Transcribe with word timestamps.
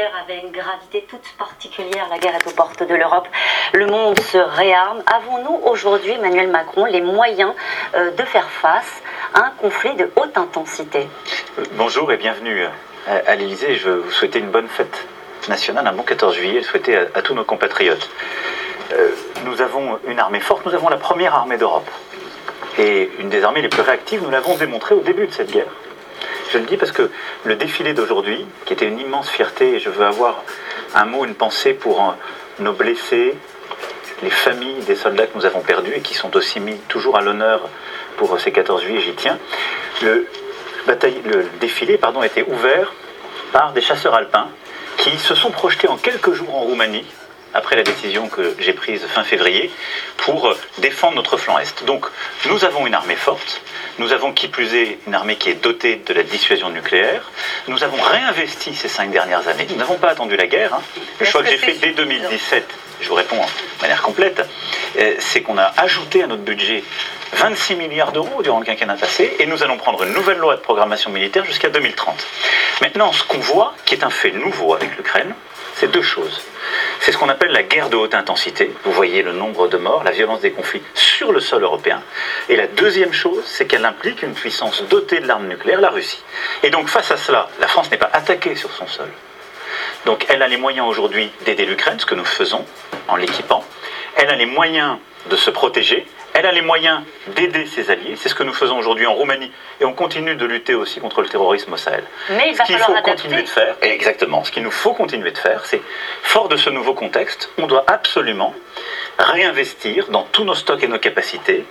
militaire 0.00 0.22
avait 0.22 0.40
une 0.40 0.52
gravité 0.52 1.04
toute 1.08 1.28
particulière. 1.38 2.06
La 2.10 2.18
guerre 2.18 2.34
est 2.34 2.46
aux 2.46 2.54
portes 2.54 2.82
de 2.82 2.94
l'Europe. 2.94 3.28
Le 3.72 3.86
monde 3.86 4.18
se 4.18 4.38
réarme. 4.38 5.02
Avons-nous 5.06 5.60
aujourd'hui, 5.64 6.12
Emmanuel 6.12 6.48
Macron, 6.48 6.84
les 6.86 7.00
moyens 7.00 7.52
euh, 7.94 8.10
de 8.10 8.22
faire 8.22 8.48
face 8.50 9.02
à 9.34 9.46
un 9.46 9.50
conflit 9.50 9.94
de 9.94 10.10
haute 10.16 10.36
intensité? 10.36 11.08
Bonjour 11.72 12.10
et 12.12 12.16
bienvenue 12.16 12.66
à 13.06 13.34
l'Elysée. 13.36 13.74
Je 13.76 13.90
vous 13.90 14.10
souhaiter 14.10 14.38
une 14.38 14.50
bonne 14.50 14.68
fête 14.68 15.06
nationale, 15.48 15.86
un 15.86 15.92
bon 15.92 16.02
14 16.02 16.34
juillet, 16.34 16.60
et 16.60 16.62
souhaiter 16.62 16.96
à, 16.96 17.22
tous 17.22 17.34
nos 17.34 17.44
compatriotes. 17.44 18.08
Euh, 18.92 19.10
nous 19.44 19.60
avons 19.60 19.98
une 20.06 20.18
armée 20.18 20.40
forte, 20.40 20.64
nous 20.66 20.74
avons 20.74 20.88
la 20.88 20.96
première 20.96 21.34
armée 21.34 21.56
d'Europe. 21.56 21.88
Et 22.78 23.10
une 23.18 23.28
des 23.28 23.42
armées 23.42 23.62
les 23.62 23.68
plus 23.68 23.82
réactives, 23.82 24.22
nous 24.22 24.30
l'avons 24.30 24.56
démontré 24.56 24.94
au 24.94 25.00
début 25.00 25.26
de 25.26 25.32
cette 25.32 25.50
guerre. 25.50 25.66
Je 26.52 26.58
le 26.58 26.64
dis 26.64 26.76
parce 26.76 26.90
que 26.90 27.10
le 27.44 27.54
défilé 27.54 27.92
d'aujourd'hui, 27.94 28.44
qui 28.64 28.72
était 28.72 28.86
une 28.86 28.98
immense 28.98 29.30
fierté, 29.30 29.74
et 29.74 29.78
je 29.78 29.88
veux 29.88 30.04
avoir 30.04 30.42
un 30.94 31.04
mot, 31.04 31.24
une 31.24 31.34
pensée 31.34 31.74
pour 31.74 32.00
euh, 32.02 32.12
nos 32.58 32.72
blessés, 32.72 33.36
les 34.22 34.30
familles 34.30 34.82
des 34.86 34.96
soldats 34.96 35.26
que 35.26 35.36
nous 35.36 35.46
avons 35.46 35.60
perdus 35.60 35.92
et 35.94 36.00
qui 36.00 36.14
sont 36.14 36.36
aussi 36.36 36.58
mis 36.60 36.76
toujours 36.88 37.16
à 37.16 37.20
l'honneur 37.20 37.60
pour 38.16 38.38
ces 38.40 38.50
14 38.50 38.82
juillet, 38.82 39.00
j'y 39.00 39.14
tiens. 39.14 39.38
Le, 40.02 40.26
le 40.86 41.46
défilé 41.60 41.98
pardon, 41.98 42.20
a 42.20 42.26
été 42.26 42.42
ouvert 42.42 42.92
par 43.52 43.72
des 43.72 43.80
chasseurs 43.80 44.14
alpins 44.14 44.48
qui 44.96 45.16
se 45.18 45.34
sont 45.34 45.50
projetés 45.50 45.88
en 45.88 45.96
quelques 45.96 46.32
jours 46.32 46.54
en 46.54 46.60
Roumanie 46.60 47.06
après 47.54 47.76
la 47.76 47.82
décision 47.82 48.28
que 48.28 48.54
j'ai 48.58 48.72
prise 48.72 49.04
fin 49.06 49.24
février, 49.24 49.70
pour 50.18 50.54
défendre 50.78 51.16
notre 51.16 51.36
flanc 51.36 51.58
Est. 51.58 51.84
Donc 51.84 52.06
nous 52.46 52.64
avons 52.64 52.86
une 52.86 52.94
armée 52.94 53.16
forte, 53.16 53.62
nous 53.98 54.12
avons 54.12 54.32
qui 54.32 54.48
plus 54.48 54.74
est 54.74 54.98
une 55.06 55.14
armée 55.14 55.36
qui 55.36 55.50
est 55.50 55.62
dotée 55.62 56.00
de 56.06 56.14
la 56.14 56.22
dissuasion 56.22 56.70
nucléaire, 56.70 57.30
nous 57.68 57.82
avons 57.82 58.00
réinvesti 58.00 58.74
ces 58.74 58.88
cinq 58.88 59.10
dernières 59.10 59.48
années, 59.48 59.66
nous 59.70 59.76
n'avons 59.76 59.96
pas 59.96 60.10
attendu 60.10 60.36
la 60.36 60.46
guerre, 60.46 60.74
hein. 60.74 60.82
le 61.18 61.26
choix 61.26 61.42
que 61.42 61.50
j'ai 61.50 61.58
fait 61.58 61.74
dès 61.74 61.92
2017, 61.92 62.68
je 63.00 63.08
vous 63.08 63.14
réponds 63.14 63.36
de 63.36 63.82
manière 63.82 64.02
complète, 64.02 64.46
euh, 64.98 65.14
c'est 65.18 65.42
qu'on 65.42 65.58
a 65.58 65.72
ajouté 65.76 66.22
à 66.22 66.26
notre 66.26 66.42
budget 66.42 66.84
26 67.32 67.76
milliards 67.76 68.12
d'euros 68.12 68.42
durant 68.42 68.58
le 68.58 68.64
quinquennat 68.64 68.96
passé, 68.96 69.36
et 69.38 69.46
nous 69.46 69.62
allons 69.62 69.78
prendre 69.78 70.02
une 70.02 70.12
nouvelle 70.12 70.38
loi 70.38 70.56
de 70.56 70.60
programmation 70.60 71.10
militaire 71.10 71.44
jusqu'à 71.44 71.70
2030. 71.70 72.26
Maintenant, 72.82 73.12
ce 73.12 73.24
qu'on 73.24 73.38
voit, 73.38 73.74
qui 73.84 73.94
est 73.94 74.04
un 74.04 74.10
fait 74.10 74.32
nouveau 74.32 74.74
avec 74.74 74.96
l'Ukraine, 74.96 75.34
c'est 75.80 75.90
deux 75.90 76.02
choses. 76.02 76.42
C'est 77.00 77.10
ce 77.10 77.16
qu'on 77.16 77.30
appelle 77.30 77.52
la 77.52 77.62
guerre 77.62 77.88
de 77.88 77.96
haute 77.96 78.14
intensité. 78.14 78.70
Vous 78.84 78.92
voyez 78.92 79.22
le 79.22 79.32
nombre 79.32 79.66
de 79.66 79.78
morts, 79.78 80.04
la 80.04 80.10
violence 80.10 80.40
des 80.40 80.50
conflits 80.50 80.82
sur 80.92 81.32
le 81.32 81.40
sol 81.40 81.62
européen. 81.62 82.02
Et 82.50 82.56
la 82.56 82.66
deuxième 82.66 83.14
chose, 83.14 83.42
c'est 83.46 83.66
qu'elle 83.66 83.86
implique 83.86 84.22
une 84.22 84.34
puissance 84.34 84.82
dotée 84.90 85.20
de 85.20 85.26
l'arme 85.26 85.48
nucléaire, 85.48 85.80
la 85.80 85.88
Russie. 85.88 86.22
Et 86.62 86.68
donc 86.68 86.88
face 86.88 87.10
à 87.10 87.16
cela, 87.16 87.48
la 87.60 87.66
France 87.66 87.90
n'est 87.90 87.96
pas 87.96 88.10
attaquée 88.12 88.56
sur 88.56 88.70
son 88.72 88.86
sol. 88.86 89.08
Donc 90.04 90.26
elle 90.28 90.42
a 90.42 90.48
les 90.48 90.58
moyens 90.58 90.86
aujourd'hui 90.86 91.32
d'aider 91.46 91.64
l'Ukraine, 91.64 91.98
ce 91.98 92.04
que 92.04 92.14
nous 92.14 92.26
faisons 92.26 92.66
en 93.08 93.16
l'équipant. 93.16 93.64
Elle 94.16 94.28
a 94.28 94.36
les 94.36 94.46
moyens 94.46 94.98
de 95.30 95.36
se 95.36 95.48
protéger 95.48 96.06
elle 96.34 96.46
a 96.46 96.52
les 96.52 96.62
moyens 96.62 97.02
d'aider 97.34 97.66
ses 97.66 97.90
alliés. 97.90 98.14
C'est 98.16 98.28
ce 98.28 98.34
que 98.34 98.42
nous 98.42 98.52
faisons 98.52 98.78
aujourd'hui 98.78 99.06
en 99.06 99.14
Roumanie. 99.14 99.50
Et 99.80 99.84
on 99.84 99.92
continue 99.92 100.36
de 100.36 100.46
lutter 100.46 100.74
aussi 100.74 101.00
contre 101.00 101.22
le 101.22 101.28
terrorisme 101.28 101.72
au 101.72 101.76
Sahel. 101.76 102.04
Mais 102.30 102.50
il 102.50 102.56
va 102.56 102.64
ce 102.64 102.72
qu'il 102.72 102.78
faut 102.78 102.94
continuer 103.02 103.42
de 103.42 103.48
faire, 103.48 103.76
exactement, 103.82 104.44
ce 104.44 104.52
qu'il 104.52 104.62
nous 104.62 104.70
faut 104.70 104.94
continuer 104.94 105.30
de 105.30 105.38
faire, 105.38 105.64
c'est, 105.66 105.82
fort 106.22 106.48
de 106.48 106.56
ce 106.56 106.70
nouveau 106.70 106.94
contexte, 106.94 107.50
on 107.58 107.66
doit 107.66 107.84
absolument 107.86 108.54
réinvestir 109.18 110.08
dans 110.08 110.22
tous 110.24 110.44
nos 110.44 110.54
stocks 110.54 110.82
et 110.82 110.88
nos 110.88 110.98
capacités, 110.98 111.64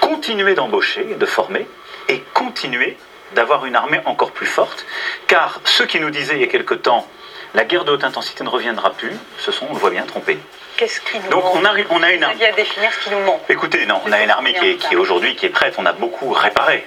continuer 0.00 0.54
d'embaucher, 0.54 1.04
de 1.18 1.26
former, 1.26 1.66
et 2.08 2.22
continuer 2.34 2.96
d'avoir 3.34 3.64
une 3.66 3.76
armée 3.76 4.00
encore 4.04 4.32
plus 4.32 4.46
forte. 4.46 4.84
Car 5.28 5.60
ceux 5.64 5.86
qui 5.86 6.00
nous 6.00 6.10
disaient 6.10 6.34
il 6.34 6.40
y 6.40 6.44
a 6.44 6.48
quelque 6.48 6.74
temps, 6.74 7.06
la 7.54 7.64
guerre 7.64 7.84
de 7.84 7.92
haute 7.92 8.04
intensité 8.04 8.44
ne 8.44 8.48
reviendra 8.48 8.90
plus, 8.90 9.12
se 9.38 9.52
sont, 9.52 9.66
on 9.70 9.74
le 9.74 9.78
voit 9.78 9.90
bien, 9.90 10.04
trompés. 10.04 10.38
Qu'est-ce 10.76 11.00
qui 11.00 11.18
nous 11.18 11.28
Donc 11.28 11.44
manque 11.44 11.56
on 11.56 11.64
a, 11.64 11.72
on 11.90 12.02
a 12.02 12.12
une 12.12 12.22
armée. 12.22 12.44
à 12.46 12.52
définir 12.52 12.92
ce 12.92 13.00
qui 13.04 13.10
nous 13.10 13.20
manque. 13.20 13.42
Écoutez, 13.48 13.86
non, 13.86 14.00
on 14.06 14.12
a 14.12 14.22
une 14.22 14.30
armée 14.30 14.54
qui 14.54 14.70
est, 14.70 14.76
qui 14.76 14.96
aujourd'hui 14.96 15.36
qui 15.36 15.46
est 15.46 15.50
prête. 15.50 15.74
On 15.78 15.86
a 15.86 15.92
beaucoup 15.92 16.30
réparé. 16.30 16.86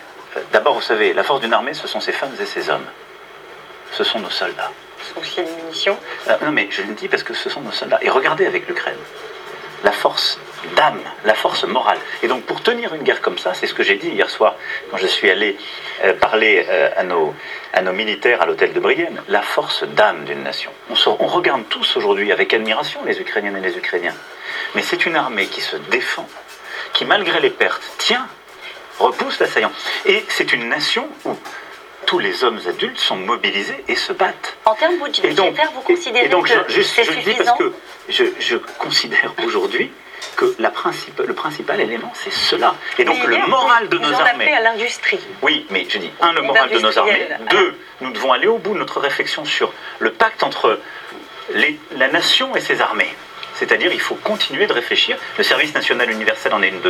D'abord, 0.52 0.76
vous 0.76 0.82
savez, 0.82 1.14
la 1.14 1.24
force 1.24 1.42
d'une 1.42 1.54
armée, 1.54 1.74
ce 1.74 1.88
sont 1.88 2.00
ses 2.00 2.12
femmes 2.12 2.32
et 2.40 2.46
ses 2.46 2.70
hommes. 2.70 2.86
Ce 3.92 4.04
sont 4.04 4.20
nos 4.20 4.30
soldats. 4.30 4.72
Ce 5.02 5.14
sont 5.14 5.20
aussi 5.20 5.42
les 5.42 5.64
munitions. 5.64 5.98
Euh, 6.28 6.38
non, 6.44 6.52
mais 6.52 6.68
je 6.72 6.82
le 6.82 6.94
dis 6.94 7.08
parce 7.08 7.24
que 7.24 7.34
ce 7.34 7.50
sont 7.50 7.62
nos 7.62 7.72
soldats. 7.72 8.00
Et 8.02 8.10
regardez 8.10 8.48
avec 8.48 8.68
l'Ukraine 8.68 8.98
la 9.84 9.92
force 9.92 10.40
d'âme, 10.76 11.02
la 11.26 11.34
force 11.34 11.64
morale. 11.66 11.98
Et 12.22 12.28
donc 12.28 12.44
pour 12.44 12.62
tenir 12.62 12.94
une 12.94 13.04
guerre 13.04 13.22
comme 13.22 13.38
ça, 13.38 13.54
c'est 13.54 13.68
ce 13.68 13.74
que 13.74 13.84
j'ai 13.84 13.96
dit 13.96 14.10
hier 14.10 14.30
soir 14.30 14.56
quand 14.90 14.98
je 14.98 15.08
suis 15.08 15.30
allé 15.30 15.58
euh, 16.04 16.14
parler 16.14 16.66
euh, 16.70 16.90
à, 16.96 17.04
nos, 17.04 17.34
militaires 17.94 18.42
à 18.42 18.46
l'hôtel 18.46 18.74
de 18.74 18.80
Brienne, 18.80 19.22
la 19.28 19.42
force 19.42 19.84
d'âme 19.84 20.26
d'une 20.26 20.44
nation. 20.44 20.72
On, 20.90 20.96
on 21.20 21.28
regarde 21.28 21.64
tous 21.70 21.98
aujourd'hui 21.98 22.32
avec 22.32 22.54
admiration 22.54 23.02
les 23.06 23.20
Ukrainiennes 23.20 23.58
et 23.58 23.62
les 23.62 23.78
Ukrainiens. 23.78 24.16
Mais 24.76 24.82
c'est 24.82 25.06
une 25.06 25.16
armée 25.16 25.48
qui 25.48 25.62
se 25.62 25.76
défend, 25.76 26.28
qui 26.94 27.06
malgré 27.06 27.40
les 27.40 27.50
pertes 27.50 27.84
tient, 27.98 28.28
repousse 29.00 29.40
l'assaillant. 29.40 29.72
Et 30.06 30.24
c'est 30.30 30.54
une 30.54 30.70
nation 30.70 31.08
où 31.26 31.36
tous 32.06 32.20
les 32.20 32.44
hommes 32.44 32.60
adultes 32.68 33.00
sont 33.00 33.16
mobilisés 33.16 33.84
et 33.88 33.96
se 33.96 34.14
battent. 34.14 34.58
En 34.66 34.76
termes 34.76 34.98
budgétaires, 35.04 35.72
vous 35.74 35.82
considérez 35.82 36.26
et 36.26 36.30
donc, 36.30 36.48
que 36.48 36.54
je, 36.68 36.82
c'est 36.82 37.04
je 37.04 37.20
dis 37.20 37.36
parce 37.36 37.58
que 37.58 37.74
je, 38.10 38.56
considère 38.78 39.34
aujourd'hui 39.46 39.92
que 40.36 40.56
la 40.60 40.72
le 41.26 41.34
principal 41.34 41.82
élément, 41.82 42.12
c'est 42.14 42.32
cela. 42.32 42.76
Et 42.98 43.04
donc 43.04 43.24
le 43.26 43.38
moral 43.48 43.90
de 43.90 43.98
nos 43.98 44.14
armées. 44.14 44.54
à 44.54 44.62
l'industrie. 44.62 45.20
Oui, 45.42 45.66
mais 45.70 45.86
je 45.90 45.98
dis, 45.98 46.12
un, 46.22 46.34
le 46.34 46.42
moral 46.42 46.70
de 46.70 46.80
nos 46.80 46.98
armées. 46.98 47.28
Deux, 47.50 47.78
nous 48.02 48.12
devons 48.12 48.32
aller 48.32 48.48
au 48.48 48.58
bout 48.58 48.74
de 48.74 48.80
notre 48.80 49.00
réflexion 49.00 49.46
sur 49.46 49.74
le 50.00 50.12
pacte 50.12 50.44
entre 50.44 50.80
les, 51.54 51.78
la 51.98 52.08
nation 52.08 52.56
et 52.56 52.62
ses 52.62 52.82
armées. 52.82 53.14
C'est-à-dire 53.64 53.94
il 53.94 54.00
faut 54.02 54.16
continuer 54.16 54.68
de 54.68 54.74
réfléchir. 54.74 55.18
Le 55.38 55.44
service 55.44 55.74
national 55.74 56.12
universel 56.12 56.54
en 56.54 56.62
est 56.62 56.68
une 56.68 56.82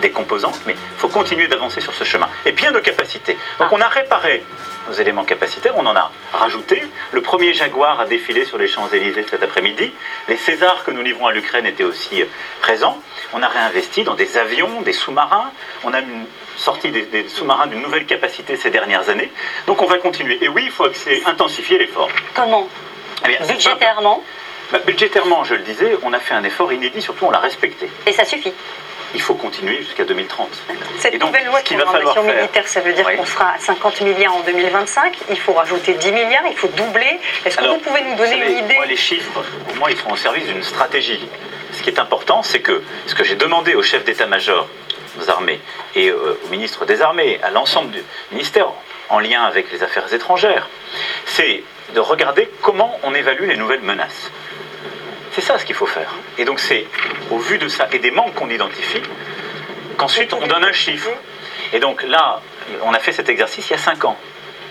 des 0.00 0.10
composantes, 0.10 0.60
mais 0.66 0.72
il 0.72 0.98
faut 0.98 1.08
continuer 1.08 1.46
d'avancer 1.46 1.82
sur 1.82 1.92
ce 1.92 2.04
chemin. 2.04 2.26
Et 2.46 2.52
bien 2.52 2.72
de 2.72 2.78
capacités. 2.78 3.34
Donc 3.58 3.68
ah. 3.70 3.72
on 3.72 3.80
a 3.82 3.88
réparé 3.88 4.42
nos 4.88 4.94
éléments 4.94 5.24
capacitaires, 5.24 5.74
on 5.76 5.84
en 5.84 5.94
a 5.94 6.10
rajouté. 6.32 6.82
Le 7.12 7.20
premier 7.20 7.52
Jaguar 7.52 8.00
a 8.00 8.06
défilé 8.06 8.46
sur 8.46 8.56
les 8.56 8.66
Champs-Élysées 8.66 9.26
cet 9.28 9.42
après-midi. 9.42 9.92
Les 10.26 10.38
Césars 10.38 10.84
que 10.84 10.90
nous 10.90 11.02
livrons 11.02 11.26
à 11.26 11.32
l'Ukraine 11.32 11.66
étaient 11.66 11.84
aussi 11.84 12.22
euh, 12.22 12.26
présents. 12.62 12.98
On 13.34 13.42
a 13.42 13.48
réinvesti 13.48 14.02
dans 14.02 14.14
des 14.14 14.38
avions, 14.38 14.80
des 14.80 14.94
sous-marins. 14.94 15.52
On 15.84 15.92
a 15.92 16.00
sorti 16.56 16.90
des, 16.90 17.28
sous-marins 17.28 17.66
d'une 17.66 17.82
nouvelle 17.82 18.06
capacité 18.06 18.56
ces 18.56 18.70
dernières 18.70 19.10
années. 19.10 19.30
Donc 19.66 19.82
on 19.82 19.86
va 19.86 19.98
continuer. 19.98 20.42
Et 20.42 20.48
oui, 20.48 20.62
il 20.64 20.70
faut 20.70 20.86
intensifier 21.26 21.78
l'effort. 21.78 22.08
Comment? 22.34 22.68
Eh 23.28 23.52
Budgétairement? 23.52 24.24
Bah, 24.72 24.78
budgétairement, 24.86 25.44
je 25.44 25.54
le 25.54 25.62
disais, 25.62 25.96
on 26.02 26.12
a 26.12 26.18
fait 26.18 26.34
un 26.34 26.44
effort 26.44 26.72
inédit, 26.72 27.02
surtout 27.02 27.26
on 27.26 27.30
l'a 27.30 27.38
respecté. 27.38 27.90
Et 28.06 28.12
ça 28.12 28.24
suffit 28.24 28.52
il 29.14 29.20
faut 29.20 29.34
continuer 29.34 29.78
jusqu'à 29.78 30.04
2030. 30.04 30.48
Cette 30.98 31.20
nouvelle 31.20 31.46
loi 31.46 31.60
de 31.60 31.66
programmation 31.66 32.22
militaire, 32.22 32.66
ça 32.66 32.80
veut 32.80 32.92
dire 32.92 33.06
qu'on 33.16 33.26
sera 33.26 33.52
à 33.52 33.58
50 33.58 34.00
milliards 34.02 34.34
en 34.34 34.40
2025, 34.40 35.18
il 35.30 35.38
faut 35.38 35.52
rajouter 35.52 35.94
10 35.94 36.12
milliards, 36.12 36.46
il 36.48 36.56
faut 36.56 36.68
doubler. 36.68 37.20
Est-ce 37.44 37.56
que 37.56 37.64
vous 37.64 37.78
pouvez 37.78 38.02
nous 38.02 38.16
donner 38.16 38.36
une 38.36 38.64
idée 38.64 38.74
moi, 38.74 38.86
Les 38.86 38.96
chiffres, 38.96 39.42
pour 39.66 39.76
moi, 39.76 39.90
ils 39.90 39.96
sont 39.96 40.10
au 40.10 40.16
service 40.16 40.46
d'une 40.46 40.62
stratégie. 40.62 41.28
Ce 41.72 41.82
qui 41.82 41.90
est 41.90 41.98
important, 41.98 42.42
c'est 42.42 42.60
que 42.60 42.82
ce 43.06 43.14
que 43.14 43.24
j'ai 43.24 43.36
demandé 43.36 43.74
au 43.74 43.82
chef 43.82 44.04
d'état-major 44.04 44.68
des 45.18 45.28
armées 45.28 45.60
et 45.94 46.08
euh, 46.08 46.38
au 46.44 46.48
ministre 46.48 46.86
des 46.86 47.02
armées, 47.02 47.38
à 47.42 47.50
l'ensemble 47.50 47.90
du 47.90 48.02
ministère 48.30 48.68
en 49.08 49.18
lien 49.18 49.42
avec 49.42 49.70
les 49.72 49.82
affaires 49.82 50.10
étrangères, 50.12 50.68
c'est 51.26 51.62
de 51.94 52.00
regarder 52.00 52.48
comment 52.62 52.98
on 53.02 53.14
évalue 53.14 53.46
les 53.46 53.56
nouvelles 53.56 53.82
menaces. 53.82 54.30
C'est 55.32 55.40
ça 55.40 55.58
ce 55.58 55.64
qu'il 55.64 55.74
faut 55.74 55.86
faire. 55.86 56.14
Et 56.38 56.44
donc 56.44 56.60
c'est 56.60 56.86
au 57.30 57.38
vu 57.38 57.58
de 57.58 57.68
ça 57.68 57.88
et 57.92 57.98
des 57.98 58.10
manques 58.10 58.34
qu'on 58.34 58.50
identifie 58.50 59.02
qu'ensuite 59.96 60.32
on 60.32 60.46
donne 60.46 60.64
un 60.64 60.72
chiffre. 60.72 61.10
Et 61.72 61.80
donc 61.80 62.02
là, 62.02 62.40
on 62.82 62.92
a 62.92 62.98
fait 62.98 63.12
cet 63.12 63.28
exercice 63.28 63.68
il 63.68 63.72
y 63.72 63.74
a 63.74 63.78
5 63.78 64.04
ans. 64.04 64.18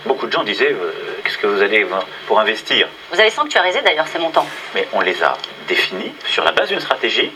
Beaucoup 0.05 0.27
de 0.27 0.31
gens 0.31 0.43
disaient 0.43 0.71
euh, 0.71 0.93
qu'est-ce 1.23 1.37
que 1.37 1.47
vous 1.47 1.61
allez 1.61 1.85
pour 2.27 2.39
investir? 2.39 2.87
Vous 3.11 3.19
avez 3.19 3.29
sanctuarisé 3.29 3.81
d'ailleurs 3.81 4.07
ces 4.07 4.19
montants. 4.19 4.47
Mais 4.75 4.87
on 4.93 5.01
les 5.01 5.23
a 5.23 5.37
définis 5.67 6.13
sur 6.25 6.43
la 6.43 6.51
base 6.51 6.69
d'une 6.69 6.79
stratégie. 6.79 7.31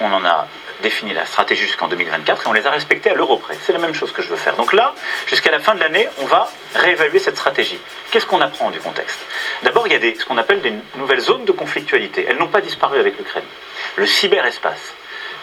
On 0.00 0.12
en 0.12 0.24
a 0.24 0.46
défini 0.82 1.12
la 1.12 1.26
stratégie 1.26 1.62
jusqu'en 1.62 1.88
2024 1.88 2.44
et 2.44 2.48
on 2.48 2.52
les 2.52 2.66
a 2.66 2.70
respectés 2.70 3.10
à 3.10 3.14
l'euro 3.14 3.38
près. 3.38 3.56
C'est 3.62 3.72
la 3.72 3.78
même 3.78 3.94
chose 3.94 4.12
que 4.12 4.22
je 4.22 4.28
veux 4.28 4.36
faire. 4.36 4.56
Donc 4.56 4.72
là, 4.72 4.94
jusqu'à 5.26 5.50
la 5.50 5.58
fin 5.58 5.74
de 5.74 5.80
l'année, 5.80 6.08
on 6.18 6.26
va 6.26 6.50
réévaluer 6.74 7.18
cette 7.18 7.36
stratégie. 7.36 7.78
Qu'est-ce 8.10 8.26
qu'on 8.26 8.40
apprend 8.40 8.70
du 8.70 8.78
contexte? 8.78 9.18
D'abord, 9.62 9.86
il 9.86 9.92
y 9.92 9.96
a 9.96 10.14
ce 10.18 10.24
qu'on 10.24 10.38
appelle 10.38 10.60
des 10.60 10.72
nouvelles 10.96 11.20
zones 11.20 11.44
de 11.44 11.52
conflictualité. 11.52 12.26
Elles 12.28 12.38
n'ont 12.38 12.48
pas 12.48 12.60
disparu 12.60 12.98
avec 12.98 13.18
l'Ukraine. 13.18 13.44
Le 13.96 14.06
cyberespace. 14.06 14.94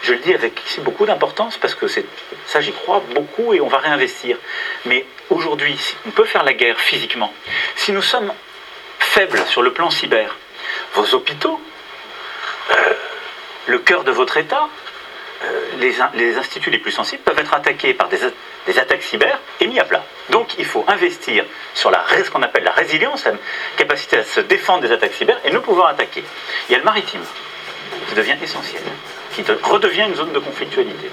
Je 0.01 0.13
le 0.13 0.19
dis 0.19 0.33
avec 0.33 0.61
beaucoup 0.79 1.05
d'importance 1.05 1.57
parce 1.57 1.73
que 1.73 1.87
ça, 1.87 2.61
j'y 2.61 2.71
crois 2.71 3.01
beaucoup 3.13 3.53
et 3.53 3.61
on 3.61 3.67
va 3.67 3.79
réinvestir. 3.79 4.37
Mais 4.85 5.05
aujourd'hui, 5.29 5.79
on 6.05 6.11
peut 6.11 6.25
faire 6.25 6.43
la 6.43 6.53
guerre 6.53 6.79
physiquement. 6.79 7.33
Si 7.75 7.91
nous 7.91 8.03
sommes 8.03 8.31
faibles 8.99 9.39
sur 9.47 9.61
le 9.61 9.73
plan 9.73 9.89
cyber, 9.89 10.37
vos 10.93 11.15
hôpitaux, 11.15 11.59
euh, 12.71 12.93
le 13.67 13.79
cœur 13.79 14.03
de 14.03 14.11
votre 14.11 14.37
État, 14.37 14.69
les, 15.77 15.93
les, 16.13 16.37
instituts 16.37 16.69
les 16.69 16.77
plus 16.79 16.91
sensibles 16.91 17.23
peuvent 17.23 17.39
être 17.39 17.53
attaqués 17.53 17.93
par 17.93 18.09
des, 18.09 18.19
des, 18.65 18.79
attaques 18.79 19.03
cyber 19.03 19.39
et 19.59 19.67
mis 19.67 19.79
à 19.79 19.85
plat. 19.85 20.03
Donc 20.29 20.57
il 20.57 20.65
faut 20.65 20.85
investir 20.87 21.45
sur 21.73 21.91
la, 21.91 22.03
ce 22.23 22.29
qu'on 22.29 22.41
appelle 22.41 22.63
la 22.63 22.71
résilience, 22.71 23.25
la 23.25 23.33
capacité 23.77 24.17
à 24.17 24.23
se 24.23 24.39
défendre 24.39 24.81
des 24.81 24.91
attaques 24.91 25.13
cyber 25.13 25.39
et 25.43 25.51
nous 25.51 25.61
pouvoir 25.61 25.89
attaquer. 25.89 26.23
Il 26.69 26.73
y 26.73 26.75
a 26.75 26.79
le 26.79 26.83
maritime 26.83 27.21
qui 28.07 28.15
devient 28.15 28.35
essentiel, 28.41 28.81
qui 29.35 29.43
redevient 29.63 30.05
une 30.07 30.15
zone 30.15 30.31
de 30.31 30.39
conflictualité. 30.39 31.11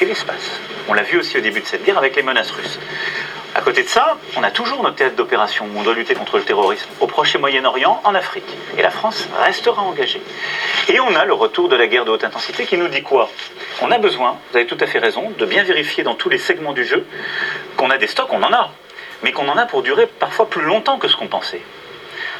Et 0.00 0.04
l'espace. 0.04 0.60
On 0.88 0.94
l'a 0.94 1.02
vu 1.02 1.18
aussi 1.18 1.36
au 1.36 1.40
début 1.40 1.60
de 1.60 1.66
cette 1.66 1.84
guerre 1.84 1.98
avec 1.98 2.14
les 2.14 2.22
menaces 2.22 2.50
russes. 2.50 2.78
À 3.54 3.62
côté 3.62 3.82
de 3.82 3.88
ça, 3.88 4.18
on 4.36 4.42
a 4.42 4.50
toujours 4.50 4.82
notre 4.82 4.96
théâtre 4.96 5.16
d'opération 5.16 5.66
où 5.74 5.78
on 5.78 5.82
doit 5.82 5.94
lutter 5.94 6.14
contre 6.14 6.36
le 6.36 6.44
terrorisme 6.44 6.88
au 7.00 7.06
Proche 7.06 7.34
et 7.34 7.38
Moyen-Orient, 7.38 8.02
en 8.04 8.14
Afrique. 8.14 8.44
Et 8.76 8.82
la 8.82 8.90
France 8.90 9.28
restera 9.42 9.82
engagée. 9.82 10.20
Et 10.88 11.00
on 11.00 11.14
a 11.16 11.24
le 11.24 11.32
retour 11.32 11.68
de 11.68 11.74
la 11.74 11.86
guerre 11.86 12.04
de 12.04 12.10
haute 12.10 12.24
intensité 12.24 12.66
qui 12.66 12.76
nous 12.76 12.88
dit 12.88 13.02
quoi? 13.02 13.30
On 13.80 13.90
a 13.90 13.98
besoin, 13.98 14.36
vous 14.50 14.58
avez 14.58 14.66
tout 14.66 14.76
à 14.80 14.86
fait 14.86 14.98
raison, 14.98 15.32
de 15.36 15.46
bien 15.46 15.64
vérifier 15.64 16.04
dans 16.04 16.14
tous 16.14 16.28
les 16.28 16.38
segments 16.38 16.74
du 16.74 16.84
jeu 16.84 17.06
qu'on 17.76 17.90
a 17.90 17.96
des 17.96 18.06
stocks, 18.06 18.32
on 18.32 18.42
en 18.42 18.52
a, 18.52 18.70
mais 19.22 19.32
qu'on 19.32 19.48
en 19.48 19.56
a 19.56 19.64
pour 19.64 19.82
durer 19.82 20.06
parfois 20.06 20.48
plus 20.48 20.62
longtemps 20.62 20.98
que 20.98 21.08
ce 21.08 21.16
qu'on 21.16 21.28
pensait. 21.28 21.62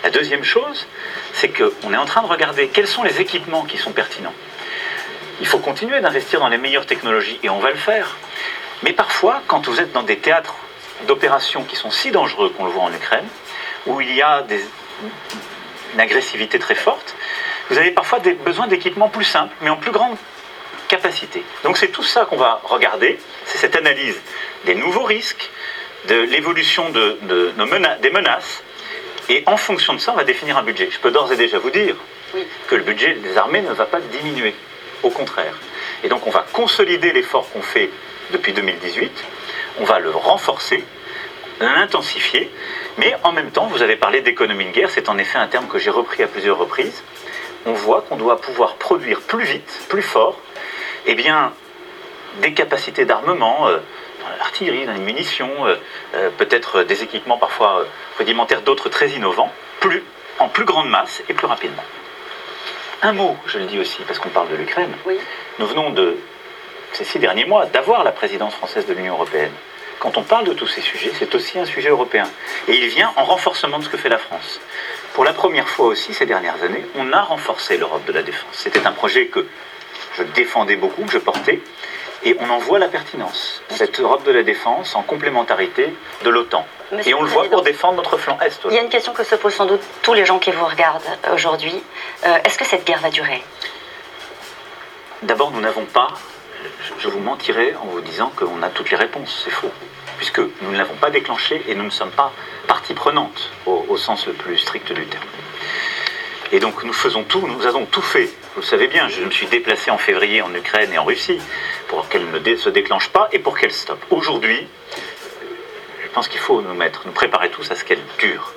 La 0.05 0.11
deuxième 0.11 0.44
chose, 0.44 0.87
c'est 1.32 1.49
qu'on 1.49 1.93
est 1.93 1.96
en 1.96 2.05
train 2.05 2.23
de 2.23 2.28
regarder 2.28 2.69
quels 2.69 2.87
sont 2.87 3.02
les 3.02 3.20
équipements 3.20 3.64
qui 3.64 3.78
sont 3.78 3.93
pertinents. 3.93 4.34
Il 5.41 5.47
faut 5.47 5.59
continuer 5.59 6.00
d'investir 6.00 6.41
dans 6.41 6.49
les 6.49 6.59
meilleures 6.59 6.87
technologies 6.87 7.38
et 7.43 7.50
on 7.50 7.59
va 7.59 7.71
le 7.71 7.77
faire. 7.77 8.17
Mais 8.83 8.93
parfois, 8.93 9.43
quand 9.47 9.67
vous 9.67 9.81
êtes 9.81 9.93
dans 9.93 10.03
des 10.03 10.19
théâtres 10.19 10.55
d'opérations 11.06 11.65
qui 11.65 11.77
sont 11.77 11.91
si 11.91 12.11
dangereux 12.11 12.50
qu'on 12.50 12.65
le 12.65 12.71
voit 12.71 12.85
en 12.85 12.93
Ukraine, 12.93 13.27
où 13.87 14.00
il 14.00 14.15
y 14.15 14.23
a 14.23 14.43
des, 14.43 14.61
une 15.94 16.00
agressivité 16.00 16.59
très 16.59 16.75
forte, 16.75 17.15
vous 17.71 17.79
avez 17.79 17.91
parfois 17.91 18.21
des, 18.21 18.33
besoin 18.33 18.67
d'équipements 18.67 19.09
plus 19.09 19.25
simples, 19.25 19.55
mais 19.61 19.71
en 19.71 19.77
plus 19.77 19.91
grande 19.91 20.17
capacité. 20.88 21.43
Donc 21.65 21.77
c'est 21.77 21.88
tout 21.88 22.03
ça 22.03 22.25
qu'on 22.25 22.37
va 22.37 22.61
regarder, 22.65 23.19
c'est 23.44 23.59
cette 23.59 23.77
analyse 23.77 24.21
des 24.65 24.75
nouveaux 24.75 25.03
risques, 25.03 25.50
de 26.09 26.15
l'évolution 26.15 26.91
de, 26.91 27.19
de, 27.23 27.53
des 28.00 28.11
menaces, 28.11 28.62
et 29.29 29.43
en 29.47 29.56
fonction 29.56 29.94
de 29.94 29.99
ça, 29.99 30.12
on 30.12 30.17
va 30.17 30.25
définir 30.25 30.56
un 30.56 30.62
budget. 30.62 30.88
Je 30.91 30.99
peux 31.00 31.11
d'ores 31.11 31.33
et 31.33 31.37
déjà 31.37 31.59
vous 31.59 31.71
dire 31.71 31.97
que 32.69 32.77
le 32.77 32.83
budget 32.85 33.15
des 33.15 33.37
armées 33.37 33.62
ne 33.62 33.73
va 33.73 33.87
pas 33.87 34.00
diminuer, 34.00 34.55
au 35.02 35.10
contraire. 35.10 35.58
Et 36.02 36.08
donc 36.08 36.26
on 36.26 36.31
va 36.31 36.44
consolider 36.52 37.12
l'effort 37.12 37.48
qu'on 37.50 37.62
fait 37.62 37.90
depuis 38.32 38.52
2018 38.52 39.25
on 39.81 39.84
va 39.84 39.98
le 39.98 40.10
renforcer, 40.10 40.84
l'intensifier, 41.60 42.50
mais 42.98 43.14
en 43.25 43.32
même 43.32 43.50
temps, 43.50 43.66
vous 43.66 43.82
avez 43.82 43.96
parlé 43.96 44.20
d'économie 44.20 44.66
de 44.66 44.70
guerre, 44.70 44.90
c'est 44.90 45.08
en 45.08 45.19
effet 45.19 45.38
un 45.38 45.46
terme 45.46 45.66
que 45.69 45.78
j'ai 45.78 45.90
repris 45.90 46.22
à 46.22 46.26
plusieurs 46.26 46.58
reprises. 46.58 47.02
On 47.66 47.72
voit 47.72 48.02
qu'on 48.02 48.16
doit 48.16 48.40
pouvoir 48.40 48.76
produire 48.76 49.20
plus 49.20 49.44
vite, 49.44 49.81
plus 49.88 50.02
fort, 50.02 50.38
eh 51.06 51.14
bien, 51.14 51.52
des 52.42 52.52
capacités 52.52 53.04
d'armement, 53.04 53.69
euh, 53.69 53.78
dans 54.20 54.38
l'artillerie, 54.38 54.87
dans 54.87 54.92
les 54.92 55.00
munitions, 55.00 55.66
euh, 55.66 55.76
euh, 56.14 56.31
peut-être 56.37 56.82
des 56.82 57.02
équipements 57.02 57.38
parfois 57.38 57.84
rudimentaires, 58.19 58.62
d'autres 58.62 58.88
très 58.88 59.10
innovants, 59.10 59.52
plus, 59.81 60.02
en 60.38 60.49
plus 60.49 60.64
grande 60.64 60.88
masse 60.88 61.22
et 61.28 61.34
plus 61.34 61.46
rapidement. 61.46 61.84
Un 63.02 63.12
mot, 63.12 63.37
je 63.46 63.58
le 63.58 63.66
dis 63.66 63.78
aussi, 63.78 64.02
parce 64.06 64.19
qu'on 64.19 64.31
parle 64.31 64.48
de 64.48 64.56
l'Ukraine. 64.56 64.93
Nous 65.58 65.66
venons 65.66 65.90
de 65.90 66.16
ces 66.93 67.04
six 67.04 67.19
derniers 67.19 67.44
mois 67.44 67.66
d'avoir 67.66 68.04
la 68.04 68.12
présidence 68.12 68.54
française 68.54 68.87
de 68.87 68.94
l'Union 68.94 69.14
européenne. 69.14 69.52
Quand 69.98 70.16
on 70.16 70.22
parle 70.22 70.46
de 70.46 70.54
tous 70.54 70.66
ces 70.66 70.81
sujets, 70.81 71.12
c'est 71.19 71.34
aussi 71.34 71.58
un 71.58 71.66
sujet 71.66 71.90
européen. 71.90 72.28
Et 72.69 72.75
il 72.75 72.88
vient 72.88 73.12
en 73.16 73.25
renforcement 73.25 73.78
de 73.78 73.84
ce 73.84 73.88
que 73.90 73.96
fait 73.98 74.08
la 74.08 74.19
France. 74.19 74.60
Pour 75.12 75.25
la 75.25 75.32
première 75.32 75.69
fois 75.69 75.87
aussi 75.87 76.14
ces 76.14 76.26
dernières 76.26 76.62
années, 76.62 76.84
on 76.96 77.12
a 77.12 77.22
renforcé 77.22 77.76
l'Europe 77.76 78.04
de 78.06 78.12
la 78.12 78.22
défense. 78.22 78.52
C'était 78.52 78.87
un 78.87 78.93
projet 78.93 79.26
que 79.26 79.46
je 80.16 80.22
défendais 80.22 80.76
beaucoup, 80.76 81.02
que 81.04 81.12
je 81.12 81.19
portais, 81.19 81.60
et 82.24 82.36
on 82.40 82.50
en 82.50 82.58
voit 82.58 82.78
la 82.78 82.88
pertinence. 82.88 83.62
Cette 83.68 84.00
Europe 84.00 84.24
de 84.24 84.32
la 84.32 84.42
défense 84.42 84.94
en 84.94 85.02
complémentarité 85.02 85.94
de 86.24 86.30
l'OTAN. 86.30 86.66
Et 87.04 87.14
on 87.14 87.22
le 87.22 87.28
voit 87.28 87.44
pour 87.44 87.62
défendre 87.62 87.96
notre 87.96 88.16
flanc 88.16 88.38
Est. 88.40 88.60
Il 88.66 88.72
y 88.72 88.78
a 88.78 88.82
une 88.82 88.88
question 88.88 89.12
que 89.12 89.24
se 89.24 89.34
posent 89.34 89.54
sans 89.54 89.66
doute 89.66 89.82
tous 90.02 90.14
les 90.14 90.24
gens 90.24 90.38
qui 90.38 90.50
vous 90.52 90.64
regardent 90.64 91.02
aujourd'hui. 91.32 91.82
Euh, 92.24 92.38
est-ce 92.44 92.58
que 92.58 92.64
cette 92.64 92.86
guerre 92.86 93.00
va 93.00 93.10
durer? 93.10 93.42
D'abord, 95.22 95.50
nous 95.50 95.60
n'avons 95.60 95.84
pas 95.84 96.08
je 96.98 97.08
vous 97.08 97.20
mentirais 97.20 97.74
en 97.82 97.86
vous 97.86 98.00
disant 98.00 98.32
qu'on 98.34 98.62
a 98.62 98.68
toutes 98.68 98.90
les 98.90 98.96
réponses. 98.96 99.42
C'est 99.44 99.50
faux. 99.50 99.70
Puisque 100.18 100.38
nous 100.38 100.70
ne 100.72 100.76
l'avons 100.76 100.94
pas 100.94 101.10
déclenché 101.10 101.62
et 101.68 101.74
nous 101.74 101.84
ne 101.84 101.90
sommes 101.90 102.10
pas 102.10 102.32
partie 102.66 102.94
prenante 102.94 103.50
au, 103.66 103.96
sens 103.96 104.26
le 104.26 104.32
plus 104.32 104.58
strict 104.58 104.92
du 104.92 105.04
terme. 105.06 105.24
Et 106.52 106.60
donc 106.60 106.84
nous 106.84 106.93
faisons 106.93 107.25
tout, 107.25 107.46
nous 107.46 107.66
avons 107.66 107.87
tout 107.87 108.02
fait. 108.02 108.31
Vous 108.54 108.60
le 108.60 108.66
savez 108.66 108.87
bien, 108.88 109.08
je 109.08 109.22
me 109.22 109.31
suis 109.31 109.46
déplacé 109.46 109.90
en 109.90 109.98
février 109.98 110.43
en 110.43 110.54
Ukraine 110.54 110.93
et 110.93 110.98
en 110.98 111.04
Russie 111.04 111.40
pour 111.88 112.08
qu'elle 112.08 112.25
ne 112.31 112.56
se 112.56 112.69
déclenche 112.69 113.08
pas 113.08 113.28
et 113.32 113.38
pour 113.38 113.58
qu'elle 113.58 113.72
stoppe. 113.72 114.04
Aujourd'hui, 114.10 114.66
je 116.02 116.08
pense 116.08 116.28
qu'il 116.28 116.40
faut 116.40 116.62
nous 116.62 116.75
mettre, 116.75 117.02
nous 117.06 117.12
préparer 117.12 117.50
tous 117.50 117.70
à 117.70 117.75
ce 117.75 117.84
qu'elle 117.84 118.02
dure. 118.19 118.52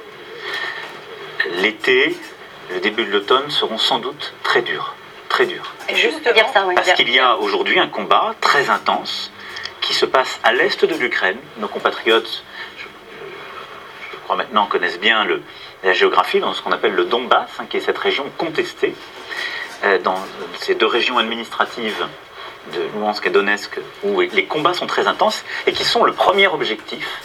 L'été, 1.61 2.15
le 2.71 2.79
début 2.79 3.05
de 3.05 3.11
l'automne 3.11 3.49
seront 3.49 3.77
sans 3.77 3.99
doute 3.99 4.33
très 4.43 4.61
durs 4.61 4.95
très 5.29 5.45
dur. 5.45 5.73
Juste 5.93 6.21
dire 6.33 6.47
ça, 6.53 6.67
Parce 6.75 6.93
qu'il 6.93 7.09
y 7.09 7.19
a 7.19 7.37
aujourd'hui 7.37 7.79
un 7.79 7.87
combat 7.87 8.33
très 8.41 8.69
intense 8.69 9.31
qui 9.79 9.93
se 9.93 10.05
passe 10.05 10.39
à 10.43 10.51
l'est 10.51 10.83
de 10.83 10.95
l'Ukraine. 10.95 11.37
Nos 11.57 11.69
compatriotes, 11.69 12.43
je, 12.77 14.17
crois 14.25 14.35
maintenant, 14.35 14.65
connaissent 14.65 14.99
bien 14.99 15.23
le, 15.23 15.41
la 15.83 15.93
géographie 15.93 16.39
dans 16.39 16.53
ce 16.53 16.61
qu'on 16.61 16.71
appelle 16.71 16.93
le 16.93 17.05
Donbass, 17.05 17.49
hein, 17.59 17.65
qui 17.69 17.77
est 17.77 17.81
cette 17.81 17.97
région 17.97 18.25
contestée, 18.37 18.95
euh, 19.83 19.97
dans 19.99 20.17
ces 20.59 20.75
deux 20.75 20.85
régions 20.85 21.17
administratives 21.17 22.05
de 22.73 22.81
Luhansk 22.95 23.25
et 23.25 23.29
Donetsk, 23.29 23.79
où 24.03 24.19
les 24.19 24.45
combats 24.45 24.73
sont 24.73 24.87
très 24.87 25.07
intenses 25.07 25.43
et 25.65 25.71
qui 25.71 25.85
sont 25.85 26.03
le 26.03 26.13
premier 26.13 26.47
objectif 26.47 27.21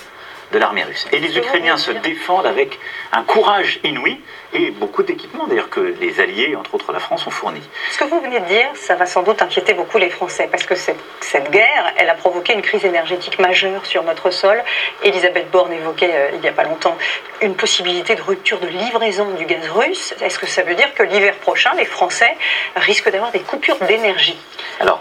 de 0.52 0.58
l'armée 0.58 0.84
russe. 0.84 1.06
Et 1.12 1.18
les 1.18 1.36
Ukrainiens 1.36 1.76
se 1.76 1.90
défendent 1.90 2.46
avec 2.46 2.78
un 3.12 3.22
courage 3.22 3.80
inouï 3.84 4.20
et 4.52 4.70
beaucoup 4.70 5.02
d'équipements 5.02 5.46
d'ailleurs 5.46 5.68
que 5.68 5.80
les 6.00 6.20
alliés, 6.20 6.54
entre 6.56 6.74
autres 6.74 6.92
la 6.92 7.00
France, 7.00 7.26
ont 7.26 7.30
fourni. 7.30 7.60
Ce 7.90 7.98
que 7.98 8.04
vous 8.04 8.20
venez 8.20 8.40
de 8.40 8.44
dire, 8.46 8.68
ça 8.74 8.94
va 8.94 9.06
sans 9.06 9.22
doute 9.22 9.42
inquiéter 9.42 9.74
beaucoup 9.74 9.98
les 9.98 10.10
Français 10.10 10.48
parce 10.50 10.64
que 10.64 10.74
cette, 10.74 10.98
cette 11.20 11.50
guerre, 11.50 11.92
elle 11.96 12.08
a 12.08 12.14
provoqué 12.14 12.52
une 12.52 12.62
crise 12.62 12.84
énergétique 12.84 13.38
majeure 13.38 13.84
sur 13.84 14.02
notre 14.04 14.30
sol. 14.30 14.62
Elisabeth 15.02 15.50
Borne 15.50 15.72
évoquait 15.72 16.12
euh, 16.12 16.30
il 16.34 16.40
n'y 16.40 16.48
a 16.48 16.52
pas 16.52 16.64
longtemps 16.64 16.96
une 17.40 17.56
possibilité 17.56 18.14
de 18.14 18.22
rupture 18.22 18.60
de 18.60 18.68
livraison 18.68 19.30
du 19.30 19.44
gaz 19.44 19.68
russe. 19.70 20.14
Est-ce 20.20 20.38
que 20.38 20.46
ça 20.46 20.62
veut 20.62 20.74
dire 20.74 20.94
que 20.94 21.02
l'hiver 21.02 21.34
prochain, 21.36 21.72
les 21.76 21.84
Français 21.84 22.36
risquent 22.76 23.10
d'avoir 23.10 23.32
des 23.32 23.40
coupures 23.40 23.78
d'énergie? 23.86 24.38
Alors, 24.80 25.00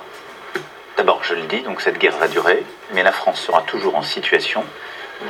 D'abord, 0.96 1.24
je 1.24 1.34
le 1.34 1.42
dis, 1.44 1.62
donc 1.62 1.82
cette 1.82 1.98
guerre 1.98 2.16
va 2.18 2.28
durer, 2.28 2.64
mais 2.94 3.02
la 3.02 3.12
France 3.12 3.42
sera 3.42 3.64
toujours 3.64 3.96
en 3.96 4.04
situation 4.04 4.64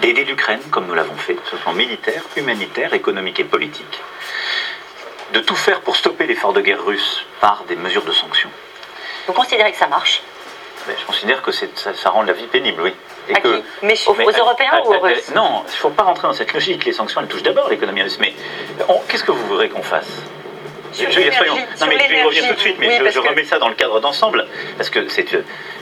d'aider 0.01 0.25
l'Ukraine, 0.25 0.61
comme 0.71 0.87
nous 0.87 0.93
l'avons 0.93 1.15
fait, 1.15 1.37
ce 1.49 1.57
soit 1.57 1.73
militaire, 1.73 2.23
humanitaire, 2.35 2.93
économique 2.93 3.39
et 3.39 3.43
politique, 3.43 3.99
de 5.33 5.39
tout 5.39 5.55
faire 5.55 5.81
pour 5.81 5.95
stopper 5.95 6.25
l'effort 6.25 6.53
de 6.53 6.61
guerre 6.61 6.83
russe 6.83 7.25
par 7.41 7.63
des 7.67 7.75
mesures 7.75 8.03
de 8.03 8.11
sanctions. 8.11 8.49
Vous 9.27 9.33
considérez 9.33 9.71
que 9.71 9.77
ça 9.77 9.87
marche? 9.87 10.21
Ben, 10.87 10.95
Je 10.99 11.05
considère 11.05 11.41
que 11.41 11.51
ça, 11.51 11.65
ça, 11.93 12.09
rend 12.09 12.23
la 12.23 12.33
vie 12.33 12.47
pénible, 12.47 12.81
oui. 12.81 12.93
Et 13.29 13.33
que, 13.33 13.61
mais, 13.81 13.95
aux, 14.07 14.13
Européens 14.13 14.81
ou 14.85 14.93
aux 14.93 14.99
Russes? 14.99 15.31
Non, 15.33 15.63
il 15.65 15.71
ne 15.71 15.77
faut 15.77 15.89
pas 15.89 16.03
rentrer 16.03 16.27
dans 16.27 16.33
cette 16.33 16.53
logique. 16.53 16.83
Les 16.83 16.91
sanctions, 16.91 17.21
elles 17.21 17.27
touchent 17.27 17.43
d'abord 17.43 17.69
l'économie 17.69 18.03
russe. 18.03 18.17
Mais 18.19 18.33
qu'est-ce 19.07 19.23
que 19.23 19.31
vous 19.31 19.47
voudrez 19.47 19.69
qu'on 19.69 19.81
fasse? 19.81 20.23
Je, 20.93 21.05
je, 21.05 21.31
soyons, 21.31 21.55
non, 21.55 21.87
mais 21.87 21.97
je 21.97 22.09
vais 22.09 22.19
y 22.19 22.23
revenir 22.23 22.47
tout 22.49 22.53
de 22.53 22.59
suite, 22.59 22.75
mais 22.79 23.11
je, 23.11 23.19
remets 23.19 23.45
ça 23.45 23.57
dans 23.57 23.69
le 23.69 23.73
cadre 23.73 23.99
d'ensemble, 23.99 24.45
parce 24.77 24.91
que 24.91 25.07
c'est 25.09 25.25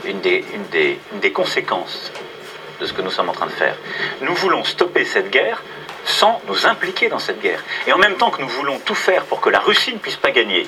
une 0.05 0.21
des, 0.21 0.45
une, 0.53 0.63
des, 0.67 0.99
une 1.11 1.19
des 1.19 1.31
conséquences 1.33 2.13
de 2.81 2.87
ce 2.87 2.93
que 2.93 3.01
nous 3.01 3.11
sommes 3.11 3.29
en 3.29 3.33
train 3.33 3.45
de 3.45 3.51
faire. 3.51 3.75
Nous 4.21 4.33
voulons 4.33 4.63
stopper 4.63 5.05
cette 5.05 5.29
guerre 5.29 5.61
sans 6.03 6.41
nous 6.47 6.65
impliquer 6.65 7.09
dans 7.09 7.19
cette 7.19 7.39
guerre. 7.39 7.63
Et 7.85 7.93
en 7.93 7.99
même 7.99 8.15
temps 8.15 8.31
que 8.31 8.41
nous 8.41 8.49
voulons 8.49 8.79
tout 8.79 8.95
faire 8.95 9.23
pour 9.25 9.39
que 9.39 9.49
la 9.49 9.59
Russie 9.59 9.93
ne 9.93 9.99
puisse 9.99 10.15
pas 10.15 10.31
gagner, 10.31 10.67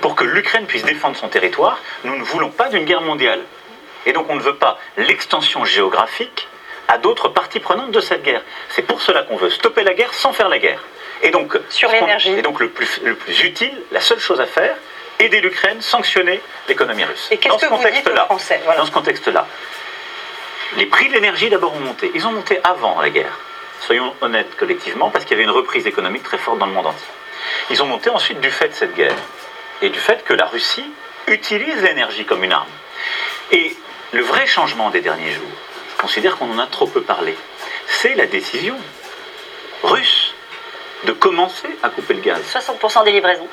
pour 0.00 0.16
que 0.16 0.24
l'Ukraine 0.24 0.66
puisse 0.66 0.82
défendre 0.82 1.16
son 1.16 1.28
territoire, 1.28 1.78
nous 2.02 2.16
ne 2.16 2.24
voulons 2.24 2.50
pas 2.50 2.68
d'une 2.68 2.84
guerre 2.84 3.00
mondiale. 3.00 3.40
Et 4.06 4.12
donc 4.12 4.26
on 4.28 4.34
ne 4.34 4.42
veut 4.42 4.56
pas 4.56 4.78
l'extension 4.96 5.64
géographique 5.64 6.48
à 6.88 6.98
d'autres 6.98 7.28
parties 7.28 7.60
prenantes 7.60 7.92
de 7.92 8.00
cette 8.00 8.24
guerre. 8.24 8.42
C'est 8.70 8.82
pour 8.82 9.00
cela 9.00 9.22
qu'on 9.22 9.36
veut 9.36 9.50
stopper 9.50 9.84
la 9.84 9.94
guerre 9.94 10.12
sans 10.12 10.32
faire 10.32 10.48
la 10.48 10.58
guerre. 10.58 10.82
Et 11.22 11.30
donc, 11.30 11.56
Sur 11.68 11.92
l'énergie. 11.92 12.32
Et 12.32 12.42
donc 12.42 12.58
le 12.58 12.68
plus, 12.68 13.00
le 13.04 13.14
plus 13.14 13.44
utile, 13.44 13.80
la 13.92 14.00
seule 14.00 14.18
chose 14.18 14.40
à 14.40 14.46
faire, 14.46 14.74
aider 15.20 15.40
l'Ukraine, 15.40 15.80
sanctionner 15.80 16.40
l'économie 16.68 17.04
russe. 17.04 17.28
Et 17.30 17.36
qu'est-ce 17.36 17.64
que 17.64 17.66
vous 17.66 17.88
dites 17.88 18.08
aux 18.08 18.16
Français 18.16 18.60
Dans 18.76 18.84
ce 18.84 18.90
contexte-là, 18.90 19.46
les 20.76 20.86
prix 20.86 21.08
de 21.08 21.14
l'énergie 21.14 21.50
d'abord 21.50 21.74
ont 21.74 21.80
monté. 21.80 22.10
Ils 22.14 22.26
ont 22.26 22.32
monté 22.32 22.58
avant 22.64 23.00
la 23.00 23.10
guerre. 23.10 23.38
Soyons 23.80 24.14
honnêtes 24.20 24.56
collectivement, 24.56 25.10
parce 25.10 25.24
qu'il 25.24 25.32
y 25.32 25.40
avait 25.40 25.44
une 25.44 25.56
reprise 25.56 25.86
économique 25.86 26.22
très 26.22 26.38
forte 26.38 26.58
dans 26.58 26.66
le 26.66 26.72
monde 26.72 26.86
entier. 26.86 27.08
Ils 27.70 27.82
ont 27.82 27.86
monté 27.86 28.10
ensuite 28.10 28.40
du 28.40 28.50
fait 28.50 28.68
de 28.68 28.74
cette 28.74 28.94
guerre 28.94 29.16
et 29.80 29.88
du 29.88 29.98
fait 29.98 30.24
que 30.24 30.34
la 30.34 30.46
Russie 30.46 30.84
utilise 31.26 31.82
l'énergie 31.82 32.24
comme 32.24 32.44
une 32.44 32.52
arme. 32.52 32.68
Et 33.50 33.76
le 34.12 34.22
vrai 34.22 34.46
changement 34.46 34.90
des 34.90 35.00
derniers 35.00 35.32
jours, 35.32 35.50
je 35.96 36.00
considère 36.00 36.36
qu'on 36.36 36.50
en 36.52 36.58
a 36.58 36.66
trop 36.66 36.86
peu 36.86 37.02
parlé, 37.02 37.36
c'est 37.86 38.14
la 38.14 38.26
décision 38.26 38.76
russe 39.82 40.34
de 41.04 41.12
commencer 41.12 41.68
à 41.82 41.88
couper 41.88 42.14
le 42.14 42.20
gaz. 42.20 42.40
60% 42.52 43.04
des 43.04 43.12
livraisons. 43.12 43.48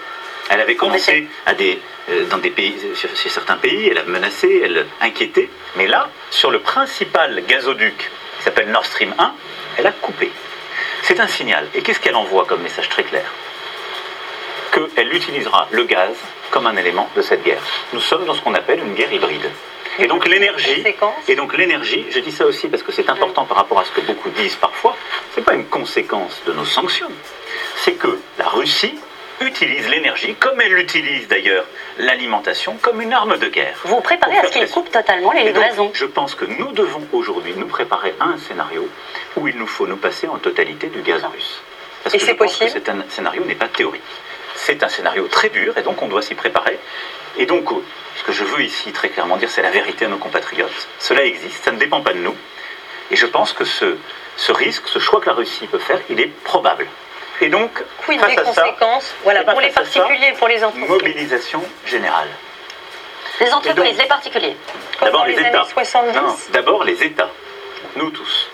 Elle 0.50 0.62
avait 0.62 0.76
commencé 0.76 1.28
à 1.46 1.54
des, 1.54 1.80
euh, 2.10 2.26
dans 2.26 2.40
des 2.40 2.50
pays, 2.50 2.76
chez 2.96 3.30
certains 3.30 3.58
pays, 3.58 3.90
elle 3.90 4.00
a 4.00 4.04
menacé, 4.04 4.62
elle 4.64 4.88
inquiétait. 5.00 5.50
Mais 5.76 5.88
là, 5.88 6.10
sur 6.32 6.50
le 6.50 6.60
principal 6.60 7.44
gazoduc, 7.48 7.98
qui 8.38 8.44
s'appelle 8.44 8.70
Nord 8.72 8.86
Stream 8.86 9.14
1, 9.18 9.34
elle 9.78 9.88
a 9.88 9.92
coupé. 9.92 10.32
C'est 11.04 11.20
un 11.20 11.28
signal. 11.28 11.68
Et 11.76 11.82
qu'est-ce 11.82 12.00
qu'elle 12.00 12.16
envoie 12.16 12.46
comme 12.46 12.62
message 12.62 12.90
très 12.90 13.04
clair? 13.04 13.26
Qu'elle 14.72 15.14
utilisera 15.14 15.68
le 15.72 15.84
gaz 15.84 16.16
comme 16.52 16.68
un 16.68 16.76
élément 16.78 17.10
de 17.16 17.22
cette 17.22 17.44
guerre. 17.44 17.62
Nous 17.94 18.00
sommes 18.00 18.26
dans 18.26 18.34
ce 18.34 18.42
qu'on 18.42 18.54
appelle 18.56 18.80
une 18.80 18.96
guerre 18.96 19.12
hybride. 19.12 19.50
Et 20.00 20.08
donc 20.08 20.28
l'énergie, 20.28 20.84
et 21.28 21.36
donc 21.36 21.58
l'énergie, 21.58 22.06
je 22.10 22.20
dis 22.20 22.32
ça 22.32 22.46
aussi 22.46 22.70
parce 22.70 22.84
que 22.84 22.92
c'est 22.92 23.10
important 23.10 23.44
par 23.46 23.58
rapport 23.58 23.80
à 23.80 23.84
ce 23.84 23.92
que 23.92 24.02
beaucoup 24.02 24.30
disent 24.30 24.56
parfois, 24.56 24.96
c'est 25.36 25.44
pas 25.44 25.56
une 25.56 25.66
conséquence 25.66 26.42
de 26.46 26.54
nos 26.54 26.64
sanctions, 26.64 27.12
c'est 27.76 27.94
que 27.94 28.18
la 28.38 28.48
Russie 28.48 28.98
utilise 29.42 29.88
l'énergie, 29.88 30.36
comme 30.36 30.60
elle 30.62 30.78
utilise 30.78 31.28
d'ailleurs 31.28 31.66
l'alimentation, 31.98 32.78
comme 32.82 33.02
une 33.02 33.14
arme 33.14 33.38
de 33.38 33.48
guerre. 33.48 33.78
Vous 33.84 34.02
préparez 34.02 34.38
à 34.38 34.46
ce 34.46 34.52
qu'il 34.52 34.68
coupe 34.70 34.92
totalement 34.92 35.32
les 35.32 35.44
livraisons 35.44 35.92
Je 35.94 36.06
pense 36.06 36.36
que 36.36 36.46
nous 36.46 36.72
devons 36.72 37.06
aujourd'hui 37.12 37.54
nous 37.56 37.68
préparer 37.68 38.14
à 38.20 38.26
un 38.26 38.38
scénario 38.38 38.88
où 39.36 39.48
il 39.48 39.58
nous 39.58 39.68
faut 39.68 39.88
nous 39.88 39.98
passer 39.98 40.28
en 40.28 40.38
totalité 40.38 40.88
du 40.88 41.02
gaz 41.02 41.24
russe. 41.26 41.62
Parce 42.04 42.16
et 42.16 42.20
c'est 42.20 42.36
possible 42.36 42.70
C'est 42.72 42.90
un 42.90 43.04
scénario 43.10 43.44
n'est 43.46 43.56
pas 43.56 43.68
théorique. 43.68 44.02
C'est 44.56 44.84
un 44.84 44.90
scénario 44.90 45.28
très 45.28 45.50
dur 45.50 45.78
et 45.78 45.82
donc 45.82 46.02
on 46.02 46.08
doit 46.08 46.22
s'y 46.22 46.36
préparer. 46.36 46.80
Et 47.38 47.46
donc, 47.46 47.70
ce 48.18 48.24
que 48.24 48.32
je 48.32 48.44
veux 48.44 48.62
ici 48.62 48.92
très 48.92 49.10
clairement 49.10 49.38
dire, 49.38 49.50
c'est 49.50 49.62
la 49.62 49.72
vérité 49.72 50.06
à 50.06 50.08
nos 50.10 50.18
compatriotes. 50.18 50.88
Cela 51.00 51.24
existe, 51.24 51.64
ça 51.64 51.72
ne 51.72 51.78
dépend 51.78 52.02
pas 52.02 52.14
de 52.14 52.20
nous. 52.20 52.36
Et 53.12 53.16
je 53.16 53.26
pense 53.26 53.54
que 53.54 53.64
ce, 53.64 53.98
ce 54.36 54.52
risque, 54.52 54.88
ce 54.88 55.00
choix 55.00 55.22
que 55.22 55.28
la 55.28 55.34
Russie 55.34 55.68
peut 55.68 55.80
faire, 55.80 56.00
il 56.10 56.20
est 56.20 56.32
probable. 56.44 56.88
Et 57.42 57.50
donc, 57.50 57.72
Quid 58.06 58.20
face 58.20 58.30
des 58.30 58.36
conséquences 58.36 59.16
voilà, 59.24 59.44
pour 59.44 59.62
les 59.62 59.70
particuliers, 59.70 60.34
pour 60.38 60.48
les 60.48 60.64
entreprises 60.64 60.90
Mobilisation 60.90 61.64
générale. 61.86 62.28
Les 63.40 63.52
entreprises, 63.54 63.98
les 63.98 64.06
particuliers. 64.06 64.58
D'abord 65.02 65.26
les, 65.26 65.40
États. 65.40 65.66
D'abord 66.52 66.84
les 66.84 67.04
États. 67.04 67.30
Nous 67.96 68.10
tous. 68.10 68.50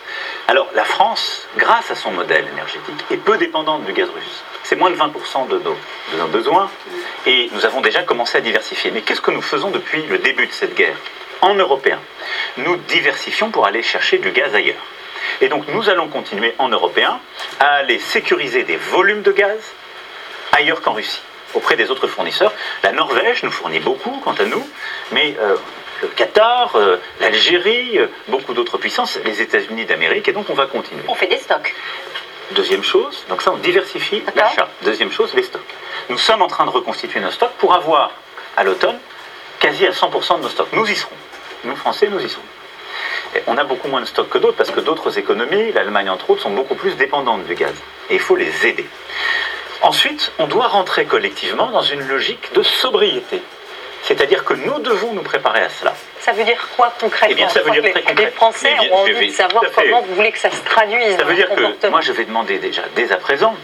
Alors 0.48 0.68
la 0.76 0.84
France, 0.84 1.48
grâce 1.58 1.90
à 1.90 1.96
son 1.96 2.12
modèle 2.12 2.46
énergétique, 2.54 3.04
est 3.10 3.18
peu 3.18 3.38
dépendante 3.38 3.84
du 3.86 3.94
gaz 3.94 4.10
russe. 4.10 4.44
C'est 4.64 4.76
moins 4.76 4.92
de 4.92 4.96
20% 4.96 5.48
de 5.48 5.58
nos, 5.58 5.76
de 6.14 6.18
nos 6.18 6.28
besoins. 6.28 6.70
Et 7.26 7.50
nous 7.54 7.66
avons 7.66 7.82
déjà 7.82 8.04
commencé 8.04 8.38
à 8.38 8.42
diversifier. 8.42 8.92
Mais 8.92 9.02
qu'est-ce 9.02 9.22
que 9.22 9.32
nous 9.32 9.42
faisons 9.42 9.72
depuis 9.72 10.04
le 10.04 10.20
début 10.20 10.46
de 10.46 10.54
cette 10.54 10.76
guerre 10.76 10.98
En 11.42 11.56
européen, 11.56 12.00
nous 12.58 12.76
diversifions 12.76 13.50
pour 13.50 13.66
aller 13.66 13.82
chercher 13.82 14.20
du 14.20 14.30
gaz 14.32 14.54
ailleurs. 14.54 14.84
Et 15.42 15.50
donc 15.50 15.68
nous 15.68 15.90
allons 15.90 16.08
continuer 16.08 16.56
en 16.58 16.70
européen 16.70 17.20
à 17.60 17.76
aller 17.76 18.00
sécuriser 18.00 18.64
des 18.64 18.78
volumes 18.78 19.22
de 19.22 19.32
gaz 19.32 19.60
ailleurs 20.52 20.82
qu'en 20.82 20.94
Russie, 20.94 21.22
auprès 21.54 21.76
des 21.76 21.92
autres 21.92 22.08
fournisseurs. 22.08 22.54
La 22.84 22.92
Norvège 22.92 23.44
nous 23.44 23.52
fournit 23.52 23.80
beaucoup, 23.80 24.22
quant 24.24 24.34
à 24.34 24.46
nous, 24.46 24.68
mais 25.12 25.36
euh, 25.40 25.56
le 26.02 26.08
Qatar, 26.10 26.76
euh, 26.76 26.98
l'Algérie, 27.20 27.98
euh, 27.98 28.08
beaucoup 28.28 28.54
d'autres 28.54 28.78
puissances, 28.78 29.20
les 29.26 29.42
États-Unis 29.42 29.86
d'Amérique, 29.86 30.28
et 30.28 30.34
donc 30.34 30.50
on 30.50 30.54
va 30.54 30.68
continuer. 30.68 31.04
On 31.08 31.16
fait 31.16 31.28
des 31.28 31.38
stocks. 31.38 31.74
Deuxième 32.52 32.84
chose, 32.84 33.26
donc 33.28 33.42
ça 33.42 33.52
on 33.52 33.58
diversifie 33.58 34.24
l'achat. 34.36 34.70
Deuxième 34.84 35.12
chose, 35.12 35.34
les 35.34 35.44
stocks. 35.44 35.62
Nous 36.10 36.18
sommes 36.18 36.44
en 36.44 36.48
train 36.48 36.66
de 36.66 36.70
reconstituer 36.70 37.20
nos 37.20 37.32
stocks 37.32 37.54
pour 37.58 37.74
avoir 37.74 38.12
à 38.56 38.64
l'automne 38.64 39.00
quasi 39.60 39.86
à 39.88 39.92
100% 39.92 40.38
de 40.38 40.44
nos 40.44 40.50
stocks. 40.50 40.72
Nous 40.74 40.90
y 40.90 40.96
serons. 40.96 41.16
Nous 41.64 41.76
Français, 41.76 42.08
nous 42.08 42.20
y 42.20 42.30
serons 42.30 42.44
on 43.48 43.58
a 43.58 43.64
beaucoup 43.64 43.88
moins 43.88 44.02
de 44.02 44.06
stocks 44.06 44.30
que 44.30 44.38
d'autres 44.38 44.58
parce 44.58 44.72
que 44.72 44.80
d'autres 44.80 45.18
économies, 45.18 45.72
l'Allemagne 45.74 46.10
entre 46.10 46.30
autres, 46.30 46.42
sont 46.42 46.52
beaucoup 46.52 46.76
plus 46.76 46.96
dépendantes 46.96 47.46
du 47.46 47.56
gaz. 47.56 47.74
Et 48.10 48.16
il 48.16 48.20
faut 48.20 48.36
les 48.36 48.68
aider. 48.68 48.86
Ensuite, 49.82 50.32
on 50.40 50.48
doit 50.48 50.68
rentrer 50.68 51.06
collectivement 51.06 51.68
dans 51.68 51.82
une 51.82 52.08
logique 52.08 52.54
de 52.54 52.64
sobriété. 52.64 53.42
C'est-à-dire 54.04 54.44
que 54.44 54.54
nous 54.54 54.80
devons 54.80 55.14
nous 55.14 55.24
préparer 55.24 55.62
à 55.62 55.70
cela. 55.70 55.94
Ça 56.20 56.32
veut 56.32 56.44
dire 56.44 56.70
quoi 56.76 56.94
concrètement 57.00 57.28
eh 57.32 57.36
bien, 57.36 57.50
ça 57.50 57.62
veut 57.62 57.72
dire 57.72 57.92
très 57.92 58.14
Les 58.14 58.28
Français 58.28 58.76
ont 58.92 58.98
envie 58.98 59.28
de 59.28 59.34
savoir 59.34 59.64
comment 59.74 60.02
vous 60.04 60.16
voulez 60.16 60.32
que 60.32 60.38
ça 60.38 60.52
se 60.52 60.62
traduise. 60.64 61.18
Ça 61.18 61.24
veut 61.24 61.36
dire 61.36 61.50
que 61.50 61.88
moi, 61.88 62.02
je 62.02 62.12
vais 62.12 62.26
demander 62.26 62.60
déjà, 62.60 62.84
dès 62.96 63.12
à 63.12 63.18
présent, 63.18 63.56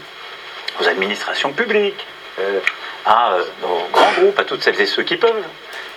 aux 0.80 0.88
administrations 0.88 1.52
publiques, 1.52 2.06
euh, 2.40 2.60
à 3.06 3.34
euh, 3.34 3.44
nos 3.62 3.86
grands 3.92 4.12
groupes, 4.12 4.38
à 4.38 4.44
toutes 4.44 4.62
celles 4.62 4.80
et 4.80 4.86
ceux 4.86 5.02
qui 5.02 5.16
peuvent, 5.16 5.44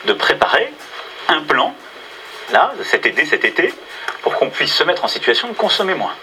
de 0.05 0.13
préparer 0.13 0.71
un 1.29 1.41
plan 1.41 1.73
là, 2.51 2.73
cet 2.83 3.05
été, 3.05 3.25
cet 3.25 3.45
été, 3.45 3.73
pour 4.21 4.35
qu'on 4.35 4.49
puisse 4.49 4.73
se 4.73 4.83
mettre 4.83 5.05
en 5.05 5.07
situation 5.07 5.47
de 5.47 5.53
consommer 5.53 5.93
moins. 5.93 6.15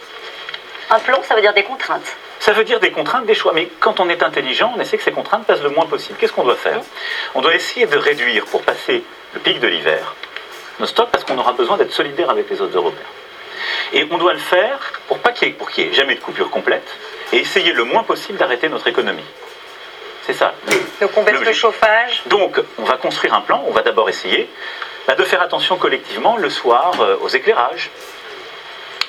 Un 0.91 0.99
plan, 0.99 1.23
ça 1.23 1.35
veut 1.35 1.41
dire 1.41 1.55
des 1.55 1.65
contraintes 1.65 2.17
ça 2.43 2.51
veut 2.51 2.65
dire 2.65 2.81
des 2.81 2.91
contraintes, 2.91 3.25
des 3.25 3.37
choix. 3.37 3.53
Mais 3.53 3.69
quand 3.79 4.01
on 4.01 4.09
est 4.09 4.21
intelligent, 4.21 4.75
on 4.77 4.81
essaie 4.81 4.97
que 4.97 5.05
ces 5.05 5.13
contraintes 5.13 5.47
passent 5.47 5.63
le 5.63 5.69
moins 5.69 5.87
possible. 5.87 6.19
Qu'est-ce 6.19 6.33
qu'on 6.33 6.43
doit 6.43 6.57
faire 6.57 6.81
On 7.37 7.41
doit 7.41 7.55
essayer 7.55 7.87
de 7.87 7.97
réduire, 7.97 8.47
pour 8.47 8.63
passer 8.63 9.05
le 9.33 9.39
pic 9.39 9.61
de 9.61 9.69
l'hiver, 9.69 10.17
nos 10.81 10.87
stocks, 10.87 11.09
parce 11.13 11.23
qu'on 11.23 11.39
aura 11.39 11.53
besoin 11.53 11.77
d'être 11.77 11.93
solidaire 11.93 12.31
avec 12.31 12.51
les 12.51 12.61
autres 12.61 12.77
Européens. 12.77 13.07
Et 13.93 14.09
on 14.11 14.19
doit 14.19 14.33
le 14.33 14.41
faire 14.41 14.93
pour 15.07 15.21
pas 15.21 15.31
qu'il 15.31 15.55
y, 15.55 15.81
ait 15.83 15.93
jamais 15.93 16.17
de 16.17 16.21
coupure 16.21 16.51
complète, 16.51 16.89
et 17.33 17.37
essayer 17.37 17.73
le 17.73 17.85
moins 17.85 18.03
possible 18.03 18.39
d'arrêter 18.39 18.69
notre 18.69 18.89
économie. 18.89 19.23
C'est 20.27 20.35
ça. 20.35 20.53
Donc 21.01 21.17
on 21.17 21.23
baisse 21.23 21.41
le 21.41 21.53
chauffage. 21.53 22.25
Donc 22.27 22.61
on 22.79 22.83
va 22.83 22.97
construire 22.97 23.35
un 23.35 23.43
plan, 23.43 23.63
on 23.69 23.71
va 23.71 23.83
d'abord 23.83 24.09
essayer 24.09 24.51
bah, 25.07 25.15
de 25.15 25.25
faire 25.25 25.43
attention 25.43 25.77
collectivement 25.77 26.37
le 26.37 26.51
soir 26.51 26.93
euh, 27.01 27.17
aux 27.21 27.29
éclairages, 27.29 27.91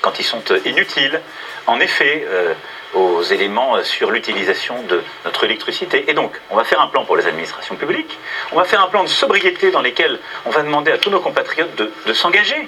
quand 0.02 0.20
ils 0.20 0.24
sont 0.24 0.44
euh, 0.52 0.60
inutiles, 0.66 1.22
en 1.68 1.80
effet, 1.80 2.26
euh, 2.28 2.54
aux 2.94 3.22
éléments 3.24 3.84
sur 3.84 4.12
l'utilisation 4.12 4.82
de 4.84 5.02
notre 5.26 5.44
électricité. 5.44 6.06
Et 6.10 6.14
donc, 6.14 6.40
on 6.50 6.56
va 6.56 6.64
faire 6.64 6.82
un 6.82 6.88
plan 6.88 7.06
pour 7.06 7.16
les 7.16 7.26
administrations 7.26 7.76
publiques, 7.76 8.20
on 8.52 8.56
va 8.56 8.66
faire 8.66 8.84
un 8.84 8.88
plan 8.88 9.04
de 9.04 9.10
sobriété 9.10 9.72
dans 9.72 9.82
lequel 9.82 10.20
on 10.46 10.52
va 10.52 10.62
demander 10.62 10.92
à 10.92 10.98
tous 10.98 11.10
nos 11.10 11.20
compatriotes 11.20 11.76
de, 11.76 11.92
de 12.06 12.14
s'engager. 12.14 12.68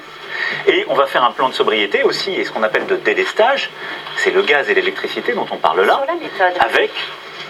Et 0.67 0.85
on 0.89 0.95
va 0.95 1.05
faire 1.05 1.23
un 1.23 1.31
plan 1.31 1.49
de 1.49 1.53
sobriété 1.53 2.03
aussi, 2.03 2.33
et 2.33 2.43
ce 2.43 2.51
qu'on 2.51 2.63
appelle 2.63 2.87
de 2.87 2.95
délestage, 2.95 3.69
c'est 4.17 4.31
le 4.31 4.41
gaz 4.41 4.69
et 4.69 4.73
l'électricité 4.73 5.33
dont 5.33 5.47
on 5.51 5.57
parle 5.57 5.81
là, 5.81 6.05
avec 6.59 6.91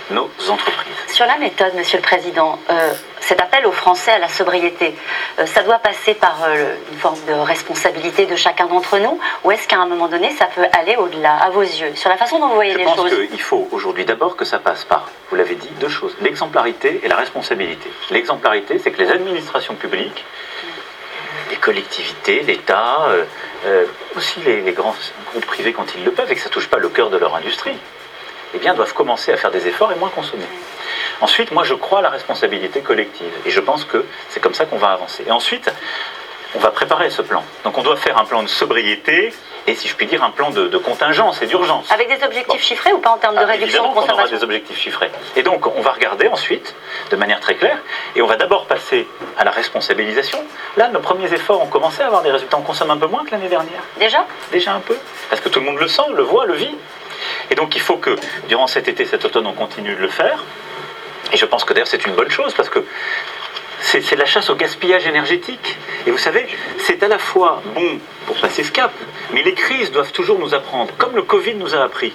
nos 0.09 0.29
entreprises. 0.49 0.93
Sur 1.07 1.25
la 1.25 1.37
méthode, 1.37 1.73
Monsieur 1.75 1.97
le 1.97 2.03
Président, 2.03 2.59
euh, 2.69 2.91
cet 3.21 3.41
appel 3.41 3.65
aux 3.65 3.71
Français 3.71 4.11
à 4.11 4.19
la 4.19 4.27
sobriété, 4.27 4.93
euh, 5.39 5.45
ça 5.45 5.63
doit 5.63 5.79
passer 5.79 6.13
par 6.13 6.43
euh, 6.47 6.75
une 6.91 6.97
forme 6.97 7.19
de 7.27 7.33
responsabilité 7.33 8.25
de 8.25 8.35
chacun 8.35 8.67
d'entre 8.67 8.97
nous 8.99 9.19
ou 9.43 9.51
est-ce 9.51 9.67
qu'à 9.67 9.77
un 9.77 9.87
moment 9.87 10.07
donné, 10.07 10.31
ça 10.31 10.47
peut 10.53 10.65
aller 10.77 10.95
au-delà, 10.95 11.35
à 11.37 11.49
vos 11.49 11.61
yeux, 11.61 11.95
sur 11.95 12.09
la 12.09 12.17
façon 12.17 12.39
dont 12.39 12.49
vous 12.49 12.55
voyez 12.55 12.75
les 12.75 12.83
choses 12.83 13.09
Je 13.09 13.15
pense 13.15 13.27
qu'il 13.29 13.41
faut 13.41 13.67
aujourd'hui 13.71 14.05
d'abord 14.05 14.35
que 14.35 14.45
ça 14.45 14.59
passe 14.59 14.83
par, 14.83 15.09
vous 15.29 15.35
l'avez 15.35 15.55
dit, 15.55 15.69
deux 15.79 15.89
choses, 15.89 16.15
l'exemplarité 16.21 17.01
et 17.03 17.07
la 17.07 17.15
responsabilité. 17.15 17.89
L'exemplarité, 18.11 18.79
c'est 18.79 18.91
que 18.91 19.01
les 19.01 19.11
administrations 19.11 19.75
publiques, 19.75 20.23
les 21.49 21.57
collectivités, 21.57 22.41
l'État, 22.41 23.07
aussi 24.15 24.39
les, 24.41 24.61
les 24.61 24.71
grands 24.73 24.95
groupes 25.31 25.45
privés 25.45 25.73
quand 25.73 25.85
ils 25.95 26.03
le 26.03 26.11
peuvent 26.11 26.31
et 26.31 26.35
que 26.35 26.41
ça 26.41 26.49
ne 26.49 26.53
touche 26.53 26.67
pas 26.67 26.77
le 26.77 26.89
cœur 26.89 27.09
de 27.09 27.17
leur 27.17 27.35
industrie, 27.35 27.77
eh 28.55 28.59
bien, 28.59 28.73
doivent 28.73 28.93
commencer 28.93 29.31
à 29.31 29.37
faire 29.37 29.51
des 29.51 29.67
efforts 29.67 29.91
et 29.91 29.95
moins 29.95 30.09
consommer. 30.09 30.45
Ensuite, 31.21 31.51
moi, 31.51 31.63
je 31.63 31.73
crois 31.73 31.99
à 31.99 32.01
la 32.01 32.09
responsabilité 32.09 32.81
collective 32.81 33.31
et 33.45 33.49
je 33.49 33.59
pense 33.59 33.85
que 33.85 34.05
c'est 34.29 34.39
comme 34.39 34.53
ça 34.53 34.65
qu'on 34.65 34.77
va 34.77 34.91
avancer. 34.91 35.23
Et 35.27 35.31
ensuite, 35.31 35.71
on 36.55 36.59
va 36.59 36.71
préparer 36.71 37.09
ce 37.09 37.21
plan. 37.21 37.43
Donc, 37.63 37.77
on 37.77 37.83
doit 37.83 37.97
faire 37.97 38.17
un 38.17 38.25
plan 38.25 38.41
de 38.43 38.47
sobriété 38.47 39.33
et, 39.67 39.75
si 39.75 39.87
je 39.87 39.95
puis 39.95 40.05
dire, 40.05 40.23
un 40.23 40.29
plan 40.29 40.51
de, 40.51 40.77
contingence 40.77 41.41
et 41.41 41.47
d'urgence. 41.47 41.91
Avec 41.91 42.07
des 42.07 42.23
objectifs 42.23 42.61
chiffrés 42.61 42.93
ou 42.93 42.99
pas 42.99 43.09
en 43.09 43.17
termes 43.17 43.35
de 43.35 43.41
ah, 43.41 43.45
réduction 43.45 43.83
de 43.89 43.93
consommation 43.93 44.15
on 44.15 44.19
aura 44.19 44.29
des 44.29 44.43
objectifs 44.43 44.77
chiffrés. 44.77 45.09
Et 45.35 45.43
donc, 45.43 45.65
on 45.65 45.81
va 45.81 45.91
regarder 45.91 46.27
ensuite, 46.27 46.75
de 47.09 47.15
manière 47.15 47.39
très 47.39 47.55
claire, 47.55 47.79
et 48.15 48.21
on 48.21 48.27
va 48.27 48.37
d'abord 48.37 48.67
passer 48.67 49.07
à 49.37 49.43
la 49.43 49.51
responsabilisation. 49.51 50.43
Là, 50.77 50.89
nos 50.89 50.99
premiers 50.99 51.33
efforts 51.33 51.61
ont 51.61 51.67
commencé 51.67 52.03
à 52.03 52.07
avoir 52.07 52.21
des 52.21 52.31
résultats. 52.31 52.57
On 52.57 52.61
consomme 52.61 52.91
un 52.91 52.97
peu 52.97 53.07
moins 53.07 53.25
que 53.25 53.31
l'année 53.31 53.49
dernière. 53.49 53.81
Déjà? 53.97 54.25
Déjà 54.51 54.73
un 54.73 54.81
peu. 54.81 54.97
Parce 55.29 55.41
que 55.41 55.49
tout 55.49 55.59
le 55.59 55.65
monde 55.65 55.79
le 55.79 55.87
sent, 55.87 56.03
le 56.13 56.23
voit, 56.23 56.45
le 56.45 56.53
vit. 56.53 56.75
Et 57.51 57.55
donc 57.55 57.75
il 57.75 57.81
faut 57.81 57.97
que 57.97 58.15
durant 58.47 58.67
cet 58.67 58.87
été, 58.87 59.05
cet 59.05 59.25
automne, 59.25 59.47
on 59.47 59.53
continue 59.53 59.95
de 59.95 60.01
le 60.01 60.07
faire. 60.07 60.43
Et 61.33 61.37
je 61.37 61.45
pense 61.45 61.63
que 61.63 61.73
d'ailleurs 61.73 61.87
c'est 61.87 62.05
une 62.05 62.13
bonne 62.13 62.29
chose 62.29 62.53
parce 62.53 62.69
que 62.69 62.83
c'est 63.81 64.15
la 64.15 64.25
chasse 64.25 64.49
au 64.49 64.55
gaspillage 64.55 65.05
énergétique. 65.07 65.77
Et 66.07 66.11
vous 66.11 66.17
savez, 66.17 66.47
c'est 66.79 67.01
à 67.03 67.07
la 67.07 67.19
fois 67.19 67.61
bon 67.73 67.99
pour 68.25 68.35
passer 68.37 68.63
ce 68.63 68.71
cap, 68.71 68.91
mais 69.31 69.43
les 69.43 69.53
crises 69.53 69.91
doivent 69.91 70.11
toujours 70.11 70.39
nous 70.39 70.53
apprendre, 70.53 70.93
comme 70.97 71.15
le 71.15 71.21
Covid 71.21 71.55
nous 71.55 71.75
a 71.75 71.83
appris, 71.83 72.13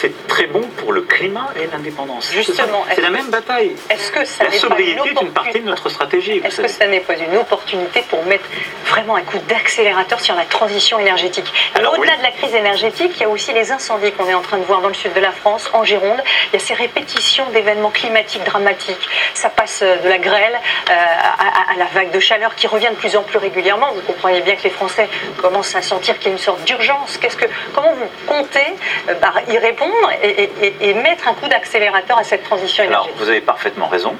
c'est 0.00 0.26
très 0.26 0.46
bon 0.46 0.62
pour 0.78 0.92
le 0.92 1.02
climat 1.02 1.48
et 1.56 1.66
l'indépendance. 1.66 2.30
Justement, 2.32 2.84
c'est 2.94 3.00
la 3.00 3.10
même 3.10 3.30
bataille. 3.30 3.76
Est-ce 3.90 4.10
que 4.10 4.24
ça 4.24 4.44
la 4.44 4.52
sobriété 4.52 5.10
est 5.10 5.22
une 5.22 5.32
partie 5.32 5.60
de 5.60 5.66
notre 5.66 5.88
stratégie. 5.88 6.40
Est-ce 6.44 6.62
que 6.62 6.68
ça 6.68 6.86
n'est 6.86 7.00
pas 7.00 7.16
une 7.16 7.36
opportunité 7.36 8.02
pour 8.08 8.24
mettre 8.24 8.44
vraiment 8.86 9.16
un 9.16 9.22
coup 9.22 9.38
d'accélérateur 9.48 10.20
sur 10.20 10.34
la 10.34 10.44
transition 10.44 10.98
énergétique? 10.98 11.52
Au-delà 11.76 12.16
de 12.16 12.22
la 12.22 12.30
crise 12.30 12.54
énergétique, 12.54 13.12
il 13.16 13.20
y 13.20 13.24
a 13.24 13.28
aussi 13.28 13.52
les 13.52 13.72
incendies 13.72 14.12
qu'on 14.12 14.28
est 14.28 14.34
en 14.34 14.42
train 14.42 14.58
de 14.58 14.64
voir 14.64 14.80
dans 14.80 14.88
le 14.88 14.94
sud 14.94 15.12
de 15.12 15.20
la 15.20 15.32
France, 15.32 15.70
en 15.72 15.84
Gironde. 15.84 16.22
Il 16.52 16.58
y 16.58 16.62
a 16.62 16.64
ces 16.64 16.74
répétitions 16.74 17.48
d'événements 17.50 17.90
climatiques 17.90 18.44
dramatiques. 18.44 19.08
Ça 19.34 19.48
passe 19.48 19.82
de 19.82 20.08
la 20.08 20.18
grêle 20.18 20.58
euh, 20.90 20.92
à, 20.92 21.76
la 21.78 21.86
vague 21.86 22.10
de 22.10 22.20
chaleur 22.20 22.54
qui 22.54 22.66
revient 22.66 22.90
de 22.90 22.96
plus 22.96 23.16
en 23.16 23.22
plus 23.22 23.38
régulièrement. 23.38 23.92
Vous 23.94 24.02
comprenez 24.02 24.40
bien 24.40 24.56
que 24.56 24.64
les 24.64 24.70
Français 24.70 25.08
commencent 25.40 25.74
à 25.74 25.82
sentir 25.82 26.18
qu'il 26.18 26.28
y 26.28 26.30
a 26.30 26.32
une 26.32 26.38
sorte 26.38 26.64
d'urgence. 26.64 27.18
Qu'est-ce 27.18 27.36
que, 27.36 27.46
comment 27.74 27.92
vous 27.92 28.08
comptez 28.26 28.60
euh, 29.08 29.14
bah, 29.20 29.32
y 29.48 29.58
répondre 29.58 29.83
et, 30.22 30.94
mettre 30.94 31.28
un 31.28 31.34
coup 31.34 31.48
d'accélérateur 31.48 32.18
à 32.18 32.24
cette 32.24 32.44
transition 32.44 32.84
énergétique 32.84 33.10
Alors, 33.10 33.18
vous 33.18 33.28
avez 33.28 33.40
parfaitement 33.40 33.88
raison. 33.88 34.16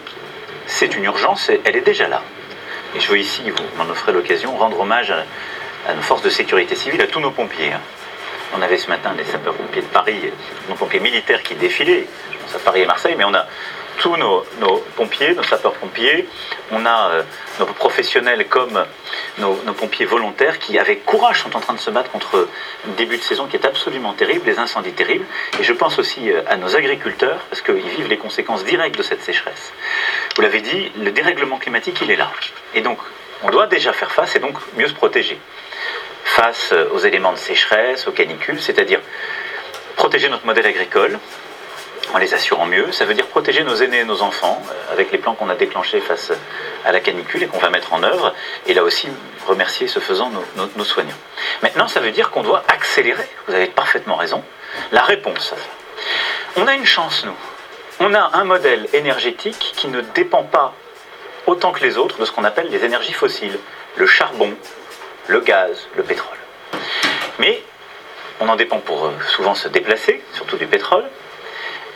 C'est 0.66 0.94
une 0.96 1.04
urgence 1.04 1.48
et 1.50 1.60
elle 1.64 1.76
est 1.76 1.82
déjà 1.82 2.08
là. 2.08 2.22
Et 2.96 3.00
je 3.00 3.08
veux 3.10 3.18
ici, 3.18 3.42
vous 3.50 3.64
m'en 3.76 3.90
offrez 3.90 4.12
l'occasion, 4.12 4.56
rendre 4.56 4.80
hommage 4.80 5.10
à, 5.10 5.94
nos 5.94 6.02
forces 6.02 6.22
de 6.22 6.30
sécurité 6.30 6.74
civile, 6.74 7.02
à 7.02 7.06
tous 7.06 7.20
nos 7.20 7.30
pompiers. 7.30 7.72
On 8.56 8.62
avait 8.62 8.78
ce 8.78 8.88
matin 8.88 9.14
les 9.16 9.24
sapeurs-pompiers 9.24 9.82
de 9.82 9.86
Paris, 9.86 10.32
nos 10.68 10.74
pompiers 10.76 11.00
militaires 11.00 11.42
qui 11.42 11.54
défilaient, 11.54 12.06
je 12.30 12.38
pense 12.38 12.54
à 12.54 12.58
Paris 12.58 12.82
et 12.82 12.86
Marseille, 12.86 13.14
mais 13.18 13.24
on 13.24 13.34
a 13.34 13.46
tous 13.98 14.16
nos, 14.16 14.44
pompiers, 14.96 15.34
nos 15.34 15.42
sapeurs-pompiers, 15.42 16.28
on 16.70 16.84
a 16.86 17.10
euh, 17.10 17.22
nos 17.58 17.66
professionnels 17.66 18.46
comme 18.48 18.84
nos, 19.38 19.54
pompiers 19.54 20.06
volontaires 20.06 20.58
qui, 20.58 20.78
avec 20.78 21.04
courage, 21.04 21.42
sont 21.42 21.56
en 21.56 21.60
train 21.60 21.74
de 21.74 21.78
se 21.80 21.90
battre 21.90 22.10
contre 22.10 22.48
un 22.86 22.92
début 22.92 23.16
de 23.16 23.22
saison 23.22 23.46
qui 23.46 23.56
est 23.56 23.66
absolument 23.66 24.12
terrible, 24.12 24.46
les 24.46 24.58
incendies 24.58 24.92
terribles. 24.92 25.24
Et 25.60 25.64
je 25.64 25.72
pense 25.72 25.98
aussi 25.98 26.30
euh, 26.30 26.42
à 26.46 26.56
nos 26.56 26.76
agriculteurs, 26.76 27.40
parce 27.50 27.62
qu'ils 27.62 27.74
vivent 27.76 28.08
les 28.08 28.18
conséquences 28.18 28.64
directes 28.64 28.96
de 28.96 29.02
cette 29.02 29.22
sécheresse. 29.22 29.72
Vous 30.36 30.42
l'avez 30.42 30.60
dit, 30.60 30.92
le 30.98 31.10
dérèglement 31.10 31.58
climatique, 31.58 31.98
il 32.02 32.10
est 32.10 32.16
là. 32.16 32.30
Et 32.74 32.80
donc, 32.80 32.98
on 33.42 33.50
doit 33.50 33.66
déjà 33.66 33.92
faire 33.92 34.10
face 34.10 34.36
et 34.36 34.38
donc 34.38 34.56
mieux 34.76 34.88
se 34.88 34.94
protéger. 34.94 35.38
Face 36.24 36.72
euh, 36.72 36.88
aux 36.92 36.98
éléments 36.98 37.32
de 37.32 37.38
sécheresse, 37.38 38.06
aux 38.06 38.12
canicules, 38.12 38.60
c'est-à-dire 38.60 39.00
protéger 39.96 40.28
notre 40.28 40.46
modèle 40.46 40.66
agricole, 40.66 41.18
en 42.14 42.18
les 42.18 42.32
assurant 42.32 42.66
mieux. 42.66 42.92
Ça 42.92 43.04
veut 43.04 43.14
dire 43.14 43.26
protéger 43.26 43.64
nos 43.64 43.74
aînés 43.74 43.98
et 43.98 44.04
nos 44.04 44.22
enfants 44.22 44.62
euh, 44.70 44.92
avec 44.92 45.10
les 45.10 45.18
plans 45.18 45.34
qu'on 45.34 45.50
a 45.50 45.56
déclenchés 45.56 46.00
face 46.00 46.32
à 46.84 46.92
la 46.92 47.00
canicule 47.00 47.42
et 47.42 47.46
qu'on 47.48 47.58
va 47.58 47.70
mettre 47.70 47.92
en 47.92 48.02
œuvre. 48.04 48.32
Et 48.66 48.72
là 48.72 48.84
aussi, 48.84 49.08
remercier 49.46 49.88
ce 49.88 49.98
faisant 49.98 50.30
nos, 50.76 50.84
soignants. 50.84 51.16
Maintenant, 51.62 51.88
ça 51.88 52.00
veut 52.00 52.12
dire 52.12 52.30
qu'on 52.30 52.42
doit 52.42 52.62
accélérer. 52.68 53.28
Vous 53.48 53.54
avez 53.54 53.66
parfaitement 53.66 54.14
raison. 54.14 54.42
La 54.92 55.02
réponse. 55.02 55.54
On 56.56 56.66
a 56.68 56.74
une 56.74 56.86
chance, 56.86 57.24
nous. 57.24 57.36
On 57.98 58.14
a 58.14 58.30
un 58.34 58.44
modèle 58.44 58.88
énergétique 58.92 59.72
qui 59.76 59.88
ne 59.88 60.00
dépend 60.00 60.44
pas 60.44 60.72
autant 61.46 61.72
que 61.72 61.80
les 61.80 61.98
autres 61.98 62.18
de 62.18 62.24
ce 62.24 62.32
qu'on 62.32 62.44
appelle 62.44 62.68
les 62.70 62.84
énergies 62.84 63.12
fossiles, 63.12 63.58
le 63.96 64.06
charbon, 64.06 64.54
le 65.26 65.40
gaz, 65.40 65.88
le 65.96 66.04
pétrole. 66.04 66.38
Mais 67.40 67.62
on 68.40 68.48
en 68.48 68.56
dépend 68.56 68.78
pour 68.78 69.06
euh, 69.06 69.10
souvent 69.28 69.54
se 69.54 69.68
déplacer, 69.68 70.22
surtout 70.32 70.56
du 70.56 70.66
pétrole, 70.66 71.04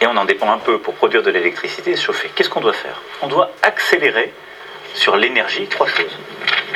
et 0.00 0.06
on 0.06 0.16
en 0.16 0.24
dépend 0.24 0.50
un 0.50 0.58
peu 0.58 0.78
pour 0.78 0.94
produire 0.94 1.22
de 1.22 1.30
l'électricité 1.30 1.92
et 1.92 1.96
se 1.96 2.04
chauffer. 2.04 2.30
Qu'est-ce 2.34 2.50
qu'on 2.50 2.60
doit 2.60 2.72
faire? 2.72 3.00
On 3.22 3.26
doit 3.26 3.50
accélérer 3.62 4.32
sur 4.94 5.16
l'énergie 5.16 5.66
trois 5.66 5.86
choses. 5.86 6.16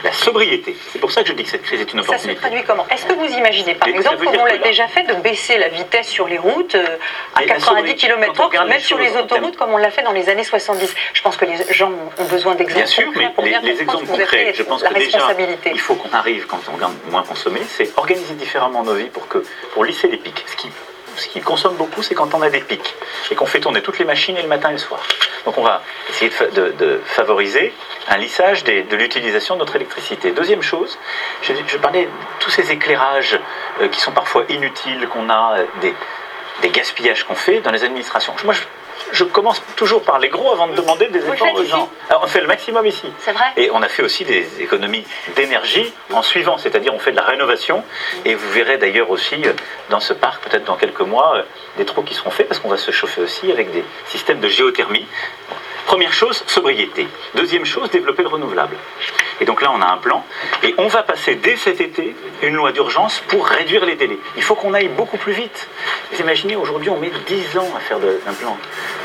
La 0.05 0.13
sobriété. 0.13 0.77
C'est 0.93 0.99
pour 0.99 1.13
ça 1.13 1.23
que 1.23 1.29
je 1.29 1.33
dis 1.33 1.45
que 1.45 1.51
cette 1.51 1.63
crise 1.63 1.81
est 1.81 1.93
une 1.93 2.01
opportunité. 2.01 2.35
Ça 2.35 2.35
se 2.35 2.41
traduit 2.41 2.65
comment? 2.67 2.87
Est-ce 2.89 3.07
que 3.07 3.13
vous 3.13 3.39
imaginez, 3.39 3.75
par 3.75 3.89
exemple, 3.89 4.25
comme 4.25 4.37
on 4.37 4.45
l'a 4.45 4.59
déjà 4.59 4.89
fait, 4.89 5.05
de 5.05 5.15
baisser 5.15 5.59
la 5.59 5.69
vitesse 5.69 6.09
sur 6.09 6.27
les 6.27 6.39
routes 6.39 6.75
euh, 6.75 6.97
à 7.37 7.45
90 7.45 7.95
km/h, 7.95 8.69
même 8.69 8.81
sur 8.81 8.99
les 8.99 9.17
autoroutes, 9.17 9.57
comme 9.57 9.71
on 9.73 9.77
l'a 9.77 9.91
fait 9.91 10.03
dans 10.03 10.13
les 10.13 10.29
années 10.29 10.43
70 10.43 10.93
Je 11.15 11.23
pense 11.23 11.37
que 11.37 11.45
les 11.45 11.73
gens 11.73 11.93
ont 12.19 12.25
besoin 12.25 12.57
d'exemples 12.57 13.05
concrets 13.05 13.33
pour 13.33 13.45
bien 13.45 13.61
les, 13.61 13.81
exemples 13.81 14.07
concrets, 14.07 14.53
je 14.55 14.63
pense 14.65 14.83
que 14.83 14.95
déjà, 14.95 15.19
il 15.67 15.81
faut 15.81 15.95
qu'on 15.95 16.13
arrive, 16.17 16.47
quand 16.47 16.61
on 16.69 16.75
regarde 16.75 16.95
moins 17.11 17.23
consommer, 17.23 17.61
c'est 17.69 17.97
organiser 17.97 18.35
différemment 18.35 18.83
nos 18.83 18.95
vies 18.95 19.09
pour, 19.09 19.29
que, 19.29 19.45
pour 19.73 19.85
lisser 19.85 20.09
les 20.09 20.17
pics. 20.17 20.45
Ce 20.49 20.57
qui 20.57 20.69
ce 21.17 21.29
qui 21.29 21.41
consomme 21.41 21.77
beaucoup, 21.77 22.03
c'est 22.03 22.15
quand 22.15 22.35
on 22.35 22.43
a 22.43 22.51
des 22.51 22.61
pics 22.61 22.95
et 23.31 23.35
qu'on 23.35 23.47
fait 23.47 23.61
tourner 23.61 23.83
toutes 23.83 23.99
les 23.99 24.05
machines 24.05 24.37
et 24.37 24.43
le 24.43 24.49
matin 24.49 24.71
et 24.71 24.73
le 24.73 24.79
soir. 24.79 25.01
Donc 25.45 25.59
on 25.59 25.63
va 25.63 25.83
essayer 26.11 26.31
de, 26.31 27.01
favoriser 27.05 27.73
un 28.09 28.17
lissage 28.17 28.65
de 28.65 28.97
l'utilisation 28.97 29.55
de 29.55 29.61
notre 29.61 29.77
électricité. 29.77 30.33
Deuxième 30.33 30.63
chose, 30.63 30.99
je, 31.43 31.77
parlais 31.79 32.05
de 32.05 32.11
tous 32.41 32.51
ces 32.51 32.71
éclairages 32.73 33.39
euh, 33.81 33.89
qui 33.89 34.01
sont 34.01 34.13
parfois 34.13 34.45
inutiles, 34.49 35.09
qu'on 35.09 35.29
a, 35.29 35.59
euh, 35.59 35.91
des, 36.61 36.71
gaspillages 36.71 37.25
qu'on 37.25 37.35
fait 37.35 37.61
dans 37.61 37.71
les 37.71 37.85
administrations. 37.85 38.35
Je 39.11 39.25
commence 39.25 39.63
toujours 39.77 40.03
par 40.03 40.19
les 40.19 40.29
gros 40.29 40.53
avant 40.53 40.69
de 40.69 40.75
demander 40.75 41.09
des 41.09 41.19
efforts 41.19 41.55
aux 41.55 41.65
gens. 41.65 41.89
Alors, 42.09 42.23
on 42.25 42.27
fait 42.27 42.41
le 42.41 42.47
maximum 42.47 42.87
ici. 42.87 43.07
C'est 43.21 43.33
vrai. 43.33 43.47
Et 43.57 43.71
on 43.71 43.83
a 43.83 43.89
fait 43.89 44.03
aussi 44.03 44.25
des 44.25 44.47
économies 44.61 45.05
d'énergie 45.37 45.93
en 46.13 46.23
suivant, 46.23 46.59
c'est-à-dire 46.59 46.95
on 46.95 46.99
fait 46.99 47.13
de 47.13 47.17
la 47.17 47.23
rénovation. 47.25 47.83
Et 48.25 48.35
vous 48.35 48.51
verrez 48.51 48.79
d'ailleurs 48.79 49.11
aussi 49.11 49.37
euh, 49.45 49.53
dans 49.91 50.01
ce 50.01 50.13
parc, 50.13 50.43
peut-être 50.45 50.65
dans 50.65 50.77
quelques 50.77 51.01
mois, 51.01 51.37
euh, 51.37 51.43
des 51.77 51.85
trous 51.85 52.03
qui 52.03 52.15
seront 52.15 52.31
faits 52.31 52.49
parce 52.49 52.61
qu'on 52.61 52.69
va 52.69 52.77
se 52.77 52.91
chauffer 52.91 53.23
aussi 53.23 53.51
avec 53.51 53.73
des 53.73 53.85
systèmes 54.07 54.41
de 54.41 54.49
géothermie. 54.49 55.07
Première 55.87 56.13
chose, 56.13 56.43
sobriété. 56.47 57.07
Deuxième 57.35 57.65
chose, 57.65 57.91
développer 57.91 58.23
le 58.23 58.29
renouvelable. 58.29 58.77
Et 59.41 59.45
donc 59.45 59.61
là, 59.63 59.71
on 59.75 59.81
a 59.81 59.87
un 59.87 59.99
plan. 59.99 60.25
Et 60.63 60.75
on 60.79 60.89
va 60.89 61.03
passer 61.03 61.35
dès 61.35 61.57
cet 61.57 61.81
été 61.81 62.15
une 62.43 62.55
loi 62.55 62.73
d'urgence 62.73 63.21
pour 63.29 63.47
réduire 63.47 63.85
les 63.85 63.97
délais. 63.97 64.19
Il 64.37 64.43
faut 64.43 64.55
qu'on 64.55 64.75
aille 64.75 64.89
beaucoup 64.89 65.17
plus 65.17 65.33
vite. 65.33 65.69
Vous 66.13 66.21
imaginez, 66.21 66.57
aujourd'hui, 66.57 66.91
on 66.91 66.99
met 66.99 67.11
10 67.27 67.59
ans 67.59 67.69
à 67.77 67.81
faire 67.81 67.99
un 67.99 68.33
plan, 68.33 68.57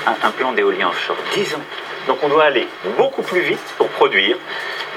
un, 0.05 0.31
plan 0.31 0.51
d'éolien 0.51 0.89
offshore. 0.89 1.17
10 1.33 1.55
ans. 1.55 1.61
Donc 2.07 2.19
on 2.23 2.29
doit 2.29 2.45
aller 2.45 2.67
beaucoup 2.97 3.21
plus 3.21 3.41
vite 3.41 3.73
pour 3.77 3.89
produire 3.89 4.37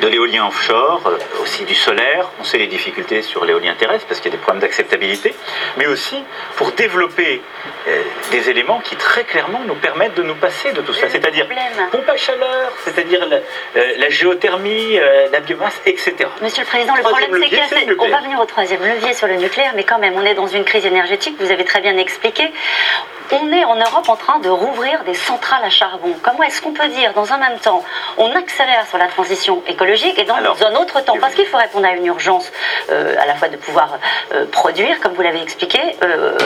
de 0.00 0.08
l'éolien 0.08 0.46
offshore, 0.46 1.02
euh, 1.06 1.42
aussi 1.42 1.64
du 1.64 1.74
solaire. 1.74 2.30
On 2.40 2.44
sait 2.44 2.58
les 2.58 2.68
difficultés 2.68 3.22
sur 3.22 3.44
l'éolien 3.44 3.74
terrestre 3.74 4.06
parce 4.06 4.20
qu'il 4.20 4.30
y 4.30 4.34
a 4.34 4.36
des 4.36 4.42
problèmes 4.42 4.62
d'acceptabilité, 4.62 5.34
mais 5.76 5.86
aussi 5.86 6.22
pour 6.56 6.72
développer 6.72 7.42
euh, 7.88 8.02
des 8.30 8.48
éléments 8.48 8.80
qui 8.80 8.96
très 8.96 9.24
clairement 9.24 9.60
nous 9.66 9.74
permettent 9.74 10.14
de 10.14 10.22
nous 10.22 10.36
passer 10.36 10.72
de 10.72 10.80
tout 10.80 10.94
ça, 10.94 11.08
c'est-à-dire 11.08 11.46
pompe 11.90 12.08
à 12.08 12.16
chaleur, 12.16 12.72
c'est-à-dire 12.84 13.26
la, 13.26 13.40
euh, 13.76 14.10
géothermie, 14.10 14.98
la 15.32 15.40
biomasse, 15.40 15.80
etc. 15.86 16.14
Monsieur 16.42 16.62
le 16.62 16.68
Président, 16.68 16.94
le 16.96 17.02
problème 17.02 17.30
c'est 17.68 17.96
qu'on 17.96 18.08
va 18.08 18.20
venir 18.20 18.40
au 18.40 18.46
troisième 18.46 18.82
levier 18.82 19.12
sur 19.14 19.26
le 19.26 19.36
nucléaire, 19.36 19.72
mais 19.74 19.84
quand 19.84 19.98
même, 19.98 20.14
on 20.16 20.24
est 20.24 20.34
dans 20.34 20.46
une 20.46 20.64
crise 20.64 20.86
énergétique, 20.86 21.36
vous 21.38 21.50
avez 21.50 21.64
très 21.64 21.80
bien 21.80 21.96
expliqué 21.96 22.50
on 23.32 23.52
est 23.52 23.64
en 23.64 23.76
Europe 23.76 24.08
en 24.08 24.16
train 24.16 24.38
de 24.40 24.48
rouvrir 24.48 25.04
des 25.04 25.14
centrales 25.14 25.62
à 25.64 25.70
charbon. 25.70 26.14
Comment 26.22 26.42
est-ce 26.42 26.60
qu'on 26.60 26.72
peut 26.72 26.88
dire, 26.88 26.99
dans 27.14 27.32
un 27.32 27.38
même 27.38 27.58
temps, 27.58 27.82
on 28.18 28.34
accélère 28.36 28.86
sur 28.86 28.98
la 28.98 29.06
transition 29.06 29.62
écologique 29.66 30.18
et 30.18 30.24
dans 30.24 30.36
un 30.36 30.74
autre 30.76 31.00
temps, 31.04 31.16
parce 31.20 31.34
qu'il 31.34 31.46
faut 31.46 31.56
répondre 31.56 31.86
à 31.86 31.92
une 31.92 32.06
urgence 32.06 32.50
euh, 32.90 33.16
à 33.18 33.26
la 33.26 33.34
fois 33.34 33.48
de 33.48 33.56
pouvoir 33.56 33.98
euh, 34.32 34.46
produire, 34.46 35.00
comme 35.00 35.14
vous 35.14 35.22
l'avez 35.22 35.42
expliqué, 35.42 35.80
euh, 36.02 36.36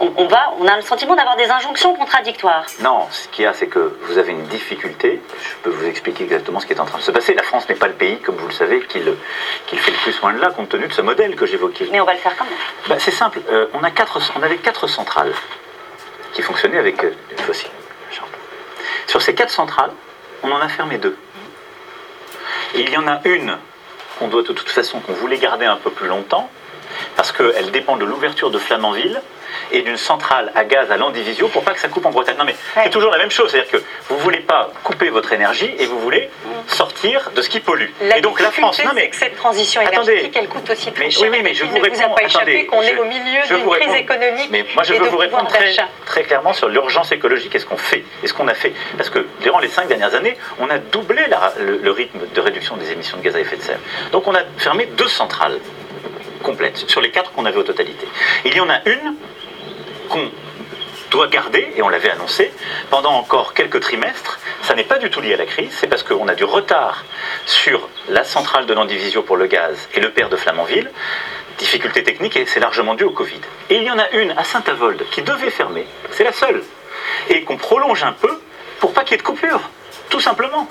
on, 0.00 0.26
va, 0.26 0.52
on 0.58 0.66
a 0.66 0.76
le 0.76 0.82
sentiment 0.82 1.14
d'avoir 1.14 1.36
des 1.36 1.48
injonctions 1.50 1.94
contradictoires. 1.94 2.66
Non, 2.80 3.06
ce 3.10 3.28
qu'il 3.28 3.44
y 3.44 3.46
a, 3.46 3.54
c'est 3.54 3.66
que 3.66 3.96
vous 4.02 4.18
avez 4.18 4.32
une 4.32 4.44
difficulté. 4.44 5.20
Je 5.42 5.54
peux 5.62 5.70
vous 5.70 5.86
expliquer 5.86 6.24
exactement 6.24 6.60
ce 6.60 6.66
qui 6.66 6.72
est 6.72 6.80
en 6.80 6.84
train 6.84 6.98
de 6.98 7.02
se 7.02 7.10
passer. 7.10 7.34
La 7.34 7.42
France 7.42 7.68
n'est 7.68 7.74
pas 7.74 7.88
le 7.88 7.94
pays, 7.94 8.18
comme 8.20 8.36
vous 8.36 8.48
le 8.48 8.52
savez, 8.52 8.80
qui, 8.86 8.98
fait 8.98 9.90
le 9.90 9.96
plus 9.98 10.20
loin 10.20 10.32
de 10.32 10.40
là, 10.40 10.50
compte 10.50 10.68
tenu 10.68 10.86
de 10.86 10.92
ce 10.92 11.02
modèle 11.02 11.34
que 11.36 11.46
j'évoquais. 11.46 11.88
Mais 11.90 12.00
on 12.00 12.04
va 12.04 12.12
le 12.12 12.18
faire 12.18 12.36
quand 12.36 12.44
même. 12.44 12.54
Bah, 12.88 12.96
c'est 12.98 13.10
simple. 13.10 13.40
on, 13.74 13.82
a 13.82 13.90
quatre, 13.90 14.20
on 14.38 14.42
avait 14.42 14.58
quatre 14.58 14.86
centrales 14.86 15.32
qui 16.32 16.42
fonctionnait 16.42 16.78
avec 16.78 17.00
du 17.00 17.42
fossile. 17.42 17.70
Sur 19.06 19.22
ces 19.22 19.34
quatre 19.34 19.50
centrales, 19.50 19.92
on 20.42 20.50
en 20.50 20.60
a 20.60 20.68
fermé 20.68 20.98
deux. 20.98 21.16
Il 22.74 22.90
y 22.90 22.96
en 22.96 23.06
a 23.06 23.20
une 23.24 23.56
qu'on 24.18 24.28
doit 24.28 24.42
de 24.42 24.52
toute 24.52 24.68
façon, 24.68 25.00
qu'on 25.00 25.12
voulait 25.12 25.38
garder 25.38 25.66
un 25.66 25.76
peu 25.76 25.90
plus 25.90 26.08
longtemps, 26.08 26.50
parce 27.16 27.32
qu'elle 27.32 27.70
dépend 27.70 27.96
de 27.96 28.04
l'ouverture 28.04 28.50
de 28.50 28.58
Flamanville 28.58 29.20
et 29.72 29.82
d'une 29.82 29.96
centrale 29.96 30.52
à 30.54 30.64
gaz 30.64 30.90
à 30.90 30.96
Landivisio 30.96 31.48
pour 31.48 31.64
pas 31.64 31.72
que 31.72 31.80
ça 31.80 31.88
coupe 31.88 32.06
en 32.06 32.10
Bretagne. 32.10 32.36
Non 32.38 32.44
mais 32.44 32.54
c'est 32.74 32.90
toujours 32.90 33.10
la 33.10 33.18
même 33.18 33.30
chose, 33.30 33.50
c'est-à-dire 33.50 33.70
que 33.70 33.82
vous 34.08 34.18
voulez 34.18 34.40
pas 34.40 34.70
couper 34.84 35.08
votre 35.08 35.32
énergie 35.32 35.74
et 35.78 35.86
vous 35.86 35.98
voulez 35.98 36.28
sortir 36.66 37.30
de 37.34 37.42
ce 37.42 37.48
qui 37.48 37.60
pollue. 37.60 37.88
et 38.16 38.20
donc 38.20 38.40
la 38.40 38.50
France, 38.50 38.82
non 38.84 38.92
mais 38.94 39.08
que 39.08 39.16
cette 39.16 39.36
transition 39.36 39.80
énergétique, 39.80 40.36
elle 40.36 40.48
coûte 40.48 40.68
aussi 40.70 40.92
très 40.92 41.10
cher. 41.10 41.28
Oui, 41.30 41.40
mais 41.42 41.54
je 41.54 41.64
vous 41.64 41.78
réponds. 41.78 41.96
Vous 41.96 42.14
pas 42.14 42.44
qu'on 42.68 42.82
est 42.82 42.98
au 42.98 43.04
milieu 43.04 43.40
d'une 43.48 43.68
crise 43.70 43.94
économique. 43.94 44.48
Mais 44.50 44.64
moi 44.74 44.84
je 44.84 44.94
veux 44.94 45.08
vous 45.08 45.16
répondre 45.16 45.48
très, 45.48 45.74
très 46.04 46.22
clairement 46.22 46.52
sur 46.52 46.68
l'urgence 46.68 47.12
écologique 47.12 47.54
et 47.54 47.58
ce 47.58 47.66
qu'on 47.66 47.76
fait 47.76 48.04
et 48.22 48.26
ce 48.26 48.34
qu'on 48.34 48.48
a 48.48 48.54
fait, 48.54 48.72
parce 48.96 49.10
que 49.10 49.26
durant 49.40 49.58
les 49.58 49.68
cinq 49.68 49.88
dernières 49.88 50.14
années, 50.14 50.36
on 50.58 50.68
a 50.68 50.78
doublé 50.78 51.24
le 51.58 51.90
rythme 51.90 52.20
de 52.34 52.40
réduction 52.40 52.76
des 52.76 52.92
émissions 52.92 53.16
de 53.16 53.22
gaz 53.22 53.34
à 53.36 53.40
effet 53.40 53.56
de 53.56 53.62
serre. 53.62 53.78
Donc 54.12 54.26
on 54.26 54.34
a 54.34 54.42
fermé 54.58 54.86
deux 54.86 55.08
centrales 55.08 55.58
complètes 56.46 56.84
sur 56.86 57.00
les 57.00 57.10
quatre 57.10 57.32
qu'on 57.32 57.44
avait 57.44 57.58
aux 57.58 57.64
totalité. 57.64 58.06
Il 58.44 58.54
y 58.54 58.60
en 58.60 58.70
a 58.70 58.78
une 58.88 59.16
qu'on 60.08 60.30
doit 61.10 61.26
garder, 61.26 61.72
et 61.76 61.82
on 61.82 61.88
l'avait 61.88 62.10
annoncé, 62.10 62.52
pendant 62.88 63.14
encore 63.14 63.52
quelques 63.52 63.80
trimestres. 63.80 64.38
Ça 64.62 64.74
n'est 64.74 64.84
pas 64.84 64.98
du 64.98 65.10
tout 65.10 65.20
lié 65.20 65.34
à 65.34 65.36
la 65.36 65.46
crise, 65.46 65.72
c'est 65.78 65.88
parce 65.88 66.04
qu'on 66.04 66.28
a 66.28 66.36
du 66.36 66.44
retard 66.44 67.04
sur 67.46 67.88
la 68.08 68.22
centrale 68.22 68.66
de 68.66 68.74
Landivisio 68.74 69.22
pour 69.22 69.36
le 69.36 69.46
gaz 69.46 69.88
et 69.94 70.00
le 70.00 70.10
père 70.10 70.28
de 70.28 70.36
Flamanville. 70.36 70.90
Difficulté 71.58 72.04
technique, 72.04 72.36
et 72.36 72.46
c'est 72.46 72.60
largement 72.60 72.94
dû 72.94 73.02
au 73.02 73.10
Covid. 73.10 73.40
Et 73.70 73.76
il 73.76 73.82
y 73.82 73.90
en 73.90 73.98
a 73.98 74.08
une 74.10 74.30
à 74.32 74.44
Saint-Avold 74.44 75.02
qui 75.10 75.22
devait 75.22 75.50
fermer, 75.50 75.86
c'est 76.12 76.24
la 76.24 76.32
seule, 76.32 76.62
et 77.28 77.42
qu'on 77.42 77.56
prolonge 77.56 78.04
un 78.04 78.12
peu 78.12 78.40
pour 78.78 78.92
pas 78.92 79.02
qu'il 79.02 79.12
y 79.12 79.14
ait 79.14 79.18
de 79.18 79.22
coupure, 79.22 79.62
tout 80.10 80.20
simplement. 80.20 80.68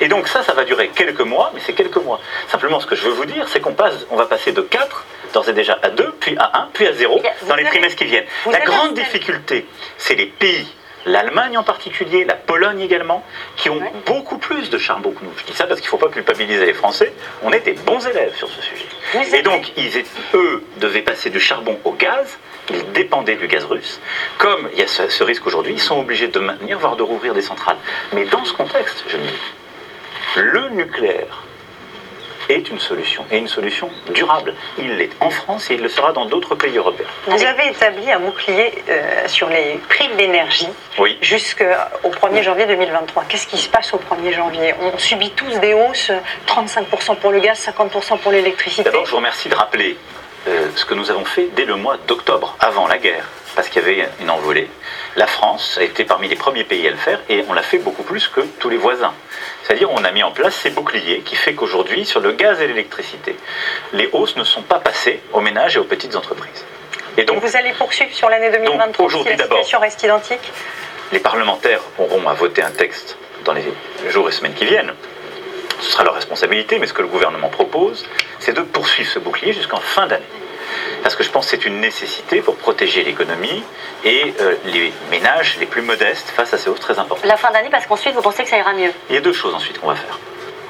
Et 0.00 0.08
donc 0.08 0.28
ça, 0.28 0.42
ça 0.42 0.52
va 0.52 0.64
durer 0.64 0.88
quelques 0.88 1.20
mois, 1.20 1.50
mais 1.54 1.60
c'est 1.64 1.72
quelques 1.72 1.96
mois. 1.96 2.20
Simplement, 2.48 2.80
ce 2.80 2.86
que 2.86 2.96
je 2.96 3.04
veux 3.04 3.14
vous 3.14 3.26
dire, 3.26 3.48
c'est 3.48 3.60
qu'on 3.60 3.74
passe, 3.74 4.06
on 4.10 4.16
va 4.16 4.26
passer 4.26 4.52
de 4.52 4.60
4 4.60 5.04
d'ores 5.32 5.48
et 5.48 5.52
déjà 5.52 5.78
à 5.82 5.90
2, 5.90 6.14
puis 6.20 6.36
à 6.38 6.62
1, 6.62 6.68
puis 6.72 6.86
à 6.86 6.92
0 6.92 7.22
dans 7.48 7.54
les 7.54 7.64
trimestres 7.64 7.96
qui 7.96 8.04
viennent. 8.04 8.26
La 8.50 8.60
grande 8.60 8.94
difficulté, 8.94 9.66
c'est 9.98 10.14
les 10.14 10.26
pays 10.26 10.66
l'Allemagne 11.06 11.56
en 11.56 11.62
particulier, 11.62 12.24
la 12.24 12.34
Pologne 12.34 12.80
également, 12.80 13.24
qui 13.56 13.70
ont 13.70 13.80
beaucoup 14.04 14.38
plus 14.38 14.68
de 14.68 14.76
charbon 14.76 15.12
que 15.12 15.24
nous. 15.24 15.30
Je 15.36 15.44
dis 15.44 15.56
ça 15.56 15.66
parce 15.66 15.80
qu'il 15.80 15.86
ne 15.86 15.90
faut 15.90 16.04
pas 16.04 16.08
culpabiliser 16.08 16.66
les 16.66 16.74
Français, 16.74 17.12
on 17.42 17.52
est 17.52 17.60
des 17.60 17.72
bons 17.72 18.04
élèves 18.06 18.36
sur 18.36 18.48
ce 18.48 18.60
sujet. 18.60 19.38
Et 19.38 19.42
donc, 19.42 19.72
ils, 19.76 20.04
eux 20.34 20.64
devaient 20.78 21.02
passer 21.02 21.30
du 21.30 21.40
charbon 21.40 21.78
au 21.84 21.92
gaz, 21.92 22.38
Ils 22.68 22.92
dépendaient 22.92 23.36
du 23.36 23.46
gaz 23.46 23.64
russe. 23.64 24.00
Comme 24.38 24.68
il 24.72 24.80
y 24.80 24.82
a 24.82 24.88
ce, 24.88 25.22
risque 25.22 25.46
aujourd'hui, 25.46 25.74
ils 25.74 25.80
sont 25.80 26.00
obligés 26.00 26.26
de 26.26 26.40
maintenir, 26.40 26.80
voire 26.80 26.96
de 26.96 27.04
rouvrir 27.04 27.32
des 27.32 27.42
centrales. 27.42 27.76
Mais 28.12 28.24
dans 28.24 28.44
ce 28.44 28.52
contexte, 28.52 29.04
je 29.08 29.16
dis, 29.16 29.32
le 30.34 30.68
nucléaire 30.70 31.42
est 32.48 32.70
une 32.70 32.78
solution, 32.78 33.24
et 33.30 33.38
une 33.38 33.48
solution 33.48 33.90
durable. 34.14 34.54
Il 34.78 34.96
l'est 34.96 35.10
en 35.20 35.30
France 35.30 35.70
et 35.70 35.74
il 35.74 35.82
le 35.82 35.88
sera 35.88 36.12
dans 36.12 36.26
d'autres 36.26 36.54
pays 36.54 36.76
européens. 36.76 37.06
Vous 37.26 37.44
avez 37.44 37.68
établi 37.68 38.10
un 38.10 38.20
bouclier 38.20 38.72
euh, 38.88 39.26
sur 39.26 39.48
les 39.48 39.80
prix 39.88 40.08
de 40.08 40.14
l'énergie 40.14 40.68
oui. 40.98 41.18
jusqu'au 41.20 41.64
1er 41.64 42.42
janvier 42.42 42.66
2023. 42.66 43.24
Qu'est-ce 43.28 43.46
qui 43.46 43.58
se 43.58 43.68
passe 43.68 43.92
au 43.94 43.98
1er 43.98 44.32
janvier? 44.32 44.74
On 44.80 44.96
subit 44.98 45.30
tous 45.30 45.58
des 45.58 45.74
hausses, 45.74 46.12
35% 46.46 47.16
pour 47.16 47.32
le 47.32 47.40
gaz, 47.40 47.58
50% 47.66 48.18
pour 48.18 48.32
l'électricité. 48.32 48.84
D'abord, 48.84 49.06
je 49.06 49.10
vous 49.10 49.16
remercie 49.16 49.48
de 49.48 49.54
rappeler 49.54 49.96
euh, 50.48 50.68
ce 50.76 50.84
que 50.84 50.94
nous 50.94 51.10
avons 51.10 51.24
fait 51.24 51.48
dès 51.56 51.64
le 51.64 51.76
mois 51.76 51.96
d'octobre, 52.06 52.56
avant 52.60 52.86
la 52.86 52.98
guerre, 52.98 53.28
parce 53.56 53.68
qu'il 53.68 53.82
y 53.82 53.84
avait 53.84 54.08
une 54.20 54.30
envolée. 54.30 54.68
La 55.16 55.26
France 55.26 55.78
a 55.80 55.82
été 55.82 56.04
parmi 56.04 56.28
les 56.28 56.36
premiers 56.36 56.62
pays 56.62 56.86
à 56.86 56.90
le 56.90 56.96
faire 56.96 57.20
et 57.28 57.44
on 57.48 57.54
l'a 57.54 57.62
fait 57.62 57.78
beaucoup 57.78 58.04
plus 58.04 58.28
que 58.28 58.42
tous 58.60 58.68
les 58.68 58.76
voisins. 58.76 59.14
C'est-à-dire 59.64 59.90
on 59.90 60.04
a 60.04 60.12
mis 60.12 60.22
en 60.22 60.30
place 60.30 60.54
ces 60.54 60.70
boucliers 60.70 61.20
qui 61.20 61.34
fait 61.34 61.54
qu'aujourd'hui, 61.54 62.04
sur 62.04 62.20
le 62.20 62.32
gaz 62.32 62.60
et 62.60 62.68
l'électricité, 62.68 63.34
les 63.92 64.08
hausses 64.12 64.36
ne 64.36 64.44
sont 64.44 64.62
pas 64.62 64.78
passées 64.78 65.20
aux 65.32 65.40
ménages 65.40 65.76
et 65.76 65.78
aux 65.80 65.84
petites 65.84 66.14
entreprises. 66.14 66.64
Et 67.16 67.24
donc, 67.24 67.42
vous 67.42 67.56
allez 67.56 67.72
poursuivre 67.72 68.14
sur 68.14 68.28
l'année 68.28 68.50
2023 68.50 69.10
si 69.10 69.24
la 69.24 69.38
situation 69.38 69.80
reste 69.80 70.02
identique 70.02 70.52
Les 71.10 71.18
parlementaires 71.18 71.80
auront 71.98 72.28
à 72.28 72.34
voter 72.34 72.62
un 72.62 72.70
texte 72.70 73.16
dans 73.44 73.54
les 73.54 73.64
jours 74.10 74.28
et 74.28 74.32
semaines 74.32 74.54
qui 74.54 74.66
viennent 74.66 74.92
ce 75.80 75.90
sera 75.90 76.04
leur 76.04 76.14
responsabilité, 76.14 76.78
mais 76.78 76.86
ce 76.86 76.92
que 76.92 77.02
le 77.02 77.08
gouvernement 77.08 77.48
propose, 77.48 78.06
c'est 78.38 78.54
de 78.54 78.62
poursuivre 78.62 79.10
ce 79.10 79.18
bouclier 79.18 79.52
jusqu'en 79.52 79.80
fin 79.80 80.06
d'année. 80.06 80.24
Parce 81.02 81.14
que 81.16 81.22
je 81.22 81.30
pense 81.30 81.46
que 81.46 81.50
c'est 81.52 81.64
une 81.64 81.80
nécessité 81.80 82.40
pour 82.40 82.56
protéger 82.56 83.04
l'économie 83.04 83.62
et 84.04 84.34
euh, 84.40 84.54
les 84.66 84.92
ménages 85.10 85.56
les 85.58 85.66
plus 85.66 85.82
modestes 85.82 86.28
face 86.30 86.52
à 86.52 86.58
ces 86.58 86.68
hausses 86.68 86.80
très 86.80 86.98
importantes. 86.98 87.26
La 87.26 87.36
fin 87.36 87.50
d'année, 87.50 87.70
parce 87.70 87.86
qu'ensuite, 87.86 88.14
vous 88.14 88.22
pensez 88.22 88.42
que 88.42 88.48
ça 88.48 88.58
ira 88.58 88.72
mieux 88.72 88.90
Il 89.08 89.14
y 89.14 89.18
a 89.18 89.20
deux 89.20 89.32
choses 89.32 89.54
ensuite 89.54 89.78
qu'on 89.78 89.88
va 89.88 89.96
faire. 89.96 90.18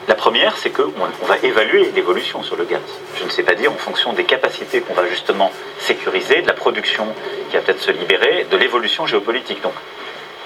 La 0.08 0.14
première, 0.14 0.56
c'est 0.56 0.70
qu'on 0.70 0.92
on 1.22 1.26
va 1.26 1.36
évaluer 1.42 1.90
l'évolution 1.94 2.42
sur 2.44 2.56
le 2.56 2.64
gaz. 2.64 2.80
Je 3.18 3.24
ne 3.24 3.28
sais 3.28 3.42
pas 3.42 3.54
dire 3.54 3.72
en 3.72 3.76
fonction 3.76 4.12
des 4.12 4.24
capacités 4.24 4.80
qu'on 4.80 4.94
va 4.94 5.06
justement 5.08 5.50
sécuriser, 5.80 6.42
de 6.42 6.46
la 6.46 6.52
production 6.52 7.12
qui 7.50 7.56
va 7.56 7.62
peut-être 7.62 7.80
se 7.80 7.90
libérer, 7.90 8.46
de 8.48 8.56
l'évolution 8.56 9.06
géopolitique. 9.06 9.60
Donc, 9.62 9.74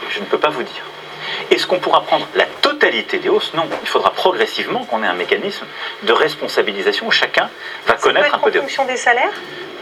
je 0.08 0.20
ne 0.20 0.24
peux 0.24 0.38
pas 0.38 0.48
vous 0.48 0.62
dire. 0.62 0.82
Est-ce 1.50 1.66
qu'on 1.66 1.78
pourra 1.78 2.02
prendre 2.02 2.26
la 2.34 2.46
totalité 2.46 3.18
des 3.18 3.28
hausses? 3.28 3.52
Non. 3.54 3.64
Il 3.82 3.88
faudra 3.88 4.12
progressivement 4.12 4.84
qu'on 4.84 5.02
ait 5.02 5.06
un 5.06 5.14
mécanisme 5.14 5.66
de 6.02 6.12
responsabilisation 6.12 7.06
où 7.06 7.10
chacun 7.10 7.50
va 7.86 7.94
connaître 7.94 8.34
un 8.34 8.38
peu 8.38 8.50
de. 8.50 8.58
En 8.58 8.62
fonction 8.62 8.84
des 8.84 8.96
salaires 8.96 9.32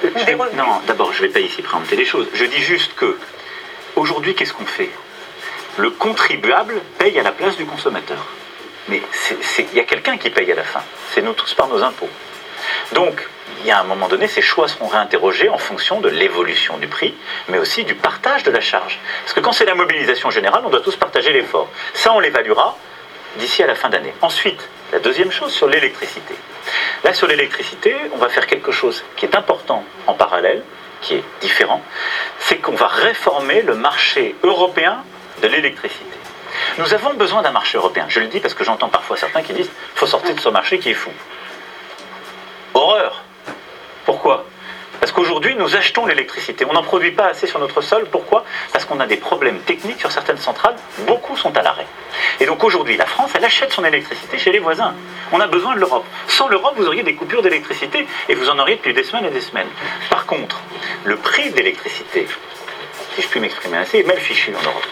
euh, 0.05 0.11
Non, 0.55 0.81
d'abord, 0.87 1.13
je 1.13 1.23
ne 1.23 1.27
vais 1.27 1.33
pas 1.33 1.41
ici 1.41 1.63
présenter 1.63 1.97
les 1.97 2.05
choses. 2.05 2.29
Je 2.35 2.45
dis 2.45 2.61
juste 2.61 2.95
que, 2.95 3.19
aujourd'hui, 3.97 4.35
qu'est-ce 4.35 4.53
qu'on 4.53 4.67
fait? 4.67 4.91
Le 5.77 5.91
contribuable 5.91 6.81
paye 6.99 7.19
à 7.19 7.23
la 7.23 7.33
place 7.33 7.57
du 7.57 7.65
consommateur. 7.65 8.27
Mais 8.89 9.03
il 9.59 9.75
y 9.75 9.81
a 9.81 9.85
quelqu'un 9.85 10.17
qui 10.17 10.31
paye 10.31 10.51
à 10.51 10.55
la 10.55 10.65
fin. 10.65 10.81
C'est 11.15 11.23
nous 11.23 11.35
tous 11.35 11.55
par 11.55 11.69
nos 11.69 11.83
impôts. 11.83 12.09
Donc, 12.93 13.29
il 13.61 13.67
y 13.67 13.71
a 13.71 13.81
un 13.81 13.85
moment 13.85 14.09
donné, 14.09 14.29
ces 14.29 14.43
choix 14.43 14.69
seront 14.69 14.87
réinterrogés 14.87 15.49
en 15.49 15.59
fonction 15.59 16.01
de 16.01 16.09
l'évolution 16.09 16.79
du 16.79 16.87
prix, 16.87 17.15
mais 17.49 17.59
aussi 17.59 17.85
du 17.85 17.95
partage 17.95 18.43
de 18.45 18.51
la 18.51 18.61
charge. 18.61 18.99
Parce 19.23 19.33
que 19.33 19.41
quand 19.41 19.53
c'est 19.53 19.65
la 19.65 19.75
mobilisation 19.75 20.31
générale, 20.31 20.63
on 20.65 20.71
doit 20.71 20.81
tous 20.81 20.97
partager 20.97 21.33
l'effort. 21.33 21.69
Ça, 21.95 22.13
on 22.13 22.21
l'évaluera 22.21 22.77
d'ici 23.37 23.63
à 23.63 23.67
la 23.67 23.75
fin 23.75 23.89
d'année. 23.89 24.15
Ensuite, 24.23 24.69
la 24.93 24.99
deuxième 25.01 25.31
chose 25.31 25.53
sur 25.53 25.69
l'électricité. 25.69 26.35
Là, 27.05 27.13
sur 27.15 27.27
l'électricité, 27.27 27.95
on 28.13 28.17
va 28.17 28.29
faire 28.29 28.47
quelque 28.47 28.73
chose 28.73 29.05
qui 29.17 29.27
est 29.27 29.35
important 29.35 29.85
en 30.07 30.15
parallèle, 30.15 30.63
qui 31.01 31.15
est 31.15 31.25
différent, 31.41 31.83
c'est 32.39 32.57
qu'on 32.57 32.75
va 32.75 32.89
réformer 32.89 33.63
le 33.63 33.75
marché 33.75 34.35
européen 34.43 35.05
de 35.43 35.49
l'électricité. 35.49 36.05
Nous 36.79 36.93
avons 36.95 37.15
besoin 37.15 37.43
d'un 37.43 37.51
marché 37.51 37.77
européen. 37.77 38.07
Je 38.09 38.21
le 38.21 38.27
dis 38.27 38.41
parce 38.41 38.55
que 38.55 38.65
j'entends 38.65 38.89
parfois 38.89 39.17
certains 39.17 39.43
qui 39.43 39.53
disent 39.53 39.71
faut 39.95 40.07
sortir 40.07 40.35
de 40.35 40.41
ce 40.41 40.49
marché 40.49 40.79
qui 40.79 40.91
est 40.91 40.95
fou. 40.95 41.11
Horreur 42.75 43.23
pourquoi 44.09 44.47
parce 45.01 45.13
qu'aujourd'hui, 45.13 45.55
nous 45.55 45.77
achetons 45.77 46.07
l'électricité. 46.07 46.65
On 46.69 46.73
n'en 46.73 46.83
produit 46.83 47.13
pas 47.13 47.27
assez 47.27 47.47
sur 47.47 47.61
notre 47.61 47.83
sol. 47.83 48.09
Pourquoi 48.11 48.45
Parce 48.73 48.85
qu'on 48.85 48.99
a 48.99 49.07
des 49.07 49.17
problèmes 49.17 49.61
techniques 49.61 50.01
sur 50.01 50.11
certaines 50.11 50.39
centrales. 50.39 50.75
Beaucoup 51.07 51.37
sont 51.37 51.57
à 51.57 51.63
l'arrêt. 51.63 51.87
Et 52.41 52.47
donc 52.47 52.65
aujourd'hui, 52.65 52.97
la 52.97 53.07
France, 53.07 53.31
elle 53.37 53.45
achète 53.45 53.73
son 53.73 53.85
électricité 53.85 54.39
chez 54.39 54.51
les 54.51 54.59
voisins. 54.59 54.95
On 55.31 55.39
a 55.39 55.47
besoin 55.47 55.77
de 55.77 55.79
l'Europe. 55.79 56.05
Sans 56.27 56.49
l'Europe, 56.49 56.75
vous 56.77 56.87
auriez 56.87 57.05
des 57.05 57.15
coupures 57.15 57.43
d'électricité 57.43 58.09
et 58.29 58.35
vous 58.35 58.49
en 58.51 58.59
auriez 58.59 58.75
depuis 58.75 58.93
des 58.93 59.05
semaines 59.05 59.27
et 59.27 59.31
des 59.31 59.41
semaines. 59.41 59.69
Par 60.11 60.27
contre, 60.27 60.61
le 61.05 61.15
prix 61.17 61.51
de 61.51 61.57
l'électricité, 61.59 62.27
si 63.15 63.23
je 63.23 63.29
puis 63.29 63.39
m'exprimer 63.39 63.77
ainsi, 63.77 63.99
est 63.99 64.05
mal 64.05 64.19
fichu 64.19 64.53
en 64.53 64.65
Europe. 64.69 64.87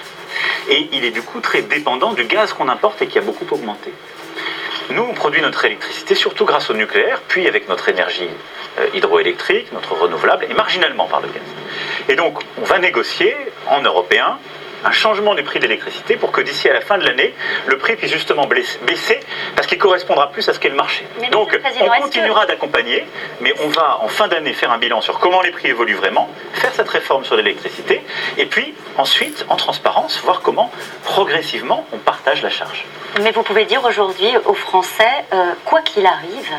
Et 0.68 0.88
il 0.92 1.04
est 1.04 1.10
du 1.10 1.22
coup 1.22 1.40
très 1.40 1.62
dépendant 1.62 2.12
du 2.12 2.24
gaz 2.26 2.52
qu'on 2.52 2.68
importe 2.68 3.02
et 3.02 3.08
qui 3.08 3.18
a 3.18 3.22
beaucoup 3.22 3.46
augmenté. 3.52 3.92
Nous, 4.90 5.02
on 5.02 5.14
produit 5.14 5.42
notre 5.42 5.64
électricité 5.64 6.14
surtout 6.14 6.44
grâce 6.44 6.70
au 6.70 6.74
nucléaire, 6.74 7.20
puis 7.26 7.48
avec 7.48 7.68
notre 7.68 7.88
énergie 7.88 8.28
euh, 8.78 8.86
hydroélectrique, 8.94 9.72
notre 9.72 9.94
renouvelable, 9.94 10.46
et 10.48 10.54
marginalement 10.54 11.06
par 11.06 11.20
le 11.20 11.28
gaz. 11.28 11.42
Et 12.08 12.14
donc, 12.14 12.38
on 12.60 12.64
va 12.64 12.78
négocier 12.78 13.34
en 13.68 13.82
européen 13.82 14.38
un 14.84 14.92
changement 14.92 15.34
du 15.34 15.42
prix 15.42 15.58
d'électricité 15.58 16.16
pour 16.16 16.32
que 16.32 16.40
d'ici 16.40 16.68
à 16.68 16.72
la 16.72 16.80
fin 16.80 16.98
de 16.98 17.04
l'année, 17.04 17.34
le 17.66 17.78
prix 17.78 17.96
puisse 17.96 18.12
justement 18.12 18.46
baisser 18.46 19.20
parce 19.54 19.66
qu'il 19.66 19.78
correspondra 19.78 20.30
plus 20.30 20.48
à 20.48 20.54
ce 20.54 20.58
qu'est 20.58 20.68
le 20.68 20.76
marché. 20.76 21.04
Donc 21.30 21.58
on 21.80 22.02
continuera 22.02 22.46
d'accompagner, 22.46 23.04
mais 23.40 23.54
on 23.64 23.68
va 23.68 23.98
en 24.02 24.08
fin 24.08 24.28
d'année 24.28 24.52
faire 24.52 24.70
un 24.70 24.78
bilan 24.78 25.00
sur 25.00 25.18
comment 25.18 25.42
les 25.42 25.50
prix 25.50 25.68
évoluent 25.68 25.94
vraiment, 25.94 26.28
faire 26.54 26.72
cette 26.74 26.88
réforme 26.88 27.24
sur 27.24 27.36
l'électricité, 27.36 28.02
et 28.38 28.46
puis 28.46 28.74
ensuite, 28.96 29.44
en 29.48 29.56
transparence, 29.56 30.20
voir 30.22 30.40
comment 30.40 30.70
progressivement 31.04 31.86
on 31.92 31.98
partage 31.98 32.42
la 32.42 32.50
charge. 32.50 32.84
Mais 33.22 33.30
vous 33.32 33.42
pouvez 33.42 33.64
dire 33.64 33.84
aujourd'hui 33.84 34.30
aux 34.44 34.54
Français, 34.54 35.24
euh, 35.32 35.52
quoi 35.64 35.80
qu'il 35.82 36.06
arrive, 36.06 36.52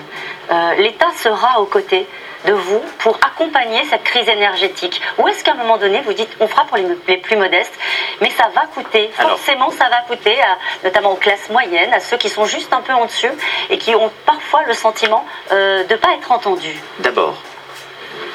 euh, 0.51 0.73
l'État 0.75 1.11
sera 1.15 1.59
aux 1.59 1.65
côtés 1.65 2.07
de 2.45 2.53
vous 2.53 2.83
pour 2.99 3.17
accompagner 3.25 3.83
cette 3.89 4.03
crise 4.03 4.27
énergétique 4.27 5.01
Ou 5.17 5.27
est-ce 5.27 5.43
qu'à 5.43 5.51
un 5.51 5.55
moment 5.55 5.77
donné, 5.77 6.01
vous 6.01 6.13
dites 6.13 6.29
on 6.39 6.47
fera 6.47 6.65
pour 6.65 6.77
les, 6.77 7.17
plus 7.17 7.35
modestes, 7.35 7.73
mais 8.21 8.29
ça 8.31 8.49
va 8.53 8.65
coûter, 8.67 9.09
forcément 9.13 9.71
ça 9.71 9.89
va 9.89 10.01
coûter, 10.07 10.35
notamment 10.83 11.11
aux 11.11 11.17
classes 11.17 11.49
moyennes, 11.49 11.93
à 11.93 11.99
ceux 11.99 12.17
qui 12.17 12.29
sont 12.29 12.45
juste 12.45 12.73
un 12.73 12.81
peu 12.81 12.93
en 12.93 13.05
dessus 13.05 13.31
et 13.69 13.77
qui 13.77 13.95
ont 13.95 14.11
parfois 14.25 14.63
le 14.63 14.73
sentiment 14.73 15.25
euh, 15.51 15.83
de 15.83 15.93
ne 15.93 15.97
pas 15.97 16.13
être 16.15 16.31
entendus 16.31 16.81
D'abord, 16.99 17.35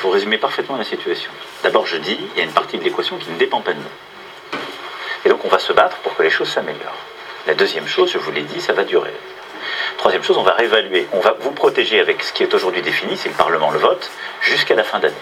vous 0.00 0.10
résumez 0.10 0.38
parfaitement 0.38 0.76
la 0.76 0.84
situation. 0.84 1.30
D'abord, 1.62 1.86
je 1.86 1.96
dis, 1.96 2.18
il 2.34 2.38
y 2.38 2.40
a 2.40 2.44
une 2.44 2.52
partie 2.52 2.78
de 2.78 2.84
l'équation 2.84 3.16
qui 3.18 3.30
ne 3.30 3.38
dépend 3.38 3.60
pas 3.60 3.72
de 3.72 3.78
nous. 3.78 4.60
Et 5.24 5.28
donc 5.28 5.44
on 5.44 5.48
va 5.48 5.58
se 5.58 5.72
battre 5.72 5.96
pour 5.98 6.16
que 6.16 6.22
les 6.22 6.30
choses 6.30 6.50
s'améliorent. 6.50 6.96
La 7.46 7.54
deuxième 7.54 7.86
chose, 7.86 8.10
je 8.12 8.18
vous 8.18 8.32
l'ai 8.32 8.42
dit, 8.42 8.60
ça 8.60 8.72
va 8.72 8.84
durer. 8.84 9.12
Troisième 9.98 10.22
chose, 10.22 10.36
on 10.38 10.42
va 10.42 10.52
réévaluer. 10.52 11.06
On 11.12 11.20
va 11.20 11.34
vous 11.38 11.52
protéger 11.52 12.00
avec 12.00 12.22
ce 12.22 12.32
qui 12.32 12.42
est 12.42 12.54
aujourd'hui 12.54 12.82
défini, 12.82 13.16
si 13.16 13.28
le 13.28 13.34
Parlement 13.34 13.70
le 13.70 13.78
vote, 13.78 14.10
jusqu'à 14.40 14.74
la 14.74 14.84
fin 14.84 14.98
d'année. 14.98 15.14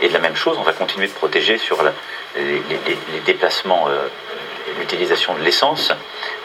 Et 0.00 0.08
de 0.08 0.12
la 0.12 0.18
même 0.18 0.36
chose, 0.36 0.56
on 0.58 0.62
va 0.62 0.72
continuer 0.72 1.06
de 1.06 1.12
protéger 1.12 1.58
sur 1.58 1.82
les, 2.36 2.62
déplacements, 3.24 3.88
euh, 3.88 4.08
l'utilisation 4.78 5.34
de 5.34 5.40
l'essence 5.40 5.92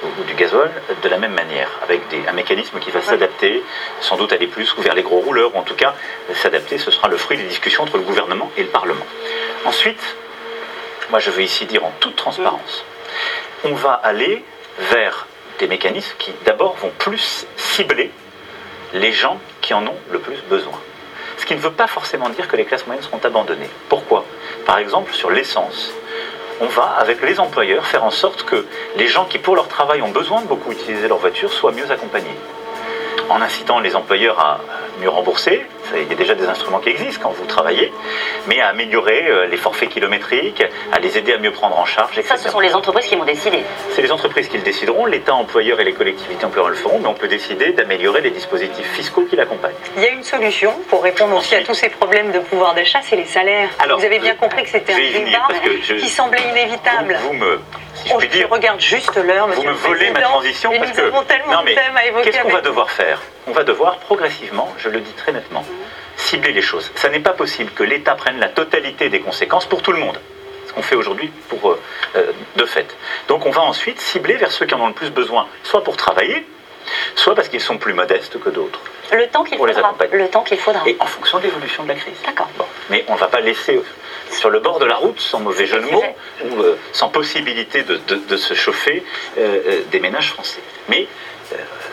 ou, 0.03 0.23
du 0.23 0.33
gazole 0.35 0.71
de 1.01 1.09
la 1.09 1.17
même 1.17 1.33
manière, 1.33 1.69
avec 1.81 2.01
un 2.27 2.33
mécanisme 2.33 2.79
qui 2.79 2.91
va 2.91 3.01
s'adapter, 3.01 3.63
sans 4.01 4.17
doute 4.17 4.31
aller 4.33 4.47
plus 4.47 4.75
vers 4.77 4.93
les 4.93 5.01
gros 5.01 5.19
rouleurs, 5.19 5.55
ou 5.55 5.57
en 5.57 5.63
tout 5.63 5.75
cas 5.75 5.95
s'adapter, 6.35 6.77
ce 6.77 6.91
sera 6.91 7.07
le 7.07 7.17
fruit 7.17 7.37
des 7.37 7.45
discussions 7.45 7.83
entre 7.83 7.97
le 7.97 8.03
gouvernement 8.03 8.51
et 8.57 8.61
le 8.61 8.69
Parlement. 8.69 9.05
Ensuite, 9.65 10.15
moi 11.09 11.19
je 11.19 11.31
veux 11.31 11.41
ici 11.41 11.65
dire 11.65 11.83
en 11.83 11.93
toute 11.99 12.15
transparence, 12.15 12.85
on 13.63 13.73
va 13.73 13.93
aller 13.93 14.43
vers 14.91 15.25
des 15.59 15.67
mécanismes 15.67 16.15
qui 16.17 16.33
d'abord 16.45 16.75
vont 16.75 16.91
plus 16.97 17.45
cibler 17.55 18.11
les 18.93 19.11
gens 19.11 19.37
qui 19.61 19.73
en 19.73 19.85
ont 19.85 19.97
le 20.11 20.19
plus 20.19 20.37
besoin. 20.49 20.79
Ce 21.37 21.45
qui 21.45 21.55
ne 21.55 21.59
veut 21.59 21.71
pas 21.71 21.87
forcément 21.87 22.29
dire 22.29 22.47
que 22.47 22.55
les 22.55 22.65
classes 22.65 22.87
moyennes 22.87 23.03
seront 23.03 23.19
abandonnées. 23.23 23.69
Pourquoi? 23.89 24.25
Par 24.65 24.77
exemple, 24.79 25.13
sur 25.13 25.29
l'essence, 25.29 25.91
on 26.59 26.65
va, 26.67 26.95
avec 26.97 27.21
les 27.21 27.39
employeurs, 27.39 27.85
faire 27.85 28.03
en 28.03 28.11
sorte 28.11 28.43
que 28.43 28.65
les 28.95 29.07
gens 29.07 29.25
qui, 29.25 29.37
pour 29.37 29.55
leur 29.55 29.67
travail, 29.67 30.01
ont 30.01 30.09
besoin 30.09 30.41
de 30.41 30.47
beaucoup 30.47 30.71
utiliser 30.71 31.07
leur 31.07 31.19
voiture, 31.19 31.51
soient 31.51 31.71
mieux 31.71 31.89
accompagnés. 31.91 32.35
En 33.29 33.41
incitant 33.41 33.79
les 33.79 33.95
employeurs 33.95 34.39
à 34.39 34.59
mieux 34.99 35.09
rembourser, 35.09 35.65
il 35.95 36.09
y 36.09 36.13
a 36.13 36.15
déjà 36.15 36.35
des 36.35 36.45
instruments 36.45 36.79
qui 36.79 36.89
existent 36.89 37.21
quand 37.23 37.31
vous 37.31 37.45
travaillez, 37.45 37.91
mais 38.47 38.59
à 38.59 38.67
améliorer 38.69 39.27
euh, 39.27 39.47
les 39.47 39.57
forfaits 39.57 39.89
kilométriques, 39.89 40.63
à 40.91 40.99
les 40.99 41.17
aider 41.17 41.33
à 41.33 41.37
mieux 41.37 41.51
prendre 41.51 41.77
en 41.77 41.85
charge, 41.85 42.17
etc. 42.17 42.35
Ça, 42.35 42.37
ce 42.37 42.49
sont 42.49 42.59
les 42.59 42.73
entreprises 42.73 43.05
qui 43.05 43.15
vont 43.15 43.25
décider. 43.25 43.63
C'est 43.91 44.01
les 44.01 44.11
entreprises 44.11 44.47
qui 44.47 44.57
le 44.57 44.63
décideront, 44.63 45.05
l'État 45.05 45.33
employeur 45.33 45.79
et 45.79 45.83
les 45.83 45.93
collectivités 45.93 46.45
employeurs 46.45 46.69
le 46.69 46.75
feront, 46.75 46.99
mais 46.99 47.07
on 47.07 47.13
peut 47.13 47.27
décider 47.27 47.71
d'améliorer 47.71 48.21
les 48.21 48.31
dispositifs 48.31 48.91
fiscaux 48.93 49.25
qui 49.29 49.35
l'accompagnent. 49.35 49.75
Il 49.95 50.03
y 50.03 50.07
a 50.07 50.09
une 50.09 50.23
solution 50.23 50.73
pour 50.89 51.03
répondre 51.03 51.35
aussi 51.35 51.55
à 51.55 51.63
tous 51.63 51.73
ces 51.73 51.89
problèmes 51.89 52.31
de 52.31 52.39
pouvoir 52.39 52.73
d'achat, 52.73 52.99
c'est 53.03 53.15
les 53.15 53.25
salaires. 53.25 53.69
vous 53.97 54.05
avez 54.05 54.19
bien 54.19 54.35
compris 54.35 54.63
que 54.63 54.69
c'était 54.69 54.93
un 54.93 54.97
débat 54.97 55.47
qui 55.99 56.09
semblait 56.09 56.43
inévitable. 56.51 57.17
Vous, 57.23 57.33
me 57.33 57.59
si 58.03 58.09
je, 58.09 58.27
dire, 58.27 58.49
regarde 58.49 58.79
juste 58.79 59.15
l'heure, 59.15 59.47
Vous 59.47 59.63
me 59.63 59.71
volez 59.71 60.11
ma 60.11 60.21
transition 60.21 60.71
parce 60.77 60.91
que. 60.91 62.21
Qu'est-ce 62.23 62.41
qu'on 62.41 62.49
va 62.49 62.61
devoir 62.61 62.91
faire? 62.91 63.21
On 63.47 63.51
va 63.51 63.63
devoir 63.63 63.97
progressivement, 63.97 64.73
je 64.77 64.89
le 64.89 64.99
dis 64.99 65.13
très 65.13 65.31
nettement, 65.31 65.63
cibler 66.17 66.51
les 66.51 66.61
choses. 66.61 66.91
Ça 66.95 67.09
n'est 67.09 67.19
pas 67.19 67.31
possible 67.31 67.71
que 67.71 67.83
l'État 67.83 68.15
prenne 68.15 68.39
la 68.39 68.49
totalité 68.49 69.09
des 69.09 69.19
conséquences 69.19 69.65
pour 69.65 69.81
tout 69.81 69.91
le 69.91 69.99
monde. 69.99 70.19
Ce 70.67 70.73
qu'on 70.73 70.81
fait 70.81 70.95
aujourd'hui 70.95 71.31
pour 71.47 71.71
euh, 71.71 71.79
euh, 72.15 72.31
de 72.55 72.65
fait. 72.65 72.95
Donc 73.27 73.45
on 73.45 73.51
va 73.51 73.61
ensuite 73.61 73.99
cibler 73.99 74.35
vers 74.35 74.51
ceux 74.51 74.65
qui 74.65 74.75
en 74.75 74.81
ont 74.81 74.87
le 74.87 74.93
plus 74.93 75.11
besoin, 75.11 75.47
soit 75.63 75.83
pour 75.83 75.95
travailler, 75.95 76.45
soit 77.15 77.35
parce 77.35 77.47
qu'ils 77.47 77.61
sont 77.61 77.77
plus 77.77 77.93
modestes 77.93 78.39
que 78.39 78.49
d'autres. 78.49 78.81
Le 79.11 79.27
temps 79.27 79.43
qu'il 79.43 79.57
faudra. 79.57 79.95
Le 80.11 80.27
temps 80.27 80.43
qu'il 80.43 80.57
faudra. 80.57 80.81
Et 80.85 80.97
en 80.99 81.05
fonction 81.05 81.37
de 81.37 81.43
l'évolution 81.43 81.83
de 81.83 81.89
la 81.89 81.95
crise. 81.95 82.17
D'accord. 82.25 82.49
Bon. 82.57 82.65
Mais 82.89 83.05
on 83.07 83.13
ne 83.13 83.19
va 83.19 83.27
pas 83.27 83.39
laisser 83.39 83.79
sur 84.31 84.49
le 84.49 84.59
bord 84.59 84.79
de 84.79 84.85
la 84.85 84.95
route, 84.97 85.19
sans 85.21 85.39
mauvais 85.39 85.65
jeu 85.65 85.79
de 85.79 85.85
mots, 85.85 86.03
ou 86.43 86.61
euh, 86.61 86.77
sans 86.91 87.07
possibilité 87.07 87.83
de, 87.83 87.97
de, 88.07 88.37
se 88.37 88.53
chauffer 88.53 89.05
des 89.37 89.99
ménages 90.01 90.33
français. 90.33 90.59
Mais 90.89 91.07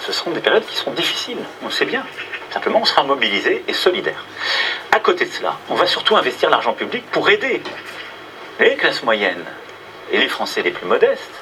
ce 0.01 0.13
seront 0.13 0.33
des 0.33 0.41
périodes 0.41 0.67
qui 0.67 0.77
seront 0.77 0.91
difficiles, 0.91 1.39
on 1.63 1.67
le 1.67 1.71
sait 1.71 1.85
bien. 1.85 2.05
Simplement, 2.55 2.83
on 2.83 2.85
sera 2.85 3.03
mobilisé 3.03 3.65
et 3.67 3.73
solidaire. 3.73 4.25
À 4.93 5.01
côté 5.01 5.25
de 5.25 5.31
cela, 5.33 5.59
on 5.71 5.75
va 5.75 5.87
surtout 5.87 6.17
investir 6.17 6.51
l'argent 6.51 6.73
public 6.73 7.05
pour 7.11 7.29
aider 7.29 7.61
les 8.61 8.77
classes 8.77 9.03
moyennes 9.03 9.45
et 10.13 10.19
les 10.19 10.29
Français 10.29 10.63
les 10.63 10.71
plus 10.71 10.87
modestes 10.87 11.33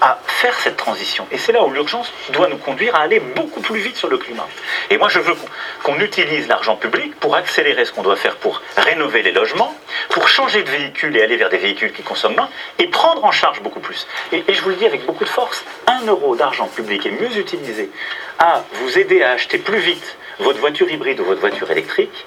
à 0.00 0.18
faire 0.26 0.58
cette 0.58 0.78
transition. 0.78 1.26
Et 1.32 1.36
c'est 1.36 1.52
là 1.52 1.62
où 1.62 1.70
l'urgence 1.70 2.10
doit 2.30 2.48
nous 2.48 2.56
conduire 2.56 2.96
à 2.96 3.00
aller 3.00 3.20
beaucoup 3.20 3.60
plus 3.60 3.78
vite 3.78 3.96
sur 3.96 4.08
le 4.08 4.16
climat. 4.16 4.48
Et 4.88 4.96
moi, 4.96 5.10
je 5.10 5.18
veux 5.18 5.34
qu'on 5.82 6.00
utilise 6.00 6.48
l'argent 6.48 6.76
public 6.76 7.14
pour 7.20 7.36
accélérer 7.36 7.84
ce 7.84 7.92
qu'on 7.92 8.02
doit 8.02 8.16
faire 8.16 8.36
pour 8.36 8.62
rénover 8.78 9.20
les 9.22 9.32
logements, 9.32 9.76
pour 10.08 10.28
changer 10.28 10.62
de 10.62 10.70
véhicule 10.70 11.14
et 11.14 11.22
aller 11.22 11.36
vers 11.36 11.50
des 11.50 11.58
véhicules 11.58 11.92
qui 11.92 12.02
consomment 12.02 12.36
moins, 12.36 12.48
et 12.78 12.86
prendre 12.86 13.22
en 13.22 13.32
charge 13.32 13.60
beaucoup 13.60 13.80
plus. 13.80 14.06
Et, 14.32 14.42
et 14.48 14.54
je 14.54 14.62
vous 14.62 14.70
le 14.70 14.76
dis 14.76 14.86
avec 14.86 15.04
beaucoup 15.04 15.24
de 15.24 15.28
force, 15.28 15.62
un 15.86 16.06
euro 16.06 16.36
d'argent 16.36 16.68
public 16.68 17.04
est 17.04 17.10
mieux 17.10 17.36
utilisé 17.36 17.90
à 18.38 18.64
vous 18.72 18.98
aider 18.98 19.22
à 19.22 19.32
acheter 19.32 19.58
plus 19.58 19.78
vite 19.78 20.16
votre 20.42 20.60
voiture 20.60 20.90
hybride 20.90 21.20
ou 21.20 21.24
votre 21.24 21.40
voiture 21.40 21.70
électrique 21.70 22.26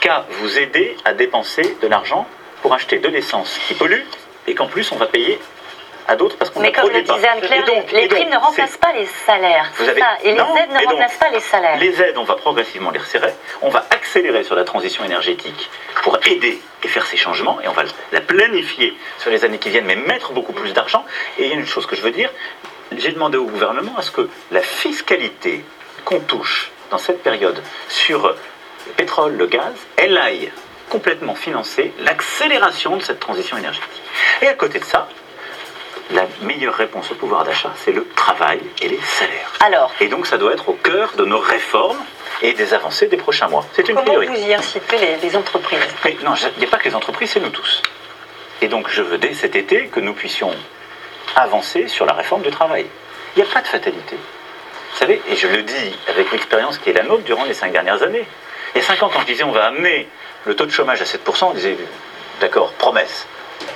qu'à 0.00 0.24
vous 0.30 0.58
aider 0.58 0.96
à 1.04 1.12
dépenser 1.12 1.76
de 1.82 1.86
l'argent 1.88 2.26
pour 2.62 2.72
acheter 2.72 2.98
de 2.98 3.08
l'essence 3.08 3.58
qui 3.66 3.74
pollue 3.74 4.02
et 4.46 4.54
qu'en 4.54 4.66
plus 4.66 4.90
on 4.92 4.96
va 4.96 5.06
payer 5.06 5.38
à 6.08 6.16
d'autres 6.16 6.36
parce 6.36 6.50
qu'on 6.50 6.60
Mais 6.60 6.72
comme 6.72 6.90
le 6.90 7.02
disait 7.02 7.28
Anne-Claire, 7.28 7.64
les, 7.92 8.08
primes 8.08 8.30
ne 8.30 8.36
remplacent 8.38 8.78
pas 8.78 8.94
les 8.94 9.06
salaires. 9.26 9.70
ça. 9.76 9.84
Et 10.22 10.32
les 10.32 10.38
aides 10.38 10.70
ne 10.72 10.86
remplacent 10.86 11.18
pas 11.18 11.28
les 11.28 11.40
salaires. 11.40 11.78
Les 11.78 12.00
aides, 12.00 12.16
on 12.16 12.24
va 12.24 12.34
progressivement 12.34 12.90
les 12.90 12.98
resserrer. 12.98 13.34
On 13.60 13.68
va 13.68 13.86
accélérer 13.90 14.42
sur 14.42 14.56
la 14.56 14.64
transition 14.64 15.04
énergétique 15.04 15.68
pour 16.02 16.18
aider 16.26 16.60
et 16.82 16.88
faire 16.88 17.04
ces 17.04 17.18
changements. 17.18 17.60
Et 17.60 17.68
on 17.68 17.72
va 17.72 17.82
la 18.12 18.22
planifier 18.22 18.96
sur 19.18 19.30
les 19.30 19.44
années 19.44 19.58
qui 19.58 19.68
viennent, 19.68 19.84
mais 19.84 19.96
mettre 19.96 20.32
beaucoup 20.32 20.54
plus 20.54 20.72
d'argent. 20.72 21.04
Et 21.38 21.44
il 21.44 21.48
y 21.50 21.52
a 21.52 21.56
une 21.56 21.66
chose 21.66 21.84
que 21.84 21.94
je 21.94 22.00
veux 22.00 22.10
dire. 22.10 22.30
J'ai 22.96 23.12
demandé 23.12 23.36
au 23.36 23.44
gouvernement 23.44 23.94
à 23.98 24.02
ce 24.02 24.10
que 24.10 24.30
la 24.50 24.62
fiscalité 24.62 25.62
qu'on 26.06 26.20
touche 26.20 26.70
dans 26.90 26.98
cette 26.98 27.22
période 27.22 27.60
sur 27.88 28.28
le 28.28 28.92
pétrole, 28.96 29.36
le 29.36 29.46
gaz, 29.46 29.72
elle 29.96 30.16
aille 30.16 30.50
complètement 30.88 31.34
financer 31.34 31.92
l'accélération 32.00 32.96
de 32.96 33.02
cette 33.02 33.20
transition 33.20 33.56
énergétique. 33.56 34.02
Et 34.42 34.48
à 34.48 34.54
côté 34.54 34.78
de 34.78 34.84
ça, 34.84 35.08
la 36.10 36.26
meilleure 36.42 36.74
réponse 36.74 37.10
au 37.10 37.14
pouvoir 37.14 37.44
d'achat, 37.44 37.72
c'est 37.76 37.92
le 37.92 38.06
travail 38.16 38.60
et 38.80 38.88
les 38.88 39.00
salaires. 39.00 39.52
Alors 39.60 39.92
Et 40.00 40.08
donc 40.08 40.26
ça 40.26 40.38
doit 40.38 40.52
être 40.52 40.68
au 40.70 40.72
cœur 40.72 41.12
de 41.16 41.24
nos 41.24 41.38
réformes 41.38 41.98
et 42.40 42.54
des 42.54 42.72
avancées 42.72 43.08
des 43.08 43.16
prochains 43.16 43.48
mois. 43.48 43.66
C'est 43.74 43.88
une 43.88 43.96
Comment 43.96 44.06
priorité. 44.06 44.32
vous 44.32 44.48
y 44.48 44.54
incitez 44.54 44.96
les, 45.22 45.36
entreprises? 45.36 45.78
Mais 46.04 46.16
non, 46.24 46.32
il 46.34 46.60
n'y 46.60 46.64
a 46.64 46.68
pas 46.68 46.78
que 46.78 46.88
les 46.88 46.94
entreprises, 46.94 47.32
c'est 47.32 47.40
nous 47.40 47.50
tous. 47.50 47.82
Et 48.62 48.68
donc 48.68 48.88
je 48.88 49.02
veux 49.02 49.18
dès 49.18 49.34
cet 49.34 49.54
été 49.54 49.88
que 49.88 50.00
nous 50.00 50.14
puissions 50.14 50.54
avancer 51.36 51.88
sur 51.88 52.06
la 52.06 52.14
réforme 52.14 52.42
du 52.42 52.50
travail. 52.50 52.86
Il 53.36 53.42
n'y 53.42 53.48
a 53.48 53.52
pas 53.52 53.60
de 53.60 53.68
fatalité. 53.68 54.16
Vous 54.98 55.06
savez, 55.06 55.22
et 55.30 55.36
je 55.36 55.46
le 55.46 55.62
dis 55.62 55.96
avec 56.08 56.32
l'expérience 56.32 56.76
qui 56.78 56.90
est 56.90 56.92
la 56.92 57.04
nôtre 57.04 57.22
durant 57.22 57.44
les 57.44 57.54
cinq 57.54 57.70
dernières 57.70 58.02
années. 58.02 58.26
Il 58.74 58.78
y 58.78 58.80
a 58.80 58.84
cinq 58.84 59.00
ans, 59.00 59.08
quand 59.14 59.20
je 59.20 59.26
disais 59.26 59.44
on 59.44 59.52
va 59.52 59.66
amener 59.66 60.08
le 60.44 60.56
taux 60.56 60.66
de 60.66 60.72
chômage 60.72 61.00
à 61.00 61.04
7%, 61.04 61.44
on 61.44 61.52
disait 61.52 61.76
d'accord, 62.40 62.72
promesse. 62.72 63.28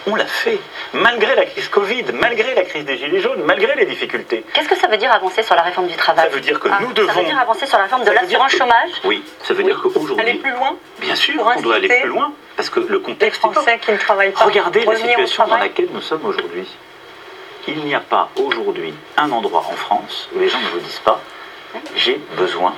On 0.08 0.16
l'a 0.16 0.26
fait, 0.26 0.58
malgré 0.92 1.36
la 1.36 1.44
crise 1.44 1.68
Covid, 1.68 2.06
malgré 2.12 2.56
la 2.56 2.62
crise 2.62 2.84
des 2.84 2.98
Gilets 2.98 3.20
jaunes, 3.20 3.40
malgré 3.44 3.76
les 3.76 3.86
difficultés. 3.86 4.44
Qu'est-ce 4.52 4.68
que 4.68 4.74
ça 4.74 4.88
veut 4.88 4.96
dire 4.96 5.12
avancer 5.12 5.44
sur 5.44 5.54
la 5.54 5.62
réforme 5.62 5.86
du 5.86 5.94
travail? 5.94 6.28
Ça 6.28 6.34
veut 6.34 6.40
dire 6.40 6.58
que 6.58 6.68
ah, 6.68 6.80
nous 6.80 6.92
devons. 6.92 7.12
Ça 7.12 7.20
veut 7.20 7.24
dire 7.24 7.38
avancer 7.38 7.66
sur 7.66 7.78
la 7.78 7.84
réforme 7.84 8.02
de 8.02 8.10
l'assurance 8.10 8.56
chômage? 8.56 8.90
Oui, 9.04 9.22
ça 9.44 9.54
veut 9.54 9.62
dire 9.62 9.80
qu'aujourd'hui. 9.80 10.18
Aller 10.18 10.34
plus 10.40 10.50
loin 10.50 10.76
Bien 10.98 11.14
sûr, 11.14 11.52
on 11.56 11.60
doit 11.60 11.76
aller 11.76 11.86
plus 11.86 12.08
loin. 12.08 12.32
Parce 12.56 12.68
que 12.68 12.80
le 12.80 12.98
contexte. 12.98 13.38
Français 13.38 13.78
qui 13.80 13.92
ne 13.92 13.96
travaillent 13.96 14.32
pas. 14.32 14.44
Regardez 14.44 14.84
la 14.84 14.96
situation 14.96 15.46
dans 15.46 15.56
laquelle 15.56 15.88
nous 15.92 16.02
sommes 16.02 16.26
aujourd'hui. 16.26 16.66
Il 17.68 17.84
n'y 17.84 17.94
a 17.94 18.00
pas 18.00 18.28
aujourd'hui 18.36 18.92
un 19.16 19.30
endroit 19.30 19.64
en 19.68 19.76
France 19.76 20.28
où 20.34 20.38
les 20.40 20.48
gens 20.48 20.60
ne 20.60 20.66
vous 20.68 20.80
disent 20.80 21.00
pas 21.04 21.20
j'ai 21.96 22.20
besoin 22.36 22.74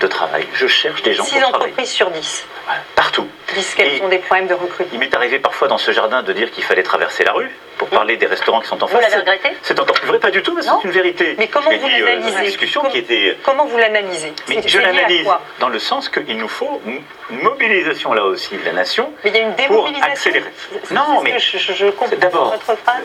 de 0.00 0.06
travail. 0.06 0.46
Je 0.54 0.66
cherche 0.66 1.02
des 1.02 1.14
gens 1.14 1.24
pour 1.24 1.32
travailler. 1.32 1.52
6 1.52 1.54
entreprises 1.54 1.90
sur 1.90 2.10
10. 2.10 2.46
partout. 2.94 3.26
Disent 3.54 3.74
qu'elles 3.74 4.02
ont 4.02 4.08
des 4.08 4.18
problèmes 4.18 4.46
de 4.46 4.54
recrutement. 4.54 4.86
Il 4.92 4.98
m'est 5.00 5.14
arrivé 5.14 5.38
parfois 5.38 5.66
dans 5.68 5.78
ce 5.78 5.90
jardin 5.90 6.22
de 6.22 6.32
dire 6.32 6.50
qu'il 6.50 6.62
fallait 6.62 6.82
traverser 6.82 7.24
la 7.24 7.32
rue 7.32 7.50
pour 7.78 7.88
parler 7.88 8.16
des 8.16 8.26
restaurants 8.26 8.60
qui 8.60 8.68
sont 8.68 8.82
en 8.82 8.86
face. 8.86 8.96
Vous 8.96 9.02
l'avez 9.02 9.16
regretté 9.20 9.56
C'est 9.62 9.78
encore 9.80 9.96
plus 9.96 10.06
vrai, 10.08 10.18
pas 10.20 10.30
du 10.30 10.42
tout, 10.42 10.54
mais 10.54 10.62
c'est 10.62 10.84
une 10.84 10.90
vérité. 10.90 11.34
Mais 11.38 11.48
comment 11.48 11.70
vous 11.70 11.86
euh, 11.86 12.04
l'analysez 12.06 12.42
discussion 12.42 12.82
qui 12.90 12.98
était. 12.98 13.30
Euh, 13.30 13.36
comment 13.42 13.66
vous 13.66 13.76
l'analysez 13.76 14.32
Mais 14.48 14.62
je 14.66 14.78
l'analyse 14.78 15.28
dans 15.58 15.68
le 15.68 15.78
sens 15.78 16.08
qu'il 16.08 16.36
nous 16.36 16.48
faut 16.48 16.80
une 16.86 17.02
mobilisation 17.42 18.12
là 18.12 18.24
aussi 18.24 18.56
de 18.56 18.64
la 18.64 18.72
nation. 18.72 19.12
Mais 19.24 19.30
il 19.30 19.36
y 19.36 19.40
a 19.40 19.42
une 19.42 19.54
démobilisation. 19.54 20.00
Pour 20.00 20.10
accélérer. 20.12 20.52
Non, 20.92 21.22
mais 21.22 21.38
je, 21.38 21.58
je, 21.58 21.72
je 21.72 21.86
comprends 21.86 22.16
d'abord, 22.16 22.52
votre 22.52 22.76
phrase. 22.78 23.02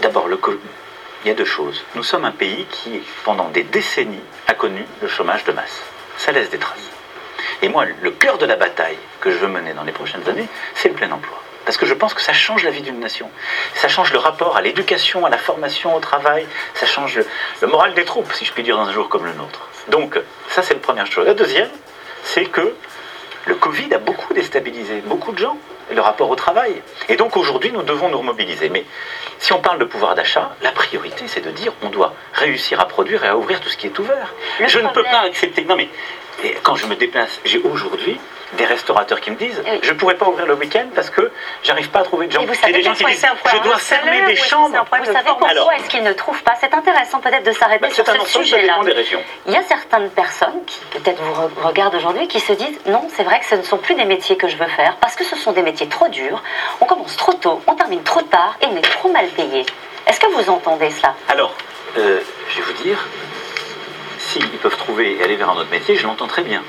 D'abord, 0.00 0.28
il 1.24 1.28
y 1.28 1.30
a 1.30 1.34
deux 1.34 1.44
choses. 1.44 1.84
Nous 1.96 2.04
sommes 2.04 2.24
un 2.24 2.30
pays 2.30 2.66
qui, 2.70 3.00
pendant 3.24 3.48
des 3.48 3.64
décennies, 3.64 4.22
a 4.46 4.54
connu 4.54 4.84
le 5.02 5.08
chômage 5.08 5.44
de 5.44 5.52
masse. 5.52 5.82
Ça 6.16 6.30
laisse 6.30 6.50
des 6.50 6.58
traces. 6.58 6.78
Et 7.62 7.68
moi, 7.68 7.84
le 7.84 8.10
cœur 8.12 8.38
de 8.38 8.46
la 8.46 8.56
bataille 8.56 8.98
que 9.20 9.30
je 9.32 9.36
veux 9.36 9.48
mener 9.48 9.72
dans 9.72 9.82
les 9.82 9.92
prochaines 9.92 10.26
années, 10.28 10.46
c'est 10.74 10.88
le 10.88 10.94
plein 10.94 11.10
emploi. 11.10 11.42
Parce 11.64 11.76
que 11.76 11.86
je 11.86 11.94
pense 11.94 12.14
que 12.14 12.22
ça 12.22 12.32
change 12.32 12.62
la 12.62 12.70
vie 12.70 12.82
d'une 12.82 13.00
nation. 13.00 13.28
Ça 13.74 13.88
change 13.88 14.12
le 14.12 14.18
rapport 14.18 14.56
à 14.56 14.62
l'éducation, 14.62 15.26
à 15.26 15.30
la 15.30 15.36
formation, 15.36 15.94
au 15.94 16.00
travail. 16.00 16.46
Ça 16.74 16.86
change 16.86 17.16
le, 17.16 17.26
le, 17.60 17.68
moral 17.68 17.94
des 17.94 18.04
troupes, 18.04 18.32
si 18.32 18.44
je 18.44 18.52
puis 18.52 18.62
dire, 18.62 18.76
dans 18.76 18.86
un 18.86 18.92
jour 18.92 19.08
comme 19.08 19.24
le 19.24 19.32
nôtre. 19.32 19.68
Donc, 19.88 20.18
ça, 20.48 20.62
c'est 20.62 20.74
la 20.74 20.80
première 20.80 21.06
chose. 21.06 21.26
La 21.26 21.34
deuxième, 21.34 21.68
c'est 22.22 22.46
que 22.46 22.74
le 23.48 23.54
Covid 23.54 23.94
a 23.94 23.98
beaucoup 23.98 24.34
déstabilisé 24.34 25.00
beaucoup 25.06 25.32
de 25.32 25.38
gens, 25.38 25.56
le 25.90 26.00
rapport 26.02 26.28
au 26.28 26.36
travail. 26.36 26.82
Et 27.08 27.16
donc 27.16 27.36
aujourd'hui, 27.36 27.72
nous 27.72 27.82
devons 27.82 28.10
nous 28.10 28.18
remobiliser. 28.18 28.68
Mais 28.68 28.84
si 29.38 29.54
on 29.54 29.60
parle 29.60 29.78
de 29.78 29.86
pouvoir 29.86 30.14
d'achat, 30.14 30.54
la 30.62 30.70
priorité, 30.70 31.24
c'est 31.26 31.40
de 31.40 31.50
dire 31.50 31.72
on 31.82 31.88
doit 31.88 32.12
réussir 32.34 32.78
à 32.78 32.86
produire 32.86 33.24
et 33.24 33.28
à 33.28 33.38
ouvrir 33.38 33.60
tout 33.60 33.70
ce 33.70 33.78
qui 33.78 33.86
est 33.86 33.98
ouvert. 33.98 34.34
je 34.66 34.78
ne 34.78 34.88
peux 34.88 35.02
pas 35.02 35.22
accepter. 35.26 35.64
Non, 35.64 35.76
mais 35.76 35.88
quand 36.62 36.76
je 36.76 36.86
me 36.86 36.94
déplace, 36.94 37.40
j'ai 37.46 37.58
aujourd'hui 37.58 38.20
des 38.54 38.64
restaurateurs 38.64 39.20
qui 39.20 39.30
me 39.30 39.36
disent 39.36 39.62
je 39.82 39.92
ne 39.92 39.96
pourrais 39.96 40.16
pas 40.16 40.26
ouvrir 40.26 40.46
le 40.46 40.54
week-end 40.54 40.86
parce 40.94 41.10
que 41.10 41.30
j'arrive 41.62 41.90
pas 41.90 42.00
à 42.00 42.02
trouver 42.04 42.26
de 42.26 42.32
gens. 42.32 42.42
Et 42.42 42.46
vous 42.46 42.54
savez 42.54 42.72
des 42.72 42.82
gens 42.82 42.94
qui 42.94 43.04
disent 43.04 43.26
je 43.52 43.62
dois 43.62 43.76
fermer 43.78 44.26
des 44.26 44.36
chambres. 44.36 44.84
Vous 44.98 45.12
savez 45.12 45.30
pourquoi 45.38 45.76
est-ce 45.76 45.88
qu'ils 45.88 46.02
ne 46.02 46.12
trouvent 46.12 46.42
pas 46.42 46.54
C'est 46.60 46.72
intéressant 46.72 47.20
peut-être 47.20 47.44
de 47.44 47.52
s'arrêter 47.52 47.88
bah, 47.88 47.94
sur 47.94 48.06
ce 48.06 48.38
sujet-là. 48.38 48.80
Il 49.46 49.52
y 49.52 49.56
a 49.56 49.62
certaines 49.62 50.10
personnes 50.10 50.64
qui 50.66 50.80
peut-être 50.98 51.20
vous 51.22 51.66
regardent 51.66 51.94
aujourd'hui 51.94 52.28
qui 52.28 52.40
se 52.40 52.52
disent 52.52 52.78
non, 52.86 53.06
c'est 53.14 53.24
vrai 53.24 53.40
que 53.40 53.46
ce 53.46 53.54
ne 53.54 53.62
sont 53.62 53.78
plus 53.78 53.94
des 53.94 54.04
métiers 54.04 54.36
que 54.36 54.48
je 54.48 54.56
veux 54.56 54.68
faire 54.68 54.96
parce 54.96 55.14
que 55.14 55.24
ce 55.24 55.36
sont 55.36 55.52
des 55.52 55.62
métiers 55.62 55.88
trop 55.88 56.08
durs. 56.08 56.42
On 56.80 56.86
commence 56.86 57.16
trop 57.16 57.34
tôt, 57.34 57.60
on 57.66 57.74
termine 57.74 58.02
trop 58.02 58.22
tard 58.22 58.56
et 58.62 58.66
on 58.66 58.76
est 58.76 58.82
trop 58.82 59.10
mal 59.10 59.26
payé. 59.28 59.66
Est-ce 60.06 60.20
que 60.20 60.26
vous 60.26 60.50
entendez 60.50 60.90
cela? 60.90 61.14
Alors, 61.28 61.54
euh, 61.98 62.20
je 62.48 62.56
vais 62.56 62.62
vous 62.62 62.82
dire, 62.82 63.06
s'ils 64.18 64.48
peuvent 64.58 64.76
trouver 64.76 65.16
et 65.16 65.22
aller 65.22 65.36
vers 65.36 65.50
un 65.50 65.56
autre 65.56 65.70
métier, 65.70 65.96
je 65.96 66.06
l'entends 66.06 66.26
très 66.26 66.42
bien. 66.42 66.62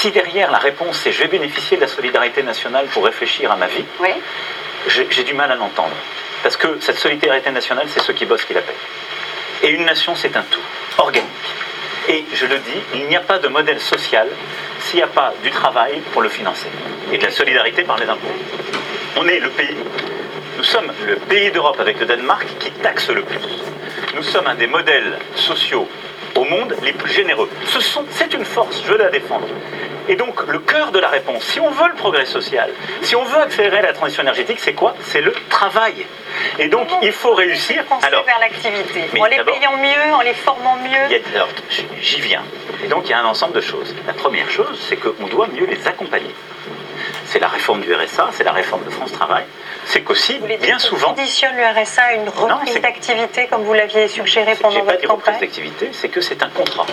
Si 0.00 0.10
derrière 0.10 0.50
la 0.50 0.58
réponse 0.58 0.98
c'est 0.98 1.12
je 1.12 1.22
vais 1.22 1.28
bénéficier 1.28 1.76
de 1.76 1.82
la 1.82 1.88
solidarité 1.88 2.42
nationale 2.42 2.86
pour 2.86 3.04
réfléchir 3.04 3.50
à 3.50 3.56
ma 3.56 3.66
vie, 3.66 3.84
oui. 4.00 4.10
j'ai 4.88 5.24
du 5.24 5.34
mal 5.34 5.50
à 5.50 5.54
l'entendre. 5.54 5.94
Parce 6.42 6.56
que 6.56 6.78
cette 6.80 6.98
solidarité 6.98 7.50
nationale, 7.50 7.86
c'est 7.88 8.02
ceux 8.02 8.12
qui 8.12 8.26
bossent 8.26 8.44
qui 8.44 8.52
la 8.52 8.60
payent. 8.60 8.74
Et 9.62 9.68
une 9.70 9.84
nation, 9.84 10.14
c'est 10.14 10.36
un 10.36 10.42
tout, 10.42 10.60
organique. 10.98 11.28
Et 12.08 12.24
je 12.34 12.44
le 12.44 12.58
dis, 12.58 12.80
il 12.94 13.06
n'y 13.06 13.16
a 13.16 13.20
pas 13.20 13.38
de 13.38 13.48
modèle 13.48 13.80
social 13.80 14.28
s'il 14.80 14.96
n'y 14.96 15.02
a 15.02 15.06
pas 15.06 15.32
du 15.42 15.50
travail 15.50 16.02
pour 16.12 16.20
le 16.20 16.28
financer. 16.28 16.68
Et 17.12 17.16
de 17.16 17.24
la 17.24 17.30
solidarité 17.30 17.82
par 17.82 17.96
les 17.96 18.06
impôts. 18.06 18.28
On 19.16 19.26
est 19.26 19.38
le 19.38 19.48
pays, 19.48 19.76
nous 20.58 20.64
sommes 20.64 20.92
le 21.06 21.16
pays 21.16 21.50
d'Europe 21.50 21.78
avec 21.80 21.98
le 22.00 22.06
Danemark 22.06 22.46
qui 22.58 22.70
taxe 22.72 23.08
le 23.08 23.22
plus. 23.22 23.38
Nous 24.14 24.22
sommes 24.22 24.46
un 24.46 24.54
des 24.54 24.66
modèles 24.66 25.18
sociaux 25.34 25.88
au 26.36 26.44
monde 26.44 26.76
les 26.82 26.92
plus 26.92 27.12
généreux. 27.12 27.48
Ce 27.66 27.80
sont, 27.80 28.04
c'est 28.10 28.32
une 28.34 28.44
force, 28.44 28.82
je 28.84 28.92
veux 28.92 28.98
la 28.98 29.10
défendre. 29.10 29.46
Et 30.08 30.16
donc, 30.16 30.46
le 30.46 30.58
cœur 30.58 30.92
de 30.92 30.98
la 30.98 31.08
réponse, 31.08 31.44
si 31.44 31.60
on 31.60 31.70
veut 31.70 31.88
le 31.88 31.94
progrès 31.94 32.26
social, 32.26 32.70
si 33.00 33.16
on 33.16 33.24
veut 33.24 33.38
accélérer 33.38 33.80
la 33.80 33.94
transition 33.94 34.22
énergétique, 34.22 34.58
c'est 34.60 34.74
quoi? 34.74 34.94
C'est 35.00 35.22
le 35.22 35.32
travail. 35.48 36.04
Et 36.58 36.68
donc, 36.68 36.88
il 37.02 37.12
faut 37.12 37.34
réussir. 37.34 37.82
Alors, 38.02 38.24
vers 38.24 38.38
l'activité, 38.38 39.18
en 39.18 39.24
les 39.24 39.38
payant 39.38 39.76
mieux, 39.78 40.14
en 40.14 40.20
les 40.20 40.34
formant 40.34 40.76
mieux? 40.76 41.20
j'y 42.02 42.20
viens. 42.20 42.42
Et 42.84 42.88
donc, 42.88 43.04
il 43.06 43.10
y 43.10 43.14
a 43.14 43.20
un 43.20 43.24
ensemble 43.24 43.54
de 43.54 43.62
choses. 43.62 43.94
La 44.06 44.12
première 44.12 44.50
chose, 44.50 44.78
c'est 44.88 44.96
qu'on 44.96 45.26
doit 45.26 45.46
mieux 45.48 45.66
les 45.66 45.86
accompagner. 45.88 46.34
C'est 47.26 47.38
la 47.38 47.48
réforme 47.48 47.80
du 47.80 47.94
RSA, 47.94 48.30
c'est 48.32 48.44
la 48.44 48.52
réforme 48.52 48.84
de 48.84 48.90
France 48.90 49.12
Travail 49.12 49.44
c'est 49.86 50.02
qu'aussi, 50.02 50.38
bien 50.60 50.78
souvent. 50.78 51.08
conditionne 51.08 51.56
le 51.56 51.62
RSA 51.62 52.02
à 52.02 52.12
une 52.14 52.28
reprise 52.28 52.80
d'activité, 52.80 53.46
comme 53.48 53.62
vous 53.62 53.74
l'aviez 53.74 54.08
suggéré 54.08 54.54
pendant 54.54 54.82
votre 54.82 54.84
campagne 54.84 54.96
pas 54.96 55.06
dit 55.06 55.06
reprise 55.06 55.40
d'activité, 55.40 55.90
c'est 55.92 56.08
que 56.08 56.20
c'est 56.20 56.42
un 56.42 56.48
contrat. 56.48 56.86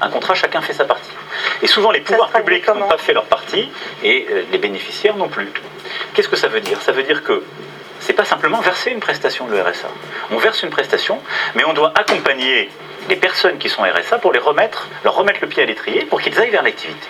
Un 0.00 0.08
contrat, 0.10 0.34
chacun 0.34 0.60
fait 0.60 0.72
sa 0.72 0.84
partie. 0.84 1.10
Et 1.62 1.66
souvent, 1.66 1.90
les 1.90 2.00
pouvoirs 2.00 2.30
publics 2.30 2.66
n'ont 2.68 2.88
pas 2.88 2.98
fait 2.98 3.12
leur 3.12 3.24
partie 3.24 3.70
et 4.02 4.26
euh, 4.30 4.42
les 4.50 4.58
bénéficiaires 4.58 5.16
non 5.16 5.28
plus. 5.28 5.48
Qu'est-ce 6.14 6.28
que 6.28 6.36
ça 6.36 6.48
veut 6.48 6.60
dire? 6.60 6.80
Ça 6.80 6.92
veut 6.92 7.04
dire 7.04 7.22
que 7.22 7.44
c'est 8.00 8.12
pas 8.12 8.24
simplement 8.24 8.60
verser 8.60 8.90
une 8.90 9.00
prestation 9.00 9.46
de 9.46 9.58
RSA. 9.58 9.88
On 10.32 10.38
verse 10.38 10.62
une 10.62 10.70
prestation, 10.70 11.20
mais 11.54 11.64
on 11.64 11.72
doit 11.72 11.92
accompagner 11.94 12.68
les 13.08 13.16
personnes 13.16 13.58
qui 13.58 13.68
sont 13.68 13.82
RSA 13.82 14.18
pour 14.18 14.32
les 14.32 14.38
remettre, 14.38 14.88
leur 15.04 15.14
remettre 15.14 15.40
le 15.42 15.48
pied 15.48 15.62
à 15.62 15.66
l'étrier 15.66 16.04
pour 16.04 16.20
qu'ils 16.20 16.38
aillent 16.38 16.50
vers 16.50 16.62
l'activité. 16.62 17.06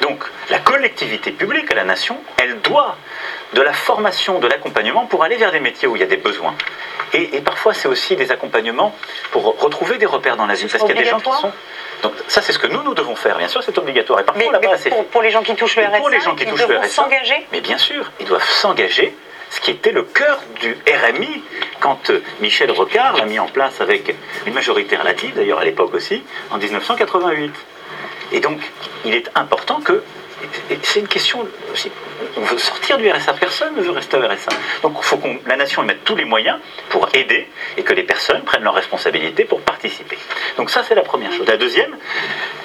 Donc 0.00 0.24
la 0.50 0.58
collectivité 0.58 1.30
publique 1.30 1.70
à 1.72 1.74
la 1.74 1.84
nation, 1.84 2.16
elle 2.38 2.60
doit 2.60 2.96
de 3.54 3.60
la 3.60 3.72
formation, 3.72 4.38
de 4.38 4.46
l'accompagnement 4.46 5.06
pour 5.06 5.24
aller 5.24 5.36
vers 5.36 5.52
des 5.52 5.60
métiers 5.60 5.88
où 5.88 5.96
il 5.96 6.00
y 6.00 6.04
a 6.04 6.06
des 6.06 6.16
besoins. 6.16 6.54
Et, 7.14 7.40
parfois 7.42 7.74
c'est 7.74 7.88
aussi 7.88 8.16
des 8.16 8.32
accompagnements 8.32 8.94
pour 9.32 9.60
retrouver 9.60 9.98
des 9.98 10.06
repères 10.06 10.36
dans 10.36 10.46
la 10.46 10.54
vie, 10.54 10.66
parce 10.66 10.82
qu'il 10.82 10.94
y 10.94 10.98
a 10.98 11.02
des 11.02 11.08
gens 11.08 11.20
qui 11.20 11.32
sont... 11.32 11.52
Donc 12.02 12.14
ça 12.26 12.40
c'est 12.40 12.52
ce 12.52 12.58
que 12.58 12.66
nous, 12.66 12.82
nous 12.82 12.94
devons 12.94 13.14
faire, 13.14 13.36
bien 13.36 13.48
sûr 13.48 13.62
c'est 13.62 13.76
obligatoire. 13.76 14.20
Et 14.20 14.24
parfois 14.24 14.58
mais, 14.60 14.90
pour, 14.90 15.04
pour, 15.06 15.22
les 15.22 15.30
gens 15.30 15.42
qui 15.42 15.54
touchent 15.54 15.76
le 15.76 15.84
RSA, 15.84 15.98
pour 15.98 16.08
les 16.08 16.20
gens 16.20 16.34
qui 16.34 16.46
touchent 16.46 16.66
le 16.66 16.78
RSA, 16.78 16.88
s'engager 16.88 17.46
Mais 17.52 17.60
bien 17.60 17.78
sûr, 17.78 18.10
ils 18.18 18.26
doivent 18.26 18.48
s'engager 18.48 19.14
ce 19.52 19.60
qui 19.60 19.70
était 19.70 19.92
le 19.92 20.02
cœur 20.02 20.40
du 20.60 20.74
RMI 20.86 21.42
quand 21.80 22.08
euh, 22.10 22.22
Michel 22.40 22.70
Rocard 22.70 23.18
l'a 23.18 23.26
mis 23.26 23.38
en 23.38 23.46
place 23.46 23.80
avec 23.82 24.14
une 24.46 24.54
majorité 24.54 24.96
relative, 24.96 25.34
d'ailleurs 25.34 25.58
à 25.58 25.64
l'époque 25.64 25.92
aussi, 25.94 26.22
en 26.50 26.56
1988. 26.56 27.52
Et 28.32 28.40
donc, 28.40 28.60
il 29.04 29.14
est 29.14 29.30
important 29.34 29.80
que 29.80 30.02
c'est 30.82 31.00
une 31.00 31.08
question. 31.08 31.46
On 32.36 32.40
veut 32.40 32.58
sortir 32.58 32.98
du 32.98 33.10
RSA, 33.10 33.34
personne 33.34 33.74
ne 33.76 33.82
veut 33.82 33.90
rester 33.90 34.16
au 34.16 34.20
RSA. 34.20 34.50
Donc 34.82 34.94
il 34.98 35.04
faut 35.04 35.16
que 35.16 35.28
la 35.46 35.56
nation 35.56 35.82
mette 35.82 36.04
tous 36.04 36.16
les 36.16 36.24
moyens 36.24 36.58
pour 36.88 37.08
aider 37.14 37.48
et 37.76 37.82
que 37.82 37.92
les 37.92 38.02
personnes 38.02 38.42
prennent 38.42 38.62
leurs 38.62 38.74
responsabilités 38.74 39.44
pour 39.44 39.60
participer. 39.60 40.18
Donc 40.56 40.70
ça, 40.70 40.82
c'est 40.82 40.94
la 40.94 41.02
première 41.02 41.32
chose. 41.32 41.46
La 41.46 41.56
deuxième, 41.56 41.96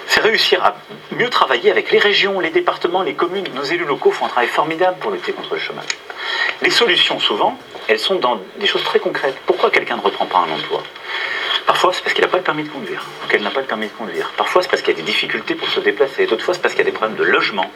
c'est 0.08 0.22
réussir 0.22 0.64
à 0.64 0.76
mieux 1.12 1.30
travailler 1.30 1.72
avec 1.72 1.92
les 1.92 2.00
régions, 2.00 2.40
les 2.40 2.50
départements, 2.50 3.04
les 3.04 3.14
communes. 3.14 3.48
Nos 3.56 3.64
élus 3.64 3.86
locaux 3.86 4.12
font 4.12 4.26
un 4.26 4.30
travail 4.30 4.50
formidable 4.50 4.98
pour 5.00 5.12
lutter 5.12 5.34
contre 5.34 5.54
le 5.54 5.60
chômage. 5.60 5.86
Les 6.62 6.70
solutions, 6.70 7.20
souvent, 7.20 7.58
elles 7.88 8.00
sont 8.00 8.16
dans 8.16 8.40
des 8.58 8.68
choses 8.68 8.84
très 8.84 9.00
concrètes. 9.00 9.38
Pourquoi 9.46 9.70
quelqu'un 9.70 9.98
ne 9.98 10.02
reprend 10.02 10.26
pas 10.26 10.40
un 10.40 10.52
emploi? 10.52 10.84
Parfois, 11.66 11.92
c'est 11.94 12.02
parce 12.02 12.14
qu'il 12.14 12.24
n'a 12.24 12.30
pas 12.30 12.38
le 12.38 12.44
permis 12.44 12.64
de 12.64 12.70
conduire, 12.70 13.06
qu'elle 13.30 13.44
n'a 13.44 13.52
pas 13.52 13.62
le 13.62 13.66
permis 13.66 13.88
de 13.88 13.92
conduire. 13.94 14.32
Parfois, 14.38 14.62
c'est 14.62 14.70
parce 14.70 14.82
qu'il 14.82 14.94
y 14.94 14.98
a 14.98 15.00
des 15.00 15.06
difficultés 15.06 15.56
pour 15.56 15.70
se 15.70 15.80
déplacer. 15.80 16.26
D'autres 16.26 16.44
fois, 16.44 16.54
c'est 16.54 16.62
parce 16.62 16.74
qu'il 16.74 16.86
y 16.86 16.88
a 16.88 16.92
des 16.92 16.96
problèmes 16.96 17.18
de 17.18 17.24
logement. 17.24 17.72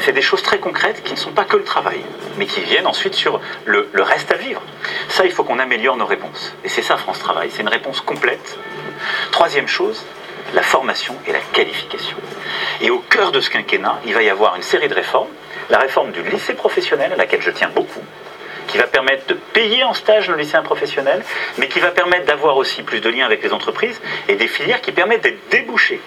C'est 0.00 0.12
des 0.12 0.22
choses 0.22 0.42
très 0.42 0.58
concrètes 0.58 1.02
qui 1.02 1.12
ne 1.12 1.18
sont 1.18 1.32
pas 1.32 1.44
que 1.44 1.56
le 1.56 1.64
travail, 1.64 2.00
mais 2.36 2.46
qui 2.46 2.60
viennent 2.60 2.86
ensuite 2.86 3.14
sur 3.14 3.40
le, 3.64 3.88
le 3.92 4.02
reste 4.02 4.30
à 4.32 4.36
vivre. 4.36 4.62
Ça, 5.08 5.24
il 5.24 5.32
faut 5.32 5.44
qu'on 5.44 5.58
améliore 5.58 5.96
nos 5.96 6.06
réponses. 6.06 6.54
Et 6.64 6.68
c'est 6.68 6.82
ça, 6.82 6.96
France 6.96 7.18
Travail. 7.18 7.50
C'est 7.52 7.62
une 7.62 7.68
réponse 7.68 8.00
complète. 8.00 8.58
Troisième 9.30 9.68
chose, 9.68 10.04
la 10.54 10.62
formation 10.62 11.14
et 11.26 11.32
la 11.32 11.40
qualification. 11.52 12.16
Et 12.80 12.90
au 12.90 12.98
cœur 13.00 13.32
de 13.32 13.40
ce 13.40 13.50
quinquennat, 13.50 14.00
il 14.06 14.14
va 14.14 14.22
y 14.22 14.30
avoir 14.30 14.56
une 14.56 14.62
série 14.62 14.88
de 14.88 14.94
réformes. 14.94 15.28
La 15.70 15.78
réforme 15.78 16.12
du 16.12 16.22
lycée 16.22 16.54
professionnel, 16.54 17.12
à 17.12 17.16
laquelle 17.16 17.42
je 17.42 17.50
tiens 17.50 17.70
beaucoup, 17.74 18.02
qui 18.68 18.78
va 18.78 18.86
permettre 18.86 19.26
de 19.26 19.34
payer 19.34 19.82
en 19.82 19.94
stage 19.94 20.28
nos 20.28 20.36
lycéens 20.36 20.62
professionnels, 20.62 21.24
mais 21.56 21.66
qui 21.66 21.80
va 21.80 21.90
permettre 21.90 22.26
d'avoir 22.26 22.56
aussi 22.56 22.82
plus 22.84 23.00
de 23.00 23.08
liens 23.08 23.26
avec 23.26 23.42
les 23.42 23.52
entreprises 23.52 24.00
et 24.28 24.36
des 24.36 24.46
filières 24.46 24.80
qui 24.80 24.92
permettent 24.92 25.22
d'être 25.22 25.48
débouchés. 25.50 26.00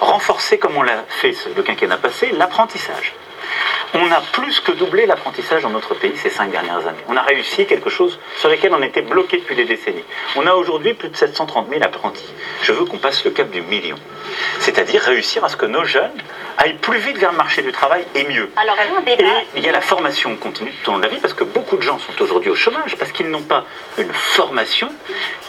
Renforcer, 0.00 0.58
comme 0.58 0.76
on 0.76 0.82
l'a 0.82 1.04
fait 1.08 1.34
le 1.54 1.62
quinquennat 1.62 1.98
passé, 1.98 2.32
l'apprentissage. 2.32 3.14
On 3.94 4.10
a 4.10 4.22
plus 4.32 4.60
que 4.60 4.72
doublé 4.72 5.04
l'apprentissage 5.04 5.62
dans 5.62 5.70
notre 5.70 5.94
pays 5.94 6.16
ces 6.16 6.30
cinq 6.30 6.50
dernières 6.50 6.86
années. 6.86 7.04
On 7.08 7.16
a 7.16 7.22
réussi 7.22 7.66
quelque 7.66 7.90
chose 7.90 8.18
sur 8.38 8.48
lequel 8.48 8.72
on 8.72 8.82
était 8.82 9.02
bloqué 9.02 9.36
depuis 9.36 9.54
des 9.54 9.66
décennies. 9.66 10.04
On 10.34 10.46
a 10.46 10.54
aujourd'hui 10.54 10.94
plus 10.94 11.10
de 11.10 11.16
730 11.16 11.68
000 11.68 11.82
apprentis. 11.82 12.32
Je 12.62 12.72
veux 12.72 12.86
qu'on 12.86 12.96
passe 12.96 13.22
le 13.24 13.32
cap 13.32 13.50
du 13.50 13.60
million. 13.60 13.96
C'est-à-dire 14.60 15.02
réussir 15.02 15.44
à 15.44 15.50
ce 15.50 15.58
que 15.58 15.66
nos 15.66 15.84
jeunes 15.84 16.10
aillent 16.56 16.78
plus 16.78 16.98
vite 16.98 17.18
vers 17.18 17.32
le 17.32 17.36
marché 17.36 17.60
du 17.60 17.70
travail 17.70 18.06
et 18.14 18.24
mieux. 18.24 18.50
Alors, 18.56 18.76
et 19.06 19.18
il 19.56 19.64
y 19.64 19.68
a 19.68 19.72
la 19.72 19.82
formation 19.82 20.36
continue 20.36 20.72
tout 20.82 20.90
au 20.90 20.92
long 20.94 20.98
de 20.98 21.04
la 21.04 21.10
vie 21.10 21.20
parce 21.20 21.34
que 21.34 21.44
beaucoup 21.44 21.76
de 21.76 21.82
gens 21.82 21.98
sont 21.98 22.22
aujourd'hui 22.22 22.50
au 22.50 22.56
chômage 22.56 22.96
parce 22.96 23.12
qu'ils 23.12 23.28
n'ont 23.28 23.42
pas 23.42 23.66
une 23.98 24.12
formation 24.12 24.88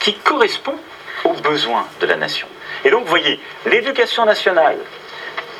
qui 0.02 0.16
correspond 0.16 0.76
aux 1.24 1.34
besoins 1.34 1.88
de 2.02 2.06
la 2.06 2.18
nation. 2.18 2.48
Et 2.84 2.90
donc, 2.90 3.04
vous 3.04 3.10
voyez, 3.10 3.40
l'éducation 3.66 4.26
nationale, 4.26 4.78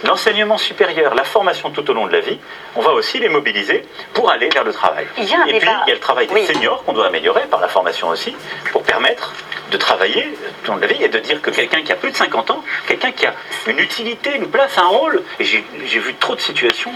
l'enseignement 0.04 0.58
supérieur, 0.58 1.16
la 1.16 1.24
formation 1.24 1.70
tout 1.70 1.90
au 1.90 1.94
long 1.94 2.08
de 2.08 2.12
la 2.12 2.20
vie, 2.20 2.38
on 2.76 2.82
va 2.82 2.92
aussi 2.92 3.20
les 3.20 3.30
mobiliser 3.30 3.84
pour 4.14 4.30
aller 4.30 4.50
vers 4.50 4.64
le 4.64 4.74
travail. 4.74 5.06
et 5.48 5.60
puis, 5.60 5.70
il 5.86 5.90
y 5.90 5.92
a 5.92 5.94
le 5.94 6.00
travail 6.00 6.28
des 6.28 6.46
seniors 6.46 6.84
qu'on 6.84 6.94
doit 6.94 7.08
améliorer 7.08 7.44
par 7.50 7.62
la 7.62 7.68
formation 7.68 8.10
aussi, 8.10 8.36
pour 8.72 8.84
permettre 8.84 9.34
de 9.72 9.78
travailler 9.78 10.38
tout 10.64 10.72
au 10.72 10.74
long 10.74 10.78
de 10.78 10.86
la 10.86 10.94
vie 10.94 11.04
et 11.04 11.10
de 11.10 11.20
dire 11.20 11.42
que 11.42 11.50
quelqu'un 11.50 11.82
qui 11.82 11.92
a 11.92 11.96
plus 11.96 12.12
de 12.12 12.16
50 12.16 12.52
ans, 12.52 12.64
quelqu'un 12.88 13.12
qui 13.12 13.26
a 13.26 13.34
une 13.68 13.80
utilité, 13.80 14.36
une 14.36 14.50
place, 14.50 14.78
un 14.78 14.88
rôle, 14.88 15.24
et 15.40 15.44
j'ai 15.44 16.00
vu 16.00 16.14
trop 16.16 16.36
de 16.36 16.42
situations 16.42 16.92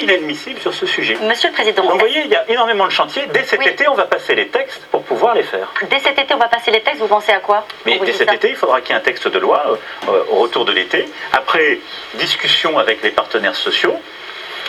inadmissible 0.00 0.60
sur 0.60 0.74
ce 0.74 0.86
sujet. 0.86 1.16
Monsieur 1.22 1.48
le 1.48 1.54
Président. 1.54 1.82
vous 1.82 1.98
voyez, 1.98 2.22
il 2.24 2.30
y 2.30 2.36
a 2.36 2.48
énormément 2.50 2.86
de 2.86 2.92
chantiers. 2.92 3.26
Dès 3.32 3.44
cet 3.44 3.64
été, 3.66 3.88
on 3.88 3.94
va 3.94 4.04
passer 4.04 4.34
les 4.34 4.48
textes 4.48 4.82
pour 4.90 5.02
pouvoir 5.02 5.34
les 5.34 5.42
faire. 5.42 5.72
Dès 5.90 5.98
cet 6.00 6.18
été, 6.18 6.34
on 6.34 6.38
va 6.38 6.48
passer 6.48 6.70
les 6.70 6.82
textes. 6.82 7.00
Vous 7.00 7.08
pensez 7.08 7.32
à 7.32 7.40
quoi 7.40 7.66
Mais 7.84 7.98
dès 7.98 8.12
cet 8.12 8.32
été, 8.32 8.50
il 8.50 8.56
faudra 8.56 8.80
qu'il 8.80 8.90
y 8.90 8.92
ait 8.92 9.00
un 9.00 9.04
texte 9.04 9.28
de 9.28 9.38
loi 9.38 9.78
euh, 10.08 10.22
au 10.30 10.36
retour 10.36 10.64
de 10.64 10.72
l'été. 10.72 11.06
Après 11.32 11.80
discussion 12.14 12.78
avec 12.78 13.02
les 13.02 13.10
partenaires 13.10 13.56
sociaux, 13.56 13.96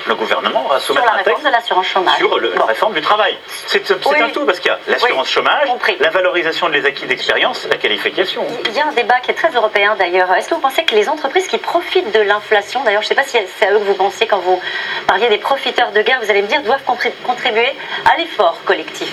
le 0.07 0.15
gouvernement 0.15 0.67
va 0.67 0.79
soumettre 0.79 1.13
un 1.13 1.23
texte 1.23 1.43
de 1.43 1.49
l'assurance 1.49 1.87
chômage. 1.87 2.17
sur 2.17 2.37
la 2.39 2.65
réforme 2.65 2.93
du 2.93 3.01
travail. 3.01 3.37
C'est 3.67 3.89
un 3.91 3.95
tout, 4.29 4.45
parce 4.45 4.59
qu'il 4.59 4.71
y 4.71 4.73
a 4.73 4.79
l'assurance 4.87 5.29
chômage, 5.29 5.67
la 5.99 6.09
valorisation 6.09 6.69
des 6.69 6.85
acquis 6.85 7.05
d'expérience, 7.05 7.67
la 7.69 7.77
qualification. 7.77 8.45
Il 8.65 8.73
y 8.73 8.79
a 8.79 8.87
un 8.87 8.93
débat 8.93 9.19
qui 9.19 9.31
est 9.31 9.35
très 9.35 9.49
européen 9.49 9.95
d'ailleurs. 9.97 10.33
Est-ce 10.33 10.49
que 10.49 10.55
vous 10.55 10.61
pensez 10.61 10.83
que 10.83 10.95
les 10.95 11.09
entreprises 11.09 11.47
qui 11.47 11.57
profitent 11.57 12.11
de 12.11 12.21
l'inflation, 12.21 12.83
d'ailleurs 12.83 13.01
je 13.01 13.07
ne 13.07 13.09
sais 13.09 13.15
pas 13.15 13.23
si 13.23 13.37
c'est 13.59 13.67
à 13.67 13.71
eux 13.71 13.79
que 13.79 13.83
vous 13.83 13.93
pensiez 13.93 14.27
quand 14.27 14.39
vous 14.39 14.61
parliez 15.07 15.29
des 15.29 15.37
profiteurs 15.37 15.91
de 15.91 16.01
guerre, 16.01 16.19
vous 16.21 16.29
allez 16.29 16.41
me 16.41 16.47
dire, 16.47 16.61
doivent 16.61 16.83
contribuer 17.23 17.75
à 18.05 18.17
l'effort 18.17 18.57
collectif 18.65 19.11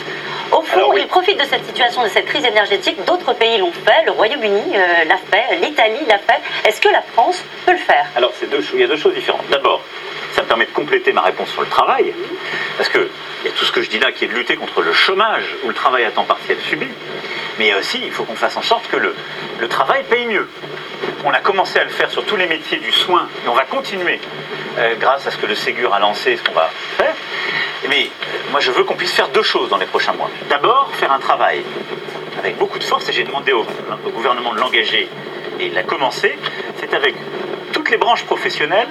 au 0.53 0.63
fond, 0.63 0.97
ils 0.97 1.07
profitent 1.07 1.39
de 1.39 1.45
cette 1.45 1.67
situation, 1.67 2.03
de 2.03 2.09
cette 2.09 2.27
crise 2.27 2.45
énergétique. 2.45 3.05
D'autres 3.05 3.33
pays 3.33 3.59
l'ont 3.59 3.73
fait. 3.73 4.05
Le 4.07 4.13
Royaume-Uni 4.13 4.77
euh, 4.77 5.05
l'a 5.05 5.17
fait. 5.17 5.57
L'Italie 5.57 6.05
l'a 6.07 6.19
fait. 6.19 6.41
Est-ce 6.69 6.81
que 6.81 6.89
la 6.89 7.03
France 7.03 7.43
peut 7.67 7.73
le 7.73 7.79
faire? 7.79 8.07
Alors, 8.17 8.33
deux, 8.51 8.65
il 8.75 8.81
y 8.81 8.85
a 8.85 8.87
deux 8.87 8.97
choses 8.97 9.15
différentes. 9.15 9.49
D'abord, 9.51 9.81
ça 10.33 10.43
me 10.43 10.47
permet 10.47 10.67
de 10.67 10.71
compléter 10.85 11.15
ma 11.15 11.23
réponse 11.23 11.49
sur 11.49 11.63
le 11.63 11.69
travail, 11.69 12.13
parce 12.77 12.91
qu'il 12.91 13.09
y 13.45 13.49
a 13.49 13.53
tout 13.53 13.65
ce 13.65 13.73
que 13.73 13.81
je 13.81 13.89
dis 13.89 13.99
là 13.99 14.13
qui 14.13 14.27
est 14.27 14.29
de 14.29 14.35
lutter 14.35 14.57
contre 14.57 14.83
le 14.83 14.93
chômage 14.93 15.45
ou 15.65 15.69
le 15.69 15.75
travail 15.75 16.05
à 16.05 16.11
temps 16.11 16.25
partiel 16.25 16.59
subi, 16.61 16.89
mais 17.59 17.75
aussi 17.75 18.03
il 18.05 18.13
faut 18.13 18.25
qu'on 18.25 18.35
fasse 18.35 18.59
en 18.59 18.63
sorte 18.63 18.87
que 18.89 18.99
le, 18.99 19.15
travail 19.69 20.05
paye 20.11 20.27
mieux. 20.27 20.47
On 21.25 21.31
a 21.31 21.39
commencé 21.39 21.79
à 21.79 21.85
le 21.85 21.91
faire 21.91 22.11
sur 22.11 22.23
tous 22.27 22.37
les 22.37 22.47
métiers 22.47 22.77
du 22.77 22.93
soin, 22.93 23.27
et 23.47 23.49
on 23.49 23.55
va 23.55 23.65
continuer 23.65 24.21
euh, 24.79 24.95
grâce 25.01 25.27
à 25.27 25.31
ce 25.31 25.39
que 25.39 25.47
le 25.47 25.55
Ségur 25.55 25.95
a 25.95 26.01
lancé, 26.01 26.37
ce 26.37 26.43
qu'on 26.43 26.53
va 26.53 26.69
faire. 26.99 27.15
Mais 27.89 28.05
euh, 28.05 28.51
moi 28.51 28.61
je 28.61 28.71
veux 28.71 28.85
qu'on 28.85 28.95
puisse 28.95 29.13
faire 29.13 29.29
deux 29.29 29.43
choses 29.43 29.71
dans 29.71 29.79
les 29.79 29.87
prochains 29.87 30.13
mois. 30.13 30.31
D'abord, 30.51 30.91
faire 31.01 31.13
un 31.13 31.19
travail 31.19 31.63
avec 32.39 32.59
beaucoup 32.59 32.79
de 32.79 32.85
force, 32.85 33.09
et 33.09 33.13
j'ai 33.15 33.25
demandé 33.25 33.53
au, 33.53 33.65
au 34.07 34.11
gouvernement 34.11 34.53
de 34.53 34.61
l'engager, 34.61 35.09
et 35.61 35.67
il 35.67 35.79
a 35.79 35.83
commencé, 35.83 36.37
c'est 36.79 36.93
avec 36.93 37.15
toutes 37.75 37.91
les 37.91 37.99
branches 37.99 38.25
professionnelles 38.25 38.89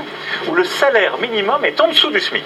où 0.47 0.53
le 0.53 0.65
salaire 0.65 1.17
minimum 1.17 1.65
est 1.65 1.79
en 1.81 1.87
dessous 1.87 2.11
du 2.11 2.19
SMIC. 2.19 2.43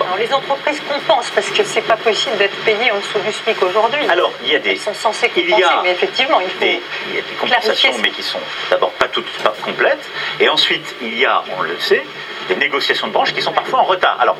Alors 0.00 0.16
les 0.18 0.32
entreprises 0.32 0.80
compensent 0.88 1.30
parce 1.34 1.48
que 1.50 1.62
c'est 1.62 1.82
pas 1.82 1.96
possible 1.96 2.36
d'être 2.38 2.56
payé 2.64 2.90
en 2.90 2.96
dessous 2.96 3.18
du 3.20 3.32
SMIC 3.32 3.62
aujourd'hui. 3.62 4.04
Alors 4.08 4.32
il 4.42 4.52
y 4.52 4.56
a 4.56 4.58
des. 4.58 4.76
sont 4.76 4.94
censées 4.94 5.28
compenser, 5.28 5.62
mais 5.82 5.90
effectivement 5.90 6.40
il 6.40 6.48
faut. 6.48 6.60
Des, 6.60 6.82
il 7.08 7.14
y 7.14 7.18
a 7.18 7.22
des 7.22 7.34
compensations, 7.40 7.92
mais 8.02 8.10
qui 8.10 8.22
sont 8.22 8.40
d'abord 8.70 8.90
pas 8.92 9.08
toutes 9.08 9.30
pas 9.44 9.54
complètes. 9.62 10.06
Et 10.40 10.48
ensuite 10.48 10.96
il 11.00 11.16
y 11.16 11.24
a, 11.24 11.42
on 11.56 11.62
le 11.62 11.78
sait, 11.78 12.04
des 12.48 12.56
négociations 12.56 13.06
de 13.06 13.12
branches 13.12 13.32
qui 13.32 13.42
sont 13.42 13.52
parfois 13.52 13.80
en 13.80 13.84
retard. 13.84 14.16
Alors 14.20 14.36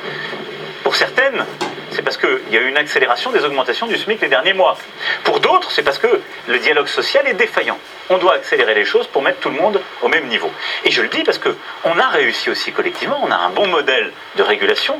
pour 0.82 0.96
certaines, 0.96 1.44
c'est 1.92 2.02
parce 2.02 2.16
qu'il 2.16 2.52
y 2.52 2.56
a 2.56 2.60
eu 2.60 2.68
une 2.68 2.76
accélération 2.76 3.30
des 3.30 3.44
augmentations 3.44 3.86
du 3.86 3.96
SMIC 3.96 4.20
les 4.20 4.28
derniers 4.28 4.52
mois. 4.52 4.76
Pour 5.24 5.40
d'autres, 5.40 5.70
c'est 5.70 5.82
parce 5.82 5.98
que 5.98 6.20
le 6.46 6.58
dialogue 6.58 6.86
social 6.86 7.26
est 7.26 7.34
défaillant. 7.34 7.78
On 8.08 8.18
doit 8.18 8.34
accélérer 8.34 8.74
les 8.74 8.84
choses 8.84 9.06
pour 9.06 9.22
mettre 9.22 9.40
tout 9.40 9.50
le 9.50 9.56
monde 9.56 9.80
au 10.02 10.08
même 10.08 10.26
niveau. 10.28 10.50
Et 10.84 10.90
je 10.90 11.02
le 11.02 11.08
dis 11.08 11.22
parce 11.22 11.38
qu'on 11.38 11.98
a 11.98 12.08
réussi 12.08 12.50
aussi 12.50 12.72
collectivement, 12.72 13.20
on 13.22 13.30
a 13.30 13.36
un 13.36 13.50
bon 13.50 13.66
modèle 13.66 14.12
de 14.36 14.42
régulation. 14.42 14.98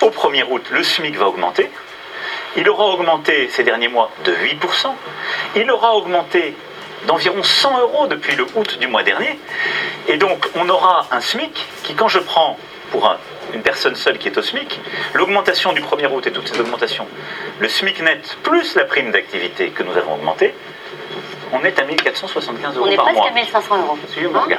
Au 0.00 0.10
1er 0.10 0.44
août, 0.50 0.64
le 0.70 0.82
SMIC 0.82 1.16
va 1.16 1.28
augmenter. 1.28 1.70
Il 2.56 2.68
aura 2.68 2.86
augmenté 2.86 3.48
ces 3.48 3.62
derniers 3.62 3.88
mois 3.88 4.10
de 4.24 4.32
8%. 4.32 4.94
Il 5.56 5.70
aura 5.70 5.94
augmenté 5.94 6.54
d'environ 7.06 7.42
100 7.42 7.80
euros 7.80 8.06
depuis 8.06 8.36
le 8.36 8.46
août 8.54 8.78
du 8.78 8.86
mois 8.86 9.02
dernier. 9.02 9.38
Et 10.08 10.16
donc, 10.16 10.48
on 10.54 10.68
aura 10.68 11.06
un 11.10 11.20
SMIC 11.20 11.52
qui, 11.82 11.94
quand 11.94 12.08
je 12.08 12.18
prends 12.18 12.58
pour 12.90 13.06
un 13.06 13.18
une 13.54 13.62
personne 13.62 13.94
seule 13.94 14.18
qui 14.18 14.28
est 14.28 14.36
au 14.36 14.42
SMIC, 14.42 14.80
l'augmentation 15.14 15.72
du 15.72 15.80
1er 15.80 16.12
août 16.12 16.26
et 16.26 16.32
toutes 16.32 16.48
ces 16.48 16.60
augmentations, 16.60 17.06
le 17.58 17.68
SMIC 17.68 18.02
net 18.02 18.36
plus 18.42 18.74
la 18.74 18.84
prime 18.84 19.10
d'activité 19.10 19.70
que 19.70 19.82
nous 19.82 19.96
avons 19.96 20.14
augmentée, 20.14 20.54
on 21.52 21.62
est 21.64 21.78
à 21.78 21.84
1475 21.84 22.76
euros 22.76 22.86
par 22.86 22.94
mois. 22.94 23.04
On 23.04 23.08
est 23.10 23.18
presque 23.18 23.30
à 23.30 23.34
1500 23.34 23.78
euros. 23.82 23.98
Hein 24.50 24.56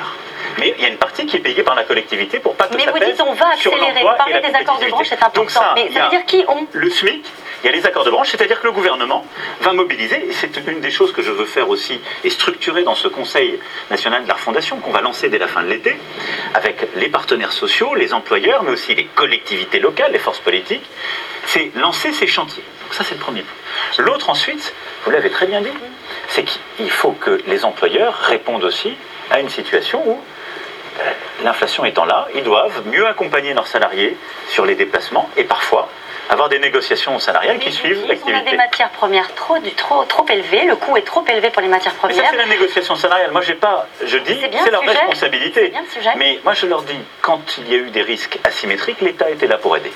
mais 0.59 0.73
il 0.77 0.83
y 0.83 0.85
a 0.85 0.89
une 0.89 0.97
partie 0.97 1.25
qui 1.25 1.37
est 1.37 1.39
payée 1.39 1.63
par 1.63 1.75
la 1.75 1.83
collectivité 1.83 2.39
pour 2.39 2.55
pas 2.55 2.67
que 2.67 2.75
Mais 2.75 2.85
vous 2.85 2.99
dites 2.99 3.21
on 3.21 3.33
va 3.33 3.49
accélérer. 3.49 4.03
Parler 4.17 4.41
des 4.41 4.55
accords 4.55 4.79
de 4.79 4.89
branche, 4.89 5.07
c'est 5.09 5.23
important. 5.23 5.61
mais 5.75 5.91
ça 5.91 6.03
veut 6.03 6.09
dire 6.09 6.25
qui 6.25 6.45
ont 6.47 6.67
Le 6.73 6.89
SMIC 6.89 7.25
Il 7.63 7.67
y 7.67 7.69
a 7.69 7.71
les 7.71 7.85
accords 7.85 8.03
de 8.03 8.09
branche, 8.09 8.29
c'est-à-dire 8.29 8.59
que 8.59 8.67
le 8.67 8.73
gouvernement 8.73 9.25
va 9.61 9.71
mobiliser, 9.71 10.27
et 10.27 10.33
c'est 10.33 10.57
une 10.67 10.81
des 10.81 10.91
choses 10.91 11.13
que 11.13 11.21
je 11.21 11.31
veux 11.31 11.45
faire 11.45 11.69
aussi, 11.69 11.97
et 12.25 12.29
structurer 12.29 12.83
dans 12.83 12.93
ce 12.93 13.07
Conseil 13.07 13.57
national 13.89 14.23
de 14.23 14.27
la 14.27 14.33
refondation 14.33 14.77
qu'on 14.77 14.91
va 14.91 14.99
lancer 14.99 15.29
dès 15.29 15.37
la 15.37 15.47
fin 15.47 15.63
de 15.63 15.69
l'été, 15.69 15.95
avec 16.55 16.85
les 16.97 17.07
partenaires 17.07 17.53
sociaux, 17.53 17.95
les 17.95 18.13
employeurs, 18.13 18.63
mais 18.63 18.71
aussi 18.71 18.93
les 18.95 19.05
collectivités 19.05 19.79
locales, 19.79 20.11
les 20.11 20.19
forces 20.19 20.41
politiques, 20.41 20.83
c'est 21.45 21.71
lancer 21.75 22.11
ces 22.11 22.27
chantiers. 22.27 22.63
Donc 22.83 22.93
ça, 22.93 23.05
c'est 23.05 23.15
le 23.15 23.21
premier 23.21 23.43
point. 23.43 24.03
L'autre 24.03 24.29
ensuite, 24.29 24.73
vous 25.05 25.11
l'avez 25.11 25.29
très 25.29 25.45
bien 25.45 25.61
dit, 25.61 25.71
c'est 26.27 26.43
qu'il 26.43 26.91
faut 26.91 27.13
que 27.13 27.39
les 27.47 27.63
employeurs 27.63 28.13
répondent 28.13 28.65
aussi 28.65 28.93
à 29.31 29.39
une 29.39 29.49
situation 29.49 30.03
où 30.05 30.21
euh, 30.99 31.11
l'inflation 31.45 31.85
étant 31.85 32.03
là, 32.03 32.27
ils 32.35 32.43
doivent 32.43 32.83
mieux 32.87 33.07
accompagner 33.07 33.53
leurs 33.53 33.67
salariés 33.67 34.17
sur 34.49 34.65
les 34.65 34.75
déplacements 34.75 35.29
et 35.37 35.45
parfois 35.45 35.89
avoir 36.29 36.49
des 36.49 36.59
négociations 36.59 37.19
salariales 37.19 37.59
qui 37.59 37.71
suivent 37.71 38.05
l'activité. 38.07 38.33
On 38.33 38.47
a 38.47 38.51
des 38.51 38.57
matières 38.57 38.89
premières 38.89 39.33
trop, 39.35 39.59
du, 39.59 39.71
trop, 39.71 40.03
trop 40.05 40.25
élevées, 40.29 40.65
le 40.65 40.75
coût 40.75 40.97
est 40.97 41.01
trop 41.01 41.23
élevé 41.27 41.49
pour 41.49 41.61
les 41.61 41.67
matières 41.67 41.93
premières. 41.95 42.17
Mais 42.17 42.23
ça, 42.23 42.29
c'est 42.31 42.37
la 42.37 42.45
négociation 42.45 42.95
salariale. 42.95 43.31
Moi, 43.31 43.41
j'ai 43.41 43.55
pas, 43.55 43.87
je 44.03 44.17
dis, 44.17 44.39
c'est 44.63 44.71
leur 44.71 44.81
responsabilité. 44.81 45.73
Mais 46.17 46.39
moi, 46.43 46.53
je 46.53 46.65
leur 46.65 46.81
dis, 46.83 46.99
quand 47.21 47.57
il 47.57 47.71
y 47.71 47.75
a 47.75 47.77
eu 47.77 47.89
des 47.89 48.01
risques 48.01 48.39
asymétriques, 48.43 49.01
l'État 49.01 49.29
était 49.29 49.47
là 49.47 49.57
pour 49.57 49.75
aider. 49.77 49.91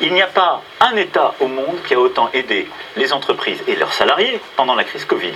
Il 0.00 0.12
n'y 0.12 0.22
a 0.22 0.26
pas 0.26 0.62
un 0.80 0.96
État 0.96 1.34
au 1.40 1.46
monde 1.46 1.78
qui 1.86 1.94
a 1.94 1.98
autant 1.98 2.30
aidé 2.32 2.68
les 2.96 3.12
entreprises 3.12 3.62
et 3.66 3.76
leurs 3.76 3.92
salariés 3.92 4.40
pendant 4.56 4.74
la 4.74 4.84
crise 4.84 5.04
Covid. 5.04 5.34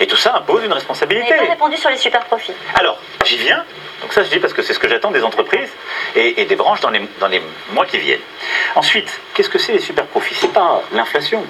Et 0.00 0.06
tout 0.06 0.16
ça 0.16 0.36
impose 0.36 0.64
une 0.64 0.72
responsabilité. 0.72 1.32
Vous 1.32 1.44
pas 1.44 1.50
répondu 1.50 1.76
sur 1.76 1.90
les 1.90 1.96
super 1.96 2.24
profits. 2.24 2.54
Alors, 2.74 2.98
j'y 3.24 3.36
viens. 3.36 3.64
Donc 4.02 4.12
ça, 4.12 4.22
je 4.22 4.28
dis 4.28 4.38
parce 4.38 4.52
que 4.52 4.62
c'est 4.62 4.74
ce 4.74 4.78
que 4.78 4.88
j'attends 4.88 5.10
des 5.10 5.22
entreprises 5.22 5.70
et, 6.14 6.44
des 6.44 6.56
branches 6.56 6.80
dans 6.80 6.90
les, 6.90 7.02
dans 7.18 7.28
les 7.28 7.42
mois 7.72 7.86
qui 7.86 7.98
viennent. 7.98 8.20
Ensuite, 8.74 9.20
qu'est-ce 9.34 9.50
que 9.50 9.58
c'est 9.58 9.72
les 9.72 9.80
super 9.80 10.06
profits 10.06 10.34
C'est 10.34 10.52
pas 10.52 10.82
l'inflation. 10.92 11.44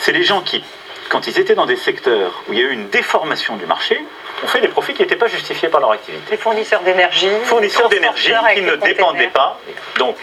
C'est 0.00 0.12
les 0.12 0.24
gens 0.24 0.40
qui, 0.40 0.64
quand 1.08 1.26
ils 1.26 1.38
étaient 1.38 1.54
dans 1.54 1.66
des 1.66 1.76
secteurs 1.76 2.42
où 2.48 2.52
il 2.52 2.58
y 2.58 2.62
a 2.62 2.66
eu 2.66 2.72
une 2.72 2.88
déformation 2.88 3.56
du 3.56 3.66
marché, 3.66 4.04
ont 4.42 4.48
fait 4.48 4.60
des 4.60 4.68
profits 4.68 4.94
qui 4.94 5.02
n'étaient 5.02 5.16
pas 5.16 5.28
justifiés 5.28 5.68
par 5.68 5.80
leur 5.80 5.92
activité. 5.92 6.24
Les 6.30 6.36
fournisseurs 6.36 6.82
d'énergie. 6.82 7.30
Fournisseurs 7.44 7.88
d'énergie 7.88 8.32
qui 8.54 8.62
ne 8.62 8.76
dépendaient 8.76 9.28
pas. 9.28 9.58
Donc, 9.98 10.16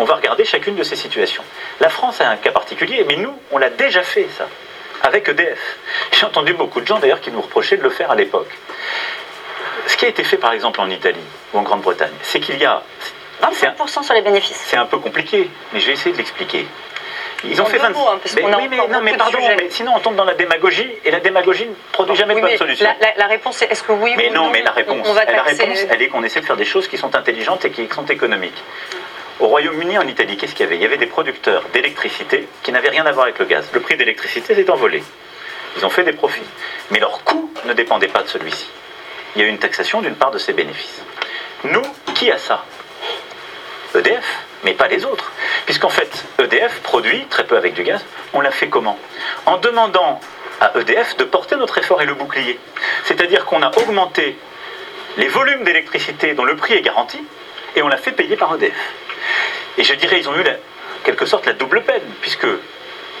on 0.00 0.04
va 0.04 0.14
regarder 0.14 0.46
chacune 0.46 0.76
de 0.76 0.82
ces 0.82 0.96
situations. 0.96 1.44
La 1.78 1.90
France 1.90 2.22
a 2.22 2.28
un 2.30 2.36
cas 2.36 2.52
particulier, 2.52 3.04
mais 3.06 3.16
nous, 3.16 3.34
on 3.50 3.58
l'a 3.58 3.68
déjà 3.68 4.02
fait, 4.02 4.26
ça, 4.36 4.48
avec 5.02 5.28
EDF. 5.28 5.76
J'ai 6.12 6.24
entendu 6.24 6.54
beaucoup 6.54 6.80
de 6.80 6.86
gens, 6.86 6.98
d'ailleurs, 6.98 7.20
qui 7.20 7.30
nous 7.30 7.42
reprochaient 7.42 7.76
de 7.76 7.82
le 7.82 7.90
faire 7.90 8.10
à 8.10 8.14
l'époque. 8.14 8.48
Ce 9.86 9.98
qui 9.98 10.06
a 10.06 10.08
été 10.08 10.24
fait, 10.24 10.38
par 10.38 10.52
exemple, 10.52 10.80
en 10.80 10.88
Italie 10.88 11.20
ou 11.52 11.58
en 11.58 11.62
Grande-Bretagne, 11.62 12.14
c'est 12.22 12.40
qu'il 12.40 12.58
y 12.58 12.64
a... 12.64 12.82
25% 13.42 14.02
sur 14.02 14.14
les 14.14 14.22
bénéfices. 14.22 14.62
C'est 14.66 14.78
un 14.78 14.86
peu 14.86 14.98
compliqué, 14.98 15.50
mais 15.72 15.80
je 15.80 15.88
vais 15.88 15.92
essayer 15.92 16.12
de 16.12 16.18
l'expliquer. 16.18 16.66
Ils 17.44 17.60
ont 17.60 17.66
fait 17.66 17.78
20... 17.78 17.90
Mots, 17.90 18.08
hein, 18.08 18.18
mais, 18.36 18.42
oui, 18.42 18.68
mais, 18.70 18.76
non, 18.76 19.00
mais 19.02 19.16
pardon, 19.16 19.38
mais 19.56 19.68
sinon 19.70 19.92
on 19.96 20.00
tombe 20.00 20.16
dans 20.16 20.24
la 20.24 20.34
démagogie 20.34 20.90
et 21.04 21.10
la 21.10 21.20
démagogie 21.20 21.66
ne 21.66 21.74
produit 21.92 22.14
jamais 22.14 22.34
de 22.34 22.40
bonne 22.40 22.56
solution. 22.56 22.86
La, 23.16 23.26
réponse 23.26 23.62
est 23.62 23.72
est-ce 23.72 23.82
que 23.82 23.92
oui 23.92 24.12
mais 24.16 24.28
ou 24.28 24.34
non, 24.34 24.44
non 24.44 24.50
mais 24.50 24.62
la 24.62 24.72
réponse, 24.72 25.06
la 25.06 25.42
réponse, 25.42 25.86
elle 25.90 26.02
est 26.02 26.08
qu'on 26.08 26.22
essaie 26.22 26.40
de 26.40 26.44
faire 26.44 26.56
des 26.56 26.66
choses 26.66 26.86
qui 26.86 26.98
sont 26.98 27.14
intelligentes 27.14 27.64
et 27.64 27.70
qui 27.70 27.88
sont 27.88 28.04
économiques. 28.04 28.62
Au 29.40 29.46
Royaume-Uni, 29.46 29.96
en 29.96 30.06
Italie, 30.06 30.36
qu'est-ce 30.36 30.54
qu'il 30.54 30.64
y 30.64 30.66
avait? 30.66 30.76
Il 30.76 30.82
y 30.82 30.84
avait 30.84 30.98
des 30.98 31.06
producteurs 31.06 31.64
d'électricité 31.72 32.46
qui 32.62 32.72
n'avaient 32.72 32.90
rien 32.90 33.06
à 33.06 33.12
voir 33.12 33.24
avec 33.24 33.38
le 33.38 33.46
gaz. 33.46 33.70
Le 33.72 33.80
prix 33.80 33.96
d'électricité 33.96 34.54
s'est 34.54 34.68
envolé. 34.68 35.02
Ils 35.78 35.86
ont 35.86 35.88
fait 35.88 36.04
des 36.04 36.12
profits. 36.12 36.42
Mais 36.90 36.98
leur 36.98 37.24
coût 37.24 37.50
ne 37.64 37.72
dépendait 37.72 38.08
pas 38.08 38.22
de 38.22 38.28
celui-ci. 38.28 38.68
Il 39.34 39.40
y 39.40 39.44
a 39.44 39.48
eu 39.48 39.50
une 39.50 39.58
taxation 39.58 40.02
d'une 40.02 40.14
part 40.14 40.30
de 40.30 40.36
ces 40.36 40.52
bénéfices. 40.52 41.02
Nous, 41.64 41.82
qui 42.14 42.30
a 42.30 42.36
ça? 42.36 42.66
EDF, 43.94 44.44
mais 44.64 44.74
pas 44.74 44.88
les 44.88 45.06
autres. 45.06 45.32
Puisqu'en 45.64 45.88
fait, 45.88 46.26
EDF 46.38 46.80
produit 46.82 47.24
très 47.30 47.44
peu 47.44 47.56
avec 47.56 47.72
du 47.72 47.82
gaz. 47.82 48.04
On 48.34 48.42
l'a 48.42 48.50
fait 48.50 48.68
comment? 48.68 48.98
En 49.46 49.56
demandant 49.56 50.20
à 50.60 50.78
EDF 50.78 51.16
de 51.16 51.24
porter 51.24 51.56
notre 51.56 51.78
effort 51.78 52.02
et 52.02 52.06
le 52.06 52.14
bouclier. 52.14 52.60
C'est-à-dire 53.04 53.46
qu'on 53.46 53.62
a 53.62 53.70
augmenté 53.78 54.36
les 55.16 55.28
volumes 55.28 55.64
d'électricité 55.64 56.34
dont 56.34 56.44
le 56.44 56.56
prix 56.56 56.74
est 56.74 56.82
garanti 56.82 57.24
et 57.74 57.80
on 57.80 57.88
l'a 57.88 57.96
fait 57.96 58.12
payer 58.12 58.36
par 58.36 58.54
EDF. 58.54 58.74
Et 59.78 59.84
je 59.84 59.94
dirais, 59.94 60.20
ils 60.20 60.28
ont 60.28 60.36
eu 60.36 60.42
la, 60.42 60.54
quelque 61.04 61.26
sorte 61.26 61.46
la 61.46 61.52
double 61.52 61.82
peine, 61.82 62.02
puisque 62.20 62.46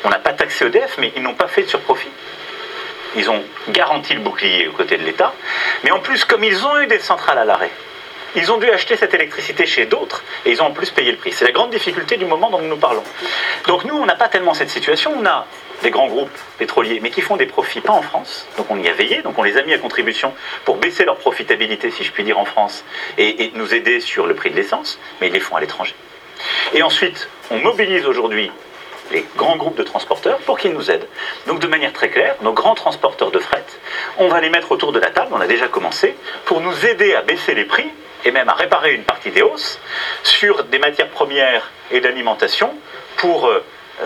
on 0.04 0.08
n'a 0.08 0.18
pas 0.18 0.32
taxé 0.32 0.66
EDF, 0.66 0.96
mais 0.98 1.12
ils 1.16 1.22
n'ont 1.22 1.34
pas 1.34 1.48
fait 1.48 1.62
de 1.62 1.68
surprofit. 1.68 2.08
Ils 3.16 3.28
ont 3.30 3.42
garanti 3.70 4.14
le 4.14 4.20
bouclier 4.20 4.68
aux 4.68 4.72
côtés 4.72 4.96
de 4.96 5.04
l'État, 5.04 5.34
mais 5.84 5.90
en 5.90 6.00
plus, 6.00 6.24
comme 6.24 6.44
ils 6.44 6.64
ont 6.64 6.78
eu 6.80 6.86
des 6.86 7.00
centrales 7.00 7.38
à 7.38 7.44
l'arrêt, 7.44 7.70
ils 8.36 8.52
ont 8.52 8.58
dû 8.58 8.70
acheter 8.70 8.96
cette 8.96 9.12
électricité 9.12 9.66
chez 9.66 9.86
d'autres 9.86 10.22
et 10.44 10.52
ils 10.52 10.62
ont 10.62 10.66
en 10.66 10.70
plus 10.70 10.90
payé 10.90 11.10
le 11.10 11.18
prix. 11.18 11.32
C'est 11.32 11.44
la 11.44 11.50
grande 11.50 11.70
difficulté 11.70 12.16
du 12.16 12.26
moment 12.26 12.48
dont 12.48 12.60
nous 12.60 12.68
nous 12.68 12.76
parlons. 12.76 13.02
Donc 13.66 13.84
nous, 13.84 13.96
on 13.96 14.06
n'a 14.06 14.14
pas 14.14 14.28
tellement 14.28 14.54
cette 14.54 14.70
situation. 14.70 15.12
On 15.18 15.26
a 15.26 15.46
des 15.82 15.90
grands 15.90 16.06
groupes 16.06 16.30
pétroliers, 16.56 17.00
mais 17.02 17.10
qui 17.10 17.22
font 17.22 17.36
des 17.36 17.46
profits 17.46 17.80
pas 17.80 17.92
en 17.92 18.02
France. 18.02 18.46
Donc 18.56 18.66
on 18.70 18.78
y 18.78 18.88
a 18.88 18.92
veillé, 18.92 19.22
donc 19.22 19.36
on 19.38 19.42
les 19.42 19.56
a 19.56 19.62
mis 19.62 19.74
à 19.74 19.78
contribution 19.78 20.32
pour 20.64 20.76
baisser 20.76 21.04
leur 21.04 21.16
profitabilité, 21.16 21.90
si 21.90 22.04
je 22.04 22.12
puis 22.12 22.22
dire, 22.22 22.38
en 22.38 22.44
France 22.44 22.84
et, 23.18 23.44
et 23.44 23.52
nous 23.54 23.74
aider 23.74 23.98
sur 23.98 24.26
le 24.26 24.34
prix 24.34 24.50
de 24.50 24.56
l'essence, 24.56 25.00
mais 25.20 25.26
ils 25.26 25.32
les 25.32 25.40
font 25.40 25.56
à 25.56 25.60
l'étranger. 25.60 25.94
Et 26.74 26.82
ensuite, 26.82 27.28
on 27.50 27.58
mobilise 27.58 28.06
aujourd'hui 28.06 28.50
les 29.12 29.24
grands 29.36 29.56
groupes 29.56 29.76
de 29.76 29.82
transporteurs 29.82 30.38
pour 30.38 30.58
qu'ils 30.58 30.72
nous 30.72 30.90
aident. 30.90 31.06
Donc 31.46 31.58
de 31.58 31.66
manière 31.66 31.92
très 31.92 32.10
claire, 32.10 32.36
nos 32.42 32.52
grands 32.52 32.74
transporteurs 32.74 33.30
de 33.30 33.38
fret, 33.38 33.64
on 34.18 34.28
va 34.28 34.40
les 34.40 34.50
mettre 34.50 34.70
autour 34.72 34.92
de 34.92 35.00
la 35.00 35.10
table, 35.10 35.30
on 35.32 35.40
a 35.40 35.46
déjà 35.46 35.68
commencé, 35.68 36.14
pour 36.44 36.60
nous 36.60 36.86
aider 36.86 37.14
à 37.14 37.22
baisser 37.22 37.54
les 37.54 37.64
prix 37.64 37.86
et 38.24 38.30
même 38.30 38.48
à 38.48 38.54
réparer 38.54 38.94
une 38.94 39.04
partie 39.04 39.30
des 39.30 39.42
hausses 39.42 39.80
sur 40.22 40.64
des 40.64 40.78
matières 40.78 41.08
premières 41.08 41.70
et 41.90 42.00
d'alimentation 42.00 42.74
pour 43.16 43.46
euh, 43.46 43.64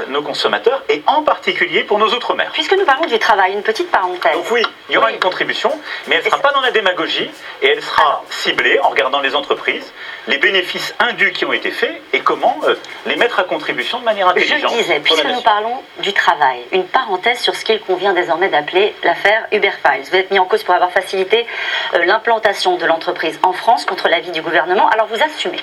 nos 0.09 0.23
consommateurs 0.23 0.83
et 0.89 1.03
en 1.07 1.23
particulier 1.23 1.85
pour 1.85 1.99
nos 1.99 2.09
outre-mer. 2.09 2.51
Puisque 2.53 2.73
nous 2.73 2.85
parlons 2.85 3.07
du 3.07 3.19
travail, 3.19 3.53
une 3.53 3.63
petite 3.63 3.91
parenthèse. 3.91 4.35
Donc 4.35 4.51
oui, 4.51 4.63
il 4.89 4.95
y 4.95 4.99
aura 4.99 5.11
une 5.11 5.19
contribution, 5.19 5.71
mais 6.07 6.17
elle 6.17 6.25
ne 6.25 6.31
sera 6.31 6.39
pas 6.39 6.53
dans 6.53 6.61
la 6.61 6.71
démagogie 6.71 7.31
et 7.63 7.69
elle 7.69 7.83
sera 7.83 8.23
ciblée 8.31 8.79
en 8.81 8.89
regardant 8.89 9.21
les 9.21 9.35
entreprises, 9.35 9.93
les 10.29 10.39
bénéfices 10.39 10.95
indus 10.99 11.33
qui 11.33 11.45
ont 11.45 11.53
été 11.53 11.71
faits 11.71 12.01
et 12.13 12.21
comment 12.21 12.59
euh, 12.65 12.75
les 13.07 13.17
mettre 13.17 13.39
à 13.41 13.45
contribution 13.45 13.99
de 14.01 14.05
manière 14.05 14.29
intelligente. 14.29 14.73
Je 14.73 14.79
disais, 14.79 15.01
puisque 15.01 15.25
nous 15.25 15.43
parlons 15.43 15.83
du 15.99 16.13
travail, 16.13 16.61
une 16.73 16.87
parenthèse 16.87 17.39
sur 17.39 17.55
ce 17.55 17.65
qu'il 17.65 17.81
convient 17.81 18.13
désormais 18.15 18.49
d'appeler 18.49 18.95
l'affaire 19.03 19.47
Uber 19.53 19.71
Files. 19.71 20.05
Vous 20.11 20.17
êtes 20.17 20.31
mis 20.31 20.39
en 20.39 20.47
cause 20.47 20.63
pour 20.63 20.75
avoir 20.75 20.91
facilité 20.91 21.47
euh, 21.95 22.05
l'implantation 22.05 22.77
de 22.77 22.87
l'entreprise 22.87 23.39
en 23.43 23.53
France 23.53 23.85
contre 23.85 24.09
l'avis 24.09 24.31
du 24.31 24.43
gouvernement. 24.43 24.89
Alors 24.89 25.07
vous 25.07 25.23
assumez. 25.23 25.61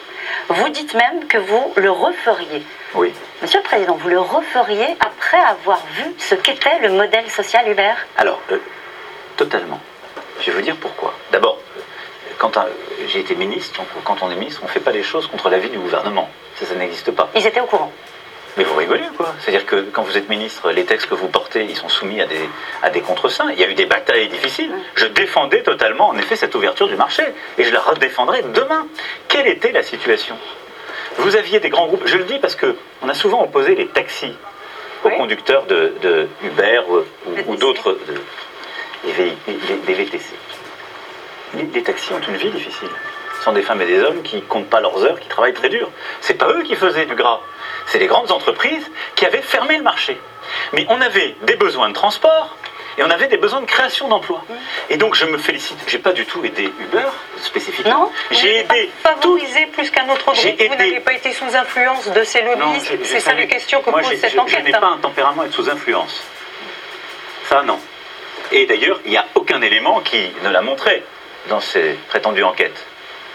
Vous 0.50 0.70
dites 0.70 0.94
même 0.94 1.28
que 1.28 1.38
vous 1.38 1.74
le 1.76 1.92
referiez. 1.92 2.64
Oui. 2.96 3.14
Monsieur 3.42 3.60
le 3.60 3.64
Président, 3.64 3.96
vous 3.96 4.10
le 4.10 4.20
referiez 4.20 4.98
après 5.00 5.40
avoir 5.40 5.82
vu 5.96 6.14
ce 6.18 6.36
qu'était 6.36 6.80
le 6.80 6.90
modèle 6.90 7.30
social 7.30 7.70
Uber 7.70 7.94
Alors, 8.18 8.40
euh, 8.52 8.58
totalement. 9.38 9.80
Je 10.42 10.48
vais 10.48 10.58
vous 10.58 10.62
dire 10.62 10.76
pourquoi. 10.76 11.14
D'abord, 11.32 11.58
quand 12.38 12.52
j'ai 13.08 13.20
été 13.20 13.36
ministre, 13.36 13.82
quand 14.04 14.22
on 14.22 14.32
est 14.32 14.36
ministre, 14.36 14.62
on 14.64 14.68
ne 14.68 14.72
fait 14.72 14.80
pas 14.80 14.92
les 14.92 15.04
choses 15.04 15.28
contre 15.28 15.50
l'avis 15.50 15.70
du 15.70 15.78
gouvernement. 15.78 16.30
Ça, 16.56 16.66
ça 16.66 16.76
n'existe 16.76 17.12
pas. 17.12 17.30
Ils 17.36 17.46
étaient 17.46 17.62
au 17.62 17.66
courant. 17.66 17.92
Mais 18.58 18.66
vous 18.66 18.76
rigolez 18.76 19.06
quoi? 19.16 19.34
C'est-à-dire 19.40 19.66
que 19.66 19.90
quand 19.94 20.04
vous 20.04 20.18
êtes 20.18 20.28
ministre, 20.28 20.72
les 20.72 20.84
textes 20.84 21.08
que 21.08 21.16
vous 21.16 21.30
portez, 21.30 21.64
ils 21.64 21.78
sont 21.78 21.88
soumis 21.88 22.20
à 22.20 22.26
des, 22.26 22.50
à 22.84 22.90
des. 22.90 23.02
Il 23.54 23.60
y 23.60 23.64
a 23.64 23.70
eu 23.70 23.74
des 23.76 23.86
batailles 23.86 24.28
difficiles. 24.28 24.74
Je 24.96 25.06
défendais 25.06 25.64
totalement, 25.64 26.10
en 26.10 26.18
effet, 26.18 26.36
cette 26.36 26.54
ouverture 26.54 26.88
du 26.88 26.96
marché. 26.96 27.24
Et 27.58 27.64
je 27.64 27.72
la 27.72 27.80
redéfendrai 27.80 28.42
demain. 28.54 28.88
Quelle 29.30 29.48
était 29.48 29.72
la 29.72 29.84
situation? 29.84 30.38
Vous 31.18 31.36
aviez 31.36 31.60
des 31.60 31.70
grands 31.70 31.88
groupes, 31.88 32.04
je 32.06 32.18
le 32.18 32.24
dis 32.26 32.40
parce 32.40 32.56
qu'on 32.56 33.10
a 33.10 33.14
souvent 33.14 33.44
opposé 33.44 33.76
les 33.76 33.88
taxis 33.88 34.34
aux 35.04 35.10
conducteurs 35.10 35.66
de, 35.66 36.28
Uber 36.44 36.82
ou, 37.48 37.56
d'autres, 37.56 37.98
des 39.06 39.94
VTC. 39.94 40.34
Les, 41.74 41.84
taxis 41.84 42.14
ont 42.14 42.22
une 42.22 42.38
vie 42.38 42.52
difficile. 42.52 42.90
Ce 43.38 43.44
sont 43.44 43.54
des 43.54 43.62
femmes 43.62 43.82
et 43.82 43.88
des 43.88 44.00
hommes 44.02 44.22
qui 44.22 44.42
comptent 44.42 44.70
pas 44.70 44.80
leurs 44.80 45.04
heures, 45.04 45.20
qui 45.20 45.28
travaillent 45.28 45.54
très 45.54 45.70
dur. 45.70 45.90
C'est 46.22 46.36
pas 46.36 46.50
eux 46.50 46.62
qui 46.64 46.76
faisaient 46.76 47.06
du 47.06 47.16
gras. 47.16 47.42
C'est 47.88 48.00
les 48.00 48.08
grandes 48.08 48.32
entreprises 48.32 48.90
qui 49.16 49.26
avaient 49.26 49.42
fermé 49.42 49.78
le 49.78 49.84
marché. 49.84 50.18
Mais 50.74 50.86
on 50.90 51.02
avait 51.02 51.36
des 51.44 51.56
besoins 51.56 51.90
de 51.90 51.94
transport, 51.94 52.56
et 52.98 53.04
on 53.04 53.10
avait 53.10 53.28
des 53.28 53.38
besoins 53.38 53.62
de 53.62 53.66
création 53.66 54.08
d'emplois. 54.08 54.44
Et 54.90 54.98
donc 54.98 55.16
je 55.16 55.26
me 55.26 55.38
félicite. 55.38 55.78
J'ai 55.88 56.00
pas 56.00 56.14
du 56.14 56.26
tout 56.26 56.44
aidé 56.44 56.72
Uber 56.80 57.08
spécifiquement. 57.42 57.92
Non. 57.92 58.12
J'ai 58.32 58.60
aidé. 58.60 58.92
Pas 59.04 59.16
favorisé 59.16 59.66
plus 59.68 59.90
qu'un 59.90 60.10
autre 60.10 60.26
groupe. 60.26 60.36
Vous 60.36 60.76
n'avez 60.76 61.00
pas 61.00 61.14
été 61.14 61.32
sous 61.34 61.56
influence 61.56 62.08
de 62.10 62.24
ces 62.24 62.42
lobbies. 62.42 62.82
C'est 63.04 63.20
ça 63.20 63.34
les 63.34 63.48
questions 63.48 63.82
que 63.82 63.90
pose 63.90 64.16
cette 64.16 64.38
enquête. 64.38 64.60
Je 64.60 64.66
n'ai 64.66 64.72
pas 64.72 64.88
un 64.88 64.98
tempérament 64.98 65.44
à 65.44 65.46
être 65.46 65.54
sous 65.54 65.70
influence. 65.70 66.24
Ça 67.50 67.64
non. 67.64 67.80
Et 68.52 68.66
d'ailleurs, 68.66 69.00
il 69.06 69.12
n'y 69.12 69.18
a 69.18 69.26
aucun 69.36 69.62
élément 69.62 70.02
qui 70.02 70.32
ne 70.44 70.50
l'a 70.50 70.62
montré 70.62 71.04
dans 71.48 71.62
ces 71.62 71.98
prétendues 72.10 72.44
enquêtes. 72.44 72.86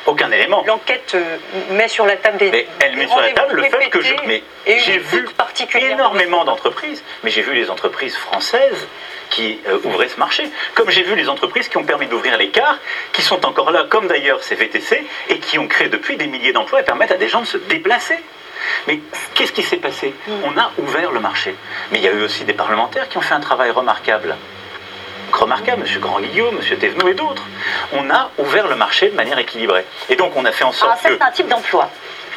Aucun 0.06 0.30
élément. 0.30 0.62
L'enquête 0.66 1.12
euh, 1.14 1.36
met 1.70 1.88
sur 1.88 2.06
la 2.06 2.16
table 2.16 2.38
des. 2.38 2.50
Mais 2.50 2.66
elle 2.80 2.96
met 2.96 3.08
sur 3.08 3.20
la 3.20 3.32
table 3.32 3.56
le 3.56 3.62
fait 3.64 3.90
que 3.90 4.00
je. 4.00 4.14
Mais 4.26 4.42
j'ai 4.66 4.98
vu 4.98 5.26
énormément 5.74 6.44
d'entreprises, 6.44 7.02
mais 7.22 7.30
j'ai 7.30 7.42
vu 7.42 7.54
les 7.54 7.70
entreprises 7.70 8.16
françaises 8.16 8.86
qui 9.30 9.58
euh, 9.66 9.78
ouvraient 9.84 10.08
ce 10.08 10.18
marché. 10.18 10.48
Comme 10.74 10.90
j'ai 10.90 11.02
vu 11.02 11.16
les 11.16 11.28
entreprises 11.28 11.68
qui 11.68 11.76
ont 11.76 11.84
permis 11.84 12.06
d'ouvrir 12.06 12.36
l'écart, 12.36 12.78
qui 13.12 13.22
sont 13.22 13.44
encore 13.44 13.70
là, 13.70 13.84
comme 13.88 14.06
d'ailleurs 14.06 14.42
ces 14.42 14.54
VTC, 14.54 15.04
et 15.28 15.38
qui 15.38 15.58
ont 15.58 15.66
créé 15.66 15.88
depuis 15.88 16.16
des 16.16 16.26
milliers 16.26 16.52
d'emplois 16.52 16.80
et 16.80 16.84
permettent 16.84 17.12
à 17.12 17.16
des 17.16 17.28
gens 17.28 17.40
de 17.40 17.46
se 17.46 17.56
déplacer. 17.56 18.16
Mais 18.86 19.00
qu'est-ce 19.34 19.52
qui 19.52 19.62
s'est 19.62 19.76
passé? 19.76 20.14
On 20.44 20.56
a 20.58 20.70
ouvert 20.78 21.12
le 21.12 21.20
marché. 21.20 21.54
Mais 21.90 21.98
il 21.98 22.04
y 22.04 22.08
a 22.08 22.12
eu 22.12 22.22
aussi 22.22 22.44
des 22.44 22.54
parlementaires 22.54 23.08
qui 23.08 23.18
ont 23.18 23.22
fait 23.22 23.34
un 23.34 23.40
travail 23.40 23.70
remarquable. 23.70 24.36
Remarquable, 25.36 25.84
M. 25.86 26.00
Grand-Guillaume, 26.00 26.58
M. 26.58 26.78
Thévenot 26.78 27.08
et 27.08 27.14
d'autres. 27.14 27.42
On 27.92 28.10
a 28.10 28.30
ouvert 28.38 28.68
le 28.68 28.76
marché 28.76 29.10
de 29.10 29.14
manière 29.14 29.38
équilibrée. 29.38 29.84
Et 30.08 30.16
donc 30.16 30.32
on 30.34 30.44
a 30.44 30.52
fait 30.52 30.64
en 30.64 30.72
sorte 30.72 30.98
un 31.04 31.08
certain 31.08 31.30
type 31.30 31.48
d'emploi. 31.48 31.90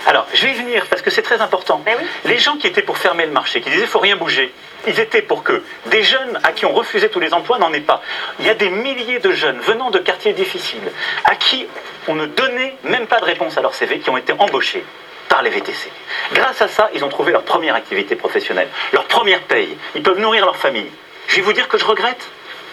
Alors, 0.05 0.27
je 0.33 0.45
vais 0.45 0.51
y 0.51 0.55
venir 0.55 0.85
parce 0.89 1.01
que 1.01 1.09
c'est 1.09 1.21
très 1.21 1.41
important. 1.41 1.81
Ben 1.85 1.95
oui. 1.99 2.05
Les 2.25 2.37
gens 2.37 2.57
qui 2.57 2.67
étaient 2.67 2.81
pour 2.81 2.97
fermer 2.97 3.25
le 3.25 3.31
marché, 3.31 3.61
qui 3.61 3.69
disaient 3.69 3.85
faut 3.85 3.99
rien 3.99 4.15
bouger, 4.15 4.53
ils 4.87 4.99
étaient 4.99 5.21
pour 5.21 5.43
que 5.43 5.63
des 5.87 6.03
jeunes 6.03 6.39
à 6.43 6.51
qui 6.51 6.65
on 6.65 6.73
refusait 6.73 7.09
tous 7.09 7.19
les 7.19 7.33
emplois 7.33 7.57
n'en 7.57 7.73
aient 7.73 7.81
pas. 7.81 8.01
Il 8.39 8.45
y 8.45 8.49
a 8.49 8.53
des 8.53 8.69
milliers 8.69 9.19
de 9.19 9.31
jeunes 9.31 9.59
venant 9.59 9.91
de 9.91 9.99
quartiers 9.99 10.33
difficiles 10.33 10.91
à 11.25 11.35
qui 11.35 11.67
on 12.07 12.15
ne 12.15 12.25
donnait 12.25 12.75
même 12.83 13.07
pas 13.07 13.19
de 13.19 13.25
réponse 13.25 13.57
à 13.57 13.61
leur 13.61 13.73
CV 13.73 13.99
qui 13.99 14.09
ont 14.09 14.17
été 14.17 14.33
embauchés 14.37 14.83
par 15.27 15.41
les 15.41 15.49
VTC. 15.49 15.91
Grâce 16.33 16.61
à 16.61 16.67
ça, 16.67 16.89
ils 16.93 17.03
ont 17.03 17.09
trouvé 17.09 17.31
leur 17.31 17.43
première 17.43 17.75
activité 17.75 18.15
professionnelle, 18.15 18.69
leur 18.93 19.05
première 19.05 19.41
paye. 19.41 19.77
Ils 19.95 20.03
peuvent 20.03 20.19
nourrir 20.19 20.45
leur 20.45 20.55
famille. 20.55 20.89
Je 21.27 21.35
vais 21.35 21.41
vous 21.41 21.53
dire 21.53 21.67
que 21.67 21.77
je 21.77 21.85
regrette 21.85 22.29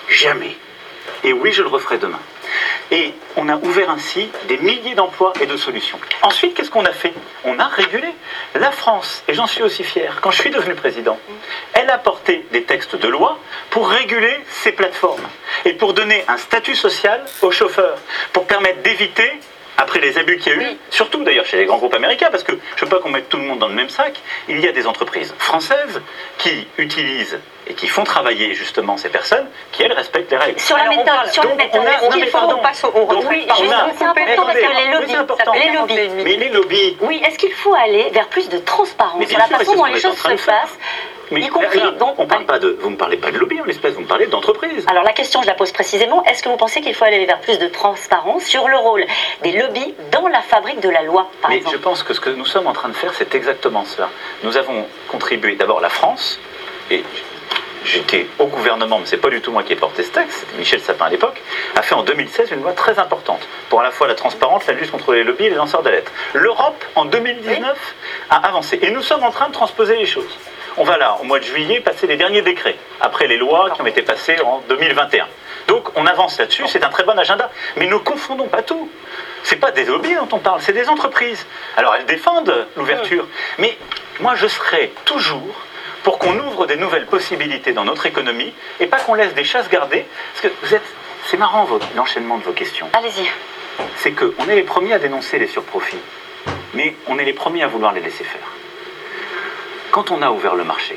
Jamais. 0.08 0.56
Et 1.24 1.32
oui, 1.32 1.52
je 1.52 1.62
le 1.62 1.68
referai 1.68 1.98
demain. 1.98 2.20
Et 2.90 3.12
on 3.36 3.48
a 3.48 3.56
ouvert 3.56 3.90
ainsi 3.90 4.28
des 4.48 4.58
milliers 4.58 4.94
d'emplois 4.94 5.32
et 5.40 5.46
de 5.46 5.56
solutions. 5.56 5.98
Ensuite, 6.22 6.54
qu'est-ce 6.54 6.70
qu'on 6.70 6.84
a 6.84 6.92
fait? 6.92 7.12
On 7.44 7.58
a 7.58 7.66
régulé. 7.66 8.08
La 8.54 8.70
France, 8.70 9.24
et 9.26 9.34
j'en 9.34 9.46
suis 9.46 9.62
aussi 9.62 9.82
fier, 9.82 10.20
quand 10.20 10.30
je 10.30 10.40
suis 10.40 10.50
devenu 10.50 10.74
président, 10.74 11.18
elle 11.74 11.90
a 11.90 11.98
porté 11.98 12.46
des 12.52 12.62
textes 12.62 12.96
de 12.96 13.08
loi 13.08 13.38
pour 13.70 13.88
réguler 13.88 14.36
ces 14.48 14.72
plateformes 14.72 15.26
et 15.64 15.72
pour 15.72 15.94
donner 15.94 16.24
un 16.28 16.36
statut 16.36 16.76
social 16.76 17.24
aux 17.42 17.50
chauffeurs, 17.50 17.98
pour 18.32 18.46
permettre 18.46 18.82
d'éviter 18.82 19.30
après 19.76 20.00
les 20.00 20.16
abus 20.16 20.38
qu'il 20.38 20.52
y 20.52 20.56
a 20.56 20.70
eu, 20.70 20.76
surtout 20.90 21.22
d'ailleurs 21.22 21.44
chez 21.44 21.58
les 21.58 21.66
grands 21.66 21.76
groupes 21.76 21.94
américains, 21.94 22.28
parce 22.30 22.44
que 22.44 22.52
je 22.76 22.84
ne 22.84 22.88
veux 22.88 22.96
pas 22.96 23.02
qu'on 23.02 23.10
mette 23.10 23.28
tout 23.28 23.36
le 23.36 23.42
monde 23.42 23.58
dans 23.58 23.68
le 23.68 23.74
même 23.74 23.90
sac, 23.90 24.20
il 24.48 24.60
y 24.60 24.68
a 24.68 24.72
des 24.72 24.86
entreprises 24.86 25.34
françaises 25.38 26.00
qui 26.38 26.66
utilisent 26.78 27.38
et 27.68 27.74
qui 27.74 27.88
font 27.88 28.04
travailler 28.04 28.54
justement 28.54 28.96
ces 28.96 29.08
personnes 29.08 29.46
qui, 29.72 29.82
elles, 29.82 29.92
respectent 29.92 30.30
les 30.30 30.36
règles. 30.36 30.60
Sur 30.60 30.76
la 30.76 30.82
Alors, 30.84 30.94
on 30.94 30.98
méthode, 30.98 31.14
parle- 31.16 31.30
sur 31.30 31.44
la 31.44 31.54
méthode, 31.54 31.80
on 31.82 31.86
a- 31.86 32.26
faut-. 32.26 32.54
On 32.56 32.62
passe 32.62 32.84
au, 32.84 32.90
retrait. 32.90 33.26
oui, 33.28 33.46
On 33.48 33.52
a- 33.70 33.86
c'est 33.96 34.04
important 34.04 34.42
parce 34.46 34.58
que 34.58 34.84
les 34.86 34.92
lobbies, 34.98 35.14
important. 35.14 35.52
les 35.52 35.72
lobbies. 35.72 36.22
Mais 36.24 36.36
les 36.36 36.48
lobbies, 36.48 36.96
Oui, 37.00 37.20
est-ce 37.26 37.38
qu'il 37.38 37.52
faut 37.52 37.74
aller 37.74 38.10
vers 38.12 38.28
plus 38.28 38.48
de 38.48 38.58
transparence 38.58 39.26
sur 39.26 39.38
la 39.38 39.46
façon 39.46 39.74
dont 39.74 39.84
les 39.86 39.98
choses 40.00 40.16
se 40.16 40.28
passent 40.46 40.78
mais 41.32 41.40
Y 41.40 41.48
compris, 41.48 41.80
là, 41.80 41.90
donc, 41.90 42.14
on 42.18 42.26
parle 42.28 42.44
pas 42.46 42.60
de, 42.60 42.78
vous 42.80 42.88
ne 42.90 42.94
parlez 42.94 43.16
pas 43.16 43.32
de 43.32 43.38
lobby 43.38 43.60
en 43.60 43.64
l'espèce, 43.64 43.94
vous 43.94 44.02
me 44.02 44.06
parlez 44.06 44.26
d'entreprise. 44.28 44.84
Alors 44.88 45.02
la 45.02 45.12
question, 45.12 45.42
je 45.42 45.48
la 45.48 45.54
pose 45.54 45.72
précisément. 45.72 46.22
Est-ce 46.22 46.40
que 46.40 46.48
vous 46.48 46.56
pensez 46.56 46.80
qu'il 46.80 46.94
faut 46.94 47.04
aller 47.04 47.26
vers 47.26 47.40
plus 47.40 47.58
de 47.58 47.66
transparence 47.66 48.44
sur 48.44 48.68
le 48.68 48.76
rôle 48.76 49.04
des 49.42 49.50
lobbies 49.50 49.92
dans 50.12 50.28
la 50.28 50.40
fabrique 50.40 50.78
de 50.78 50.88
la 50.88 51.02
loi, 51.02 51.28
par 51.42 51.50
Mais 51.50 51.56
exemple 51.56 51.76
je 51.78 51.82
pense 51.82 52.04
que 52.04 52.14
ce 52.14 52.20
que 52.20 52.30
nous 52.30 52.44
sommes 52.46 52.68
en 52.68 52.72
train 52.72 52.90
de 52.90 52.94
faire, 52.94 53.12
c'est 53.12 53.34
exactement 53.34 53.84
cela. 53.84 54.08
Nous 54.44 54.56
avons 54.56 54.86
contribué, 55.08 55.56
d'abord 55.56 55.80
la 55.80 55.88
France, 55.88 56.38
et 56.92 57.02
j'étais 57.84 58.26
au 58.38 58.46
gouvernement, 58.46 58.98
mais 58.98 59.06
c'est 59.06 59.16
pas 59.16 59.30
du 59.30 59.40
tout 59.40 59.52
moi 59.52 59.62
qui 59.62 59.72
ai 59.72 59.76
porté 59.76 60.02
ce 60.02 60.10
texte, 60.10 60.40
c'était 60.40 60.58
Michel 60.58 60.80
Sapin 60.80 61.06
à 61.06 61.08
l'époque, 61.08 61.40
a 61.74 61.82
fait 61.82 61.94
en 61.94 62.02
2016 62.02 62.50
une 62.52 62.62
loi 62.62 62.72
très 62.72 62.98
importante 62.98 63.46
pour 63.68 63.80
à 63.80 63.84
la 63.84 63.90
fois 63.90 64.06
la 64.08 64.14
transparence, 64.14 64.66
la 64.66 64.74
lutte 64.74 64.90
contre 64.90 65.14
les 65.14 65.24
lobbies 65.24 65.46
et 65.46 65.50
les 65.50 65.56
lanceurs 65.56 65.82
d'alerte. 65.82 66.10
L'Europe, 66.34 66.84
en 66.94 67.04
2019, 67.04 67.94
a 68.30 68.46
avancé. 68.46 68.78
Et 68.82 68.90
nous 68.90 69.02
sommes 69.02 69.24
en 69.24 69.30
train 69.30 69.48
de 69.48 69.52
transposer 69.52 69.96
les 69.96 70.06
choses. 70.06 70.38
On 70.76 70.84
va 70.84 70.98
là, 70.98 71.16
au 71.20 71.24
mois 71.24 71.38
de 71.38 71.44
juillet, 71.44 71.80
passer 71.80 72.06
les 72.06 72.16
derniers 72.16 72.42
décrets, 72.42 72.76
après 73.00 73.26
les 73.26 73.38
lois 73.38 73.70
qui 73.70 73.80
ont 73.80 73.86
été 73.86 74.02
passées 74.02 74.36
en 74.44 74.62
2021. 74.68 75.26
Donc 75.68 75.88
on 75.96 76.06
avance 76.06 76.38
là-dessus, 76.38 76.64
c'est 76.68 76.84
un 76.84 76.90
très 76.90 77.04
bon 77.04 77.18
agenda. 77.18 77.50
Mais 77.76 77.86
ne 77.86 77.96
confondons 77.96 78.48
pas 78.48 78.62
tout. 78.62 78.90
C'est 79.42 79.56
pas 79.56 79.70
des 79.70 79.84
lobbies 79.84 80.14
dont 80.14 80.28
on 80.32 80.38
parle, 80.38 80.60
c'est 80.60 80.72
des 80.72 80.88
entreprises. 80.88 81.46
Alors 81.76 81.94
elles 81.94 82.06
défendent 82.06 82.66
l'ouverture, 82.76 83.26
mais 83.58 83.76
moi 84.20 84.34
je 84.34 84.46
serai 84.46 84.92
toujours 85.04 85.65
pour 86.06 86.20
qu'on 86.20 86.38
ouvre 86.38 86.66
des 86.66 86.76
nouvelles 86.76 87.06
possibilités 87.06 87.72
dans 87.72 87.84
notre 87.84 88.06
économie 88.06 88.52
et 88.78 88.86
pas 88.86 89.00
qu'on 89.00 89.14
laisse 89.14 89.34
des 89.34 89.42
chasses 89.42 89.68
gardées. 89.68 90.06
Parce 90.32 90.46
que 90.46 90.64
vous 90.64 90.72
êtes, 90.72 90.86
c'est 91.26 91.36
marrant 91.36 91.66
l'enchaînement 91.96 92.38
de 92.38 92.44
vos 92.44 92.52
questions. 92.52 92.88
Allez-y. 92.92 93.28
C'est 93.96 94.12
qu'on 94.12 94.48
est 94.48 94.54
les 94.54 94.62
premiers 94.62 94.92
à 94.92 95.00
dénoncer 95.00 95.36
les 95.40 95.48
surprofits, 95.48 95.98
mais 96.74 96.94
on 97.08 97.18
est 97.18 97.24
les 97.24 97.32
premiers 97.32 97.64
à 97.64 97.66
vouloir 97.66 97.92
les 97.92 98.00
laisser 98.00 98.22
faire. 98.22 98.46
Quand 99.90 100.12
on 100.12 100.22
a 100.22 100.30
ouvert 100.30 100.54
le 100.54 100.62
marché 100.62 100.96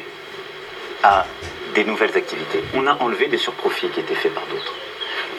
à 1.01 1.25
des 1.73 1.85
nouvelles 1.85 2.15
activités, 2.15 2.63
on 2.75 2.85
a 2.85 2.93
enlevé 2.99 3.25
des 3.29 3.39
surprofits 3.39 3.89
qui 3.89 4.01
étaient 4.01 4.13
faits 4.13 4.35
par 4.35 4.45
d'autres. 4.45 4.75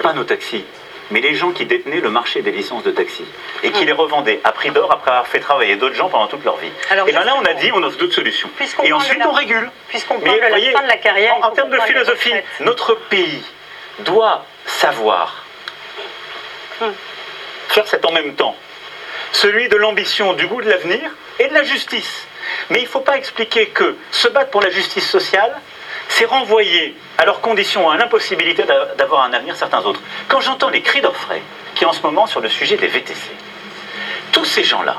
Pas 0.03 0.15
nos 0.15 0.25
taxis, 0.25 0.65
mais 1.11 1.21
les 1.21 1.35
gens 1.35 1.51
qui 1.53 1.65
détenaient 1.65 2.01
le 2.01 2.11
marché 2.11 2.43
des 2.43 2.53
licences 2.53 2.83
de 2.83 2.91
taxi 2.91 3.25
et 3.63 3.71
qui 3.73 3.85
les 3.85 3.93
revendaient 3.93 4.41
à 4.45 4.53
prix 4.53 4.71
d'or 4.71 4.93
après 4.93 5.11
avoir 5.11 5.27
fait 5.27 5.41
travailler 5.41 5.77
d'autres 5.77 5.95
gens 5.95 6.09
pendant 6.09 6.27
toute 6.27 6.45
leur 6.45 6.57
vie. 6.57 6.71
Alors, 6.91 7.09
et 7.09 7.13
bien 7.13 7.25
là, 7.25 7.35
on 7.37 7.45
a 7.45 7.55
dit, 7.55 7.71
on 7.73 7.83
offre 7.83 7.99
d'autres 7.99 8.15
solutions. 8.15 8.49
puisqu'on 8.57 8.85
Et 8.85 8.93
ensuite, 8.93 9.21
on 9.25 9.33
régule. 9.33 9.71
Puisqu'on 9.89 10.19
Mais 10.19 10.25
parle 10.25 10.37
de 10.37 10.43
la 10.43 10.49
voyez, 10.49 10.73
fin 10.73 10.83
de 10.83 10.89
la 10.89 10.97
carrière, 10.97 11.37
En, 11.43 11.51
termes 11.51 11.71
de 11.71 11.81
philosophie, 11.81 12.33
notre 12.61 12.95
pays 12.95 13.43
doit 14.01 14.45
savoir 14.67 15.45
faire 17.69 17.87
cet 17.87 18.05
en 18.05 18.13
même 18.13 18.35
temps. 18.35 18.57
Celui 19.33 19.69
de 19.69 19.77
l'ambition, 19.77 20.33
du 20.33 20.47
goût 20.47 20.63
de 20.63 20.69
l'avenir 20.69 21.11
et 21.39 21.49
de 21.49 21.55
la 21.55 21.63
justice. 21.63 22.27
Mais 22.71 22.81
il 22.81 22.85
ne 22.85 22.89
faut 22.89 23.01
pas 23.01 23.17
expliquer 23.17 23.67
que 23.69 23.97
se 24.11 24.29
battre 24.29 24.51
pour 24.51 24.61
la 24.61 24.71
justice 24.71 25.09
sociale, 25.09 25.55
c'est 26.11 26.25
renvoyer 26.27 26.95
à 27.19 27.25
leurs 27.25 27.41
conditions, 27.41 27.89
à 27.91 27.97
l'impossibilité 27.97 28.65
d'a- 28.65 28.95
d'avoir 28.97 29.23
un 29.25 29.33
avenir 29.33 29.57
certains 29.57 29.81
autres. 29.85 30.03
Quand 30.29 30.41
j'entends 30.41 30.69
les 30.69 30.83
cris 30.83 31.01
d'orfraie 31.01 31.43
qui 31.75 31.85
en 31.87 31.93
ce 31.93 32.03
moment 32.03 32.27
sur 32.27 32.41
le 32.41 32.49
sujet 32.49 32.77
des 32.77 32.89
VTC, 32.89 33.31
tous 34.33 34.45
ces 34.45 34.63
gens-là 34.65 34.97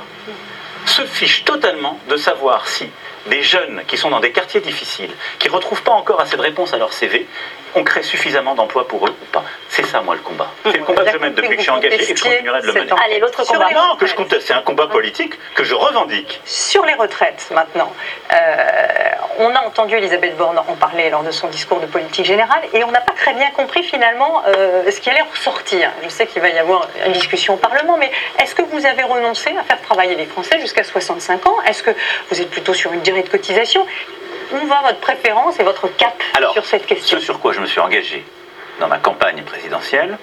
se 0.85 1.05
fichent 1.05 1.43
totalement 1.45 1.99
de 2.09 2.17
savoir 2.17 2.67
si 2.67 2.89
des 3.27 3.43
jeunes 3.43 3.83
qui 3.87 3.97
sont 3.97 4.09
dans 4.09 4.19
des 4.19 4.31
quartiers 4.31 4.61
difficiles, 4.61 5.11
qui 5.39 5.47
ne 5.47 5.53
retrouvent 5.53 5.83
pas 5.83 5.91
encore 5.91 6.19
assez 6.21 6.37
de 6.37 6.41
réponses 6.41 6.73
à 6.73 6.77
leur 6.77 6.93
CV, 6.93 7.27
on 7.75 7.83
crée 7.83 8.03
suffisamment 8.03 8.55
d'emplois 8.55 8.87
pour 8.87 9.05
eux 9.07 9.11
ou 9.11 9.25
pas. 9.31 9.43
C'est 9.69 9.85
ça, 9.85 10.01
moi, 10.01 10.15
le 10.15 10.21
combat. 10.21 10.49
C'est 10.65 10.77
le 10.77 10.83
combat 10.83 11.05
que 11.05 11.11
je 11.11 11.17
mène 11.17 11.33
depuis 11.33 11.55
que 11.55 11.57
je 11.57 11.61
suis 11.61 11.71
engagé 11.71 11.95
et 11.95 12.13
que 12.13 12.17
je 12.17 12.23
continuerai 12.23 12.61
de 12.61 12.67
le 12.67 12.73
mener. 12.73 12.91
Allez, 13.05 13.19
l'autre 13.19 13.45
combat. 13.45 13.69
Non, 13.73 13.95
que 13.97 14.05
je 14.05 14.15
c'est 14.39 14.53
un 14.53 14.61
combat 14.61 14.87
politique 14.87 15.33
que 15.55 15.63
je 15.63 15.73
revendique. 15.73 16.41
Sur 16.45 16.85
les 16.85 16.93
retraites, 16.93 17.47
maintenant, 17.51 17.91
euh, 18.33 18.37
on 19.39 19.55
a 19.55 19.61
entendu 19.61 19.95
Elisabeth 19.95 20.35
Borne 20.37 20.57
en 20.57 20.75
parler 20.75 21.09
lors 21.09 21.23
de 21.23 21.31
son 21.31 21.47
discours 21.47 21.79
de 21.79 21.85
politique 21.85 22.25
générale 22.25 22.61
et 22.73 22.83
on 22.83 22.91
n'a 22.91 23.01
pas 23.01 23.13
très 23.13 23.33
bien 23.33 23.49
compris 23.51 23.83
finalement 23.83 24.43
euh, 24.47 24.89
ce 24.89 24.99
qui 24.99 25.09
allait 25.09 25.21
ressortir. 25.21 25.89
Je 26.03 26.09
sais 26.09 26.27
qu'il 26.27 26.41
va 26.41 26.49
y 26.49 26.59
avoir 26.59 26.87
une 27.05 27.13
discussion 27.13 27.53
au 27.53 27.57
Parlement, 27.57 27.97
mais 27.97 28.11
est-ce 28.39 28.55
que 28.55 28.63
vous 28.63 28.85
avez 28.85 29.03
renoncé 29.03 29.55
à 29.57 29.63
faire 29.63 29.81
travailler 29.81 30.15
les 30.15 30.25
Français 30.25 30.59
jusqu'à 30.59 30.83
65 30.83 31.47
ans? 31.47 31.57
Est-ce 31.67 31.83
que 31.83 31.91
vous 32.29 32.41
êtes 32.41 32.49
plutôt 32.49 32.73
sur 32.73 32.91
une 32.91 33.01
durée 33.11 33.23
de 33.23 33.29
cotisation 33.29 33.85
Où 34.53 34.67
va 34.67 34.81
votre 34.83 34.99
préférence 34.99 35.59
et 35.59 35.63
votre 35.63 35.87
cap 35.95 36.15
Alors, 36.35 36.53
sur 36.53 36.65
cette 36.65 36.85
question 36.85 37.19
Ce 37.19 37.23
sur 37.23 37.39
quoi 37.39 37.51
je 37.51 37.59
me 37.59 37.65
suis 37.65 37.79
engagé 37.79 38.25
dans 38.79 38.87
ma 38.87 38.97
campagne 38.97 39.43
présidentielle, 39.43 40.17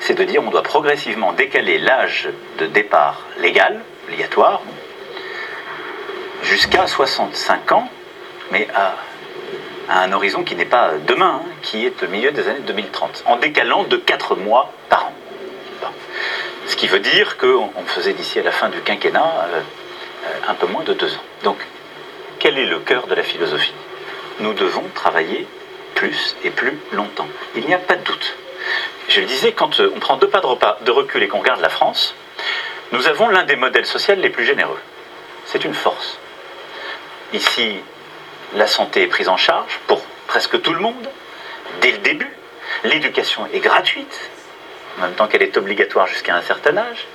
c'est 0.00 0.14
de 0.14 0.24
dire 0.24 0.42
on 0.44 0.50
doit 0.50 0.62
progressivement 0.62 1.32
décaler 1.32 1.78
l'âge 1.78 2.28
de 2.58 2.66
départ 2.66 3.26
légal, 3.38 3.80
obligatoire, 4.08 4.62
jusqu'à 6.42 6.86
65 6.86 7.72
ans, 7.72 7.88
mais 8.50 8.66
à, 8.74 8.96
à 9.88 10.00
un 10.02 10.12
horizon 10.12 10.42
qui 10.42 10.56
n'est 10.56 10.64
pas 10.64 10.92
demain, 11.06 11.42
hein, 11.44 11.48
qui 11.60 11.86
est 11.86 12.02
au 12.02 12.08
milieu 12.08 12.32
des 12.32 12.48
années 12.48 12.60
2030, 12.66 13.24
en 13.26 13.36
décalant 13.36 13.84
de 13.84 13.96
4 13.96 14.36
mois 14.36 14.72
par 14.88 15.06
an. 15.06 15.12
Bon. 15.82 15.88
Ce 16.66 16.74
qui 16.74 16.88
veut 16.88 17.00
dire 17.00 17.36
qu'on 17.36 17.70
on 17.76 17.84
faisait 17.86 18.14
d'ici 18.14 18.40
à 18.40 18.42
la 18.42 18.52
fin 18.52 18.70
du 18.70 18.80
quinquennat 18.80 19.46
euh, 19.52 19.60
euh, 20.24 20.50
un 20.50 20.54
peu 20.54 20.66
moins 20.66 20.82
de 20.82 20.94
2 20.94 21.14
ans. 21.14 21.24
Donc, 21.44 21.58
quel 22.42 22.58
est 22.58 22.66
le 22.66 22.80
cœur 22.80 23.06
de 23.06 23.14
la 23.14 23.22
philosophie 23.22 23.72
Nous 24.40 24.52
devons 24.52 24.82
travailler 24.96 25.46
plus 25.94 26.34
et 26.42 26.50
plus 26.50 26.76
longtemps. 26.90 27.28
Il 27.54 27.64
n'y 27.66 27.72
a 27.72 27.78
pas 27.78 27.94
de 27.94 28.02
doute. 28.02 28.34
Je 29.08 29.20
le 29.20 29.26
disais, 29.26 29.52
quand 29.52 29.78
euh, 29.78 29.92
on 29.94 30.00
prend 30.00 30.16
deux 30.16 30.28
pas 30.28 30.40
de, 30.40 30.90
recul 30.90 31.22
et 31.22 31.28
qu'on 31.28 31.38
regarde 31.38 31.60
la 31.60 31.68
France, 31.68 32.16
nous 32.90 33.06
avons 33.06 33.28
l'un 33.28 33.44
des 33.44 33.54
modèles 33.54 33.86
sociaux 33.86 34.16
les 34.16 34.28
plus 34.28 34.44
généreux. 34.44 34.80
C'est 35.44 35.64
une 35.64 35.72
force. 35.72 36.18
Ici, 37.32 37.76
la 38.54 38.66
santé 38.66 39.02
est 39.02 39.06
prise 39.06 39.28
en 39.28 39.36
charge 39.36 39.78
pour 39.86 40.02
presque 40.26 40.60
tout 40.62 40.72
le 40.72 40.80
monde, 40.80 41.08
dès 41.80 41.92
le 41.92 41.98
début. 41.98 42.32
L'éducation 42.82 43.46
est 43.52 43.60
gratuite, 43.60 44.31
en 44.98 45.02
même 45.02 45.12
temps 45.14 45.26
qu'elle 45.26 45.42
est 45.42 45.56
obligatoire 45.56 46.06
jusqu'à 46.06 46.34
un 46.36 46.42
certain 46.42 46.76
âge. 46.76 47.06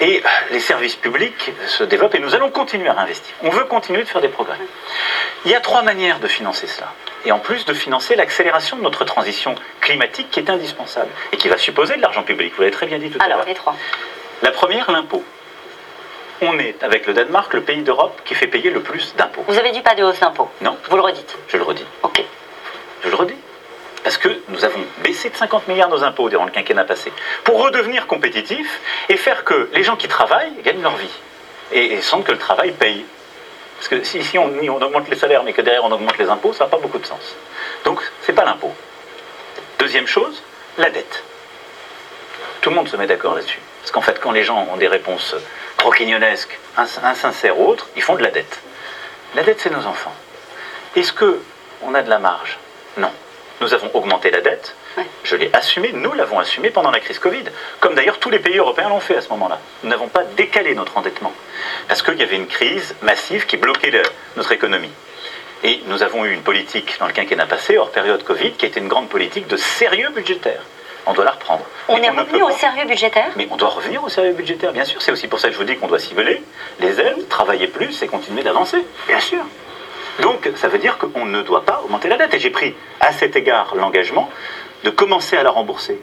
Et 0.00 0.22
les 0.50 0.60
services 0.60 0.96
publics 0.96 1.52
se 1.66 1.84
développent 1.84 2.14
et 2.14 2.18
nous 2.20 2.34
allons 2.34 2.50
continuer 2.50 2.88
à 2.88 2.98
investir. 3.00 3.34
On 3.42 3.50
veut 3.50 3.64
continuer 3.64 4.02
de 4.02 4.08
faire 4.08 4.20
des 4.20 4.28
progrès. 4.28 4.56
Il 5.44 5.50
y 5.50 5.54
a 5.54 5.60
trois 5.60 5.82
manières 5.82 6.20
de 6.20 6.26
financer 6.28 6.66
cela. 6.66 6.92
Et 7.24 7.32
en 7.32 7.38
plus 7.38 7.64
de 7.64 7.72
financer 7.74 8.14
l'accélération 8.16 8.76
de 8.76 8.82
notre 8.82 9.04
transition 9.04 9.54
climatique 9.80 10.30
qui 10.30 10.40
est 10.40 10.50
indispensable 10.50 11.10
et 11.32 11.36
qui 11.36 11.48
va 11.48 11.56
supposer 11.56 11.96
de 11.96 12.02
l'argent 12.02 12.22
public. 12.22 12.52
Vous 12.54 12.60
l'avez 12.62 12.72
très 12.72 12.86
bien 12.86 12.98
dit 12.98 13.10
tout 13.10 13.18
à 13.20 13.24
Alors, 13.24 13.38
l'heure. 13.38 13.46
les 13.46 13.54
trois. 13.54 13.74
La 14.42 14.50
première, 14.50 14.90
l'impôt. 14.90 15.24
On 16.42 16.58
est, 16.58 16.82
avec 16.82 17.06
le 17.06 17.14
Danemark, 17.14 17.54
le 17.54 17.62
pays 17.62 17.82
d'Europe 17.82 18.20
qui 18.24 18.34
fait 18.34 18.48
payer 18.48 18.70
le 18.70 18.80
plus 18.80 19.14
d'impôts. 19.16 19.44
Vous 19.46 19.56
avez 19.58 19.70
dit 19.70 19.80
pas 19.80 19.94
de 19.94 20.02
hausse 20.02 20.20
d'impôts. 20.20 20.50
Non, 20.60 20.76
Vous 20.90 20.96
le 20.96 21.02
redites. 21.02 21.38
je 21.48 21.56
le 21.56 21.62
redis. 21.62 21.86
Ok. 22.02 22.22
Je 23.02 23.08
le 23.08 23.14
redis. 23.14 23.36
Parce 24.04 24.18
que 24.18 24.28
nous 24.48 24.64
avons 24.64 24.80
baissé 25.02 25.30
de 25.30 25.36
50 25.36 25.66
milliards 25.66 25.88
nos 25.88 26.04
impôts 26.04 26.28
durant 26.28 26.44
le 26.44 26.50
quinquennat 26.50 26.84
passé 26.84 27.10
pour 27.42 27.60
redevenir 27.60 28.06
compétitifs 28.06 28.80
et 29.08 29.16
faire 29.16 29.44
que 29.44 29.70
les 29.72 29.82
gens 29.82 29.96
qui 29.96 30.08
travaillent 30.08 30.52
gagnent 30.62 30.82
leur 30.82 30.94
vie 30.96 31.10
et, 31.72 32.00
sentent 32.02 32.24
que 32.24 32.32
le 32.32 32.38
travail 32.38 32.72
paye. 32.72 33.06
Parce 33.76 33.88
que 33.88 34.04
si, 34.04 34.38
on, 34.38 34.46
augmente 34.82 35.08
les 35.08 35.16
salaires 35.16 35.42
mais 35.42 35.54
que 35.54 35.62
derrière 35.62 35.84
on 35.84 35.90
augmente 35.90 36.18
les 36.18 36.28
impôts, 36.28 36.52
ça 36.52 36.64
n'a 36.64 36.70
pas 36.70 36.76
beaucoup 36.76 36.98
de 36.98 37.06
sens. 37.06 37.34
Donc, 37.84 38.00
c'est 38.20 38.34
pas 38.34 38.44
l'impôt. 38.44 38.72
Deuxième 39.78 40.06
chose, 40.06 40.42
la 40.76 40.90
dette. 40.90 41.24
Tout 42.60 42.70
le 42.70 42.76
monde 42.76 42.88
se 42.88 42.96
met 42.98 43.06
d'accord 43.06 43.34
là-dessus. 43.34 43.60
Parce 43.80 43.90
qu'en 43.90 44.02
fait, 44.02 44.20
quand 44.20 44.32
les 44.32 44.44
gens 44.44 44.68
ont 44.70 44.76
des 44.76 44.86
réponses 44.86 45.34
croquignonesques, 45.78 46.58
insincères 46.76 47.58
ou 47.58 47.68
autres, 47.68 47.88
ils 47.96 48.02
font 48.02 48.16
de 48.16 48.22
la 48.22 48.30
dette. 48.30 48.60
La 49.34 49.42
dette, 49.42 49.60
c'est 49.60 49.70
nos 49.70 49.86
enfants. 49.86 50.14
Est-ce 50.94 51.12
que 51.12 51.40
on 51.82 51.94
a 51.94 52.02
de 52.02 52.10
la 52.10 52.18
marge? 52.18 52.58
Non. 52.98 53.10
Nous 53.60 53.72
avons 53.72 53.90
augmenté 53.94 54.30
la 54.30 54.40
dette. 54.40 54.74
Je 55.22 55.36
l'ai 55.36 55.50
assumé, 55.52 55.92
nous 55.92 56.12
l'avons 56.12 56.38
assumé 56.38 56.70
pendant 56.70 56.90
la 56.90 57.00
crise 57.00 57.18
Covid, 57.18 57.44
comme 57.80 57.94
d'ailleurs 57.94 58.18
tous 58.18 58.30
les 58.30 58.38
pays 58.38 58.58
européens 58.58 58.88
l'ont 58.88 59.00
fait 59.00 59.16
à 59.16 59.20
ce 59.20 59.28
moment-là. 59.30 59.58
Nous 59.82 59.90
n'avons 59.90 60.08
pas 60.08 60.24
décalé 60.24 60.74
notre 60.74 60.96
endettement, 60.98 61.32
parce 61.88 62.02
qu'il 62.02 62.18
y 62.18 62.22
avait 62.22 62.36
une 62.36 62.46
crise 62.46 62.94
massive 63.02 63.46
qui 63.46 63.56
bloquait 63.56 63.92
notre 64.36 64.52
économie. 64.52 64.92
Et 65.62 65.80
nous 65.86 66.02
avons 66.02 66.24
eu 66.24 66.32
une 66.32 66.42
politique 66.42 66.96
dans 66.98 67.06
le 67.06 67.12
quinquennat 67.12 67.46
passé, 67.46 67.78
hors 67.78 67.90
période 67.90 68.22
Covid, 68.22 68.52
qui 68.52 68.66
a 68.66 68.68
été 68.68 68.80
une 68.80 68.88
grande 68.88 69.08
politique 69.08 69.46
de 69.46 69.56
sérieux 69.56 70.10
budgétaire. 70.10 70.60
On 71.06 71.12
doit 71.12 71.24
la 71.24 71.32
reprendre. 71.32 71.64
On 71.88 71.96
est 71.98 72.10
revenu 72.10 72.42
au 72.42 72.50
sérieux 72.50 72.86
budgétaire? 72.86 73.30
Mais 73.36 73.46
on 73.50 73.56
doit 73.56 73.68
revenir 73.68 74.02
au 74.04 74.08
sérieux 74.08 74.32
budgétaire, 74.32 74.72
bien 74.72 74.84
sûr. 74.84 75.00
C'est 75.02 75.12
aussi 75.12 75.28
pour 75.28 75.38
ça 75.38 75.48
que 75.48 75.54
je 75.54 75.58
vous 75.58 75.64
dis 75.64 75.76
qu'on 75.76 75.86
doit 75.86 75.98
cibler 75.98 76.42
les 76.80 77.00
aides, 77.00 77.28
travailler 77.28 77.66
plus 77.66 78.02
et 78.02 78.06
continuer 78.06 78.42
d'avancer. 78.42 78.84
Bien 79.06 79.20
sûr. 79.20 79.44
Donc, 80.20 80.48
ça 80.56 80.68
veut 80.68 80.78
dire 80.78 80.98
qu'on 80.98 81.24
ne 81.26 81.42
doit 81.42 81.64
pas 81.64 81.80
augmenter 81.84 82.08
la 82.08 82.16
dette. 82.16 82.34
Et 82.34 82.38
j'ai 82.38 82.50
pris 82.50 82.74
à 83.00 83.12
cet 83.12 83.36
égard 83.36 83.74
l'engagement 83.74 84.30
de 84.84 84.90
commencer 84.90 85.36
à 85.36 85.42
la 85.42 85.50
rembourser 85.50 86.00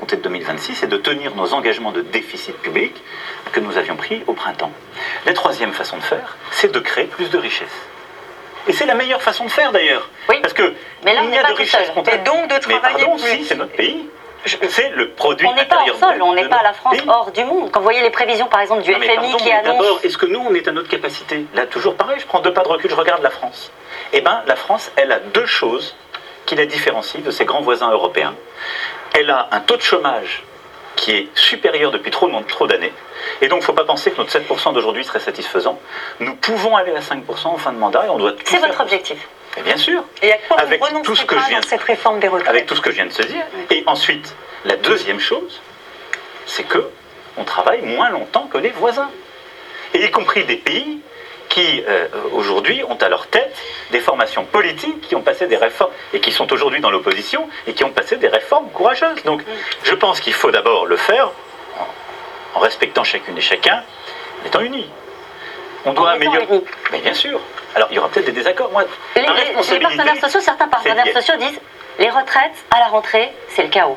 compter 0.00 0.16
de 0.16 0.22
2026 0.22 0.82
et 0.82 0.86
de 0.86 0.96
tenir 0.96 1.34
nos 1.36 1.52
engagements 1.52 1.92
de 1.92 2.00
déficit 2.00 2.56
public 2.56 2.94
que 3.52 3.60
nous 3.60 3.76
avions 3.76 3.96
pris 3.96 4.22
au 4.26 4.32
printemps. 4.32 4.72
La 5.26 5.34
troisième 5.34 5.72
façon 5.72 5.98
de 5.98 6.02
faire, 6.02 6.36
c'est 6.50 6.72
de 6.72 6.80
créer 6.80 7.04
plus 7.04 7.28
de 7.28 7.36
richesses. 7.38 7.68
Et 8.66 8.72
c'est 8.72 8.86
la 8.86 8.94
meilleure 8.94 9.22
façon 9.22 9.44
de 9.44 9.50
faire 9.50 9.72
d'ailleurs. 9.72 10.08
Oui. 10.28 10.36
Parce 10.40 10.54
que 10.54 10.74
mais 11.04 11.14
là, 11.14 11.22
il 11.24 11.34
y 11.34 11.38
a 11.38 11.44
de 11.44 11.52
richesses 11.52 11.90
Et 12.12 12.18
donc 12.18 12.48
de 12.48 12.58
travailler 12.58 13.06
mais 13.22 13.36
plus. 13.36 13.44
c'est 13.44 13.56
notre 13.56 13.72
pays. 13.72 14.08
C'est 14.46 14.90
le 14.90 15.10
produit 15.10 15.46
On 15.46 15.54
n'est 15.54 15.66
pas 15.66 15.84
hors 15.86 15.98
sol, 15.98 16.22
on 16.22 16.34
n'est 16.34 16.48
pas 16.48 16.62
la 16.62 16.72
France 16.72 16.96
hors 17.06 17.30
du 17.30 17.44
monde. 17.44 17.70
Quand 17.70 17.80
vous 17.80 17.84
voyez 17.84 18.02
les 18.02 18.10
prévisions, 18.10 18.46
par 18.46 18.60
exemple, 18.60 18.82
du 18.82 18.92
FMI 18.92 19.36
qui 19.36 19.50
annonce. 19.50 19.78
D'abord, 19.78 20.00
est-ce 20.02 20.16
que 20.16 20.26
nous, 20.26 20.40
on 20.40 20.54
est 20.54 20.66
à 20.66 20.72
notre 20.72 20.88
capacité? 20.88 21.44
Là, 21.54 21.66
toujours 21.66 21.94
pareil, 21.94 22.18
je 22.18 22.26
prends 22.26 22.40
deux 22.40 22.52
pas 22.52 22.62
de 22.62 22.68
recul, 22.68 22.90
je 22.90 22.94
regarde 22.94 23.22
la 23.22 23.30
France. 23.30 23.70
Eh 24.12 24.20
bien, 24.20 24.42
la 24.46 24.56
France, 24.56 24.90
elle 24.96 25.12
a 25.12 25.18
deux 25.18 25.46
choses 25.46 25.94
qui 26.46 26.54
la 26.54 26.66
différencient 26.66 27.20
de 27.20 27.30
ses 27.30 27.44
grands 27.44 27.60
voisins 27.60 27.90
européens. 27.90 28.34
Elle 29.14 29.30
a 29.30 29.48
un 29.52 29.60
taux 29.60 29.76
de 29.76 29.82
chômage 29.82 30.42
qui 30.96 31.12
est 31.12 31.28
supérieur 31.34 31.90
depuis 31.90 32.10
trop, 32.10 32.28
trop 32.48 32.66
d'années. 32.66 32.92
Et 33.40 33.48
donc, 33.48 33.58
il 33.58 33.62
ne 33.62 33.66
faut 33.66 33.72
pas 33.72 33.84
penser 33.84 34.10
que 34.10 34.18
notre 34.18 34.36
7% 34.36 34.72
d'aujourd'hui 34.72 35.04
serait 35.04 35.20
satisfaisant. 35.20 35.78
Nous 36.18 36.34
pouvons 36.36 36.76
aller 36.76 36.92
à 36.92 37.00
5% 37.00 37.46
en 37.46 37.56
fin 37.56 37.72
de 37.72 37.78
mandat 37.78 38.06
et 38.06 38.08
on 38.08 38.18
doit 38.18 38.32
C'est 38.44 38.58
votre 38.58 38.80
objectif 38.80 39.28
et 39.56 39.62
bien 39.62 39.76
sûr. 39.76 40.04
Et 40.22 40.32
à 40.32 40.38
quoi 40.38 40.60
avec 40.60 40.80
tout 41.02 41.16
ce 41.16 41.24
que 41.24 41.38
je 41.38 41.48
viens 41.48 41.60
de, 41.60 41.64
cette 41.64 41.82
réforme 41.82 42.20
des 42.20 42.28
retraites 42.28 42.48
Avec 42.48 42.66
tout 42.66 42.76
ce 42.76 42.80
que 42.80 42.90
je 42.90 42.96
viens 42.96 43.06
de 43.06 43.12
se 43.12 43.22
dire. 43.22 43.44
Et 43.70 43.82
ensuite, 43.86 44.34
la 44.64 44.76
deuxième 44.76 45.20
chose, 45.20 45.60
c'est 46.46 46.64
que 46.64 46.90
on 47.36 47.44
travaille 47.44 47.82
moins 47.82 48.10
longtemps 48.10 48.46
que 48.46 48.58
les 48.58 48.70
voisins. 48.70 49.10
Et 49.94 50.04
y 50.04 50.10
compris 50.10 50.44
des 50.44 50.56
pays 50.56 51.00
qui, 51.48 51.82
euh, 51.88 52.06
aujourd'hui, 52.32 52.82
ont 52.84 52.96
à 52.96 53.08
leur 53.08 53.26
tête 53.26 53.56
des 53.90 53.98
formations 53.98 54.44
politiques 54.44 55.00
qui 55.00 55.16
ont 55.16 55.22
passé 55.22 55.48
des 55.48 55.56
réformes 55.56 55.90
et 56.12 56.20
qui 56.20 56.30
sont 56.30 56.50
aujourd'hui 56.52 56.80
dans 56.80 56.90
l'opposition 56.90 57.48
et 57.66 57.72
qui 57.72 57.82
ont 57.82 57.90
passé 57.90 58.16
des 58.16 58.28
réformes 58.28 58.70
courageuses. 58.70 59.22
Donc, 59.24 59.42
je 59.82 59.94
pense 59.94 60.20
qu'il 60.20 60.32
faut 60.32 60.52
d'abord 60.52 60.86
le 60.86 60.96
faire 60.96 61.30
en, 62.54 62.60
respectant 62.60 63.02
chacune 63.02 63.36
et 63.36 63.40
chacun, 63.40 63.82
en 64.42 64.46
étant 64.46 64.60
unis. 64.60 64.88
On 65.84 65.92
doit 65.92 66.10
améliorer. 66.10 66.62
Mais 66.92 67.00
bien 67.00 67.14
sûr. 67.14 67.40
Alors, 67.74 67.88
il 67.90 67.96
y 67.96 67.98
aura 67.98 68.08
peut-être 68.08 68.26
des 68.26 68.32
désaccords. 68.32 68.70
Moi, 68.72 68.84
les, 69.16 69.22
partenaires 69.80 70.20
sociaux, 70.20 70.40
certains 70.40 70.68
partenaires 70.68 71.12
sociaux 71.12 71.36
disent 71.38 71.60
les 71.98 72.10
retraites 72.10 72.64
à 72.70 72.78
la 72.80 72.86
rentrée, 72.86 73.30
c'est 73.48 73.62
le 73.62 73.68
chaos. 73.68 73.96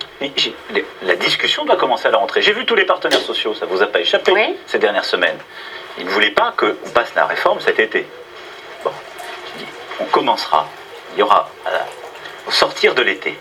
la 1.02 1.16
discussion 1.16 1.66
doit 1.66 1.78
commencer 1.78 2.08
à 2.08 2.12
la 2.12 2.18
rentrée. 2.18 2.42
J'ai 2.42 2.54
vu 2.54 2.66
tous 2.66 2.76
les 2.76 2.86
partenaires 2.86 3.22
sociaux, 3.22 3.54
ça 3.54 3.66
ne 3.66 3.72
vous 3.72 3.82
a 3.82 3.88
pas 3.88 4.02
échappé 4.02 4.58
ces 4.68 4.80
dernières 4.80 5.06
semaines. 5.06 5.38
Ils 5.98 6.06
ne 6.06 6.10
voulaient 6.10 6.32
pas 6.32 6.54
qu'on 6.58 6.90
passe 6.94 7.14
la 7.16 7.26
réforme 7.26 7.60
cet 7.62 7.80
été. 7.80 8.06
Bon, 8.84 8.92
on 10.00 10.06
commencera. 10.06 10.68
Il 11.14 11.20
y 11.20 11.24
aura, 11.24 11.50
au 12.48 12.52
sortir 12.52 12.96
de 12.96 13.04
l'été, 13.04 13.38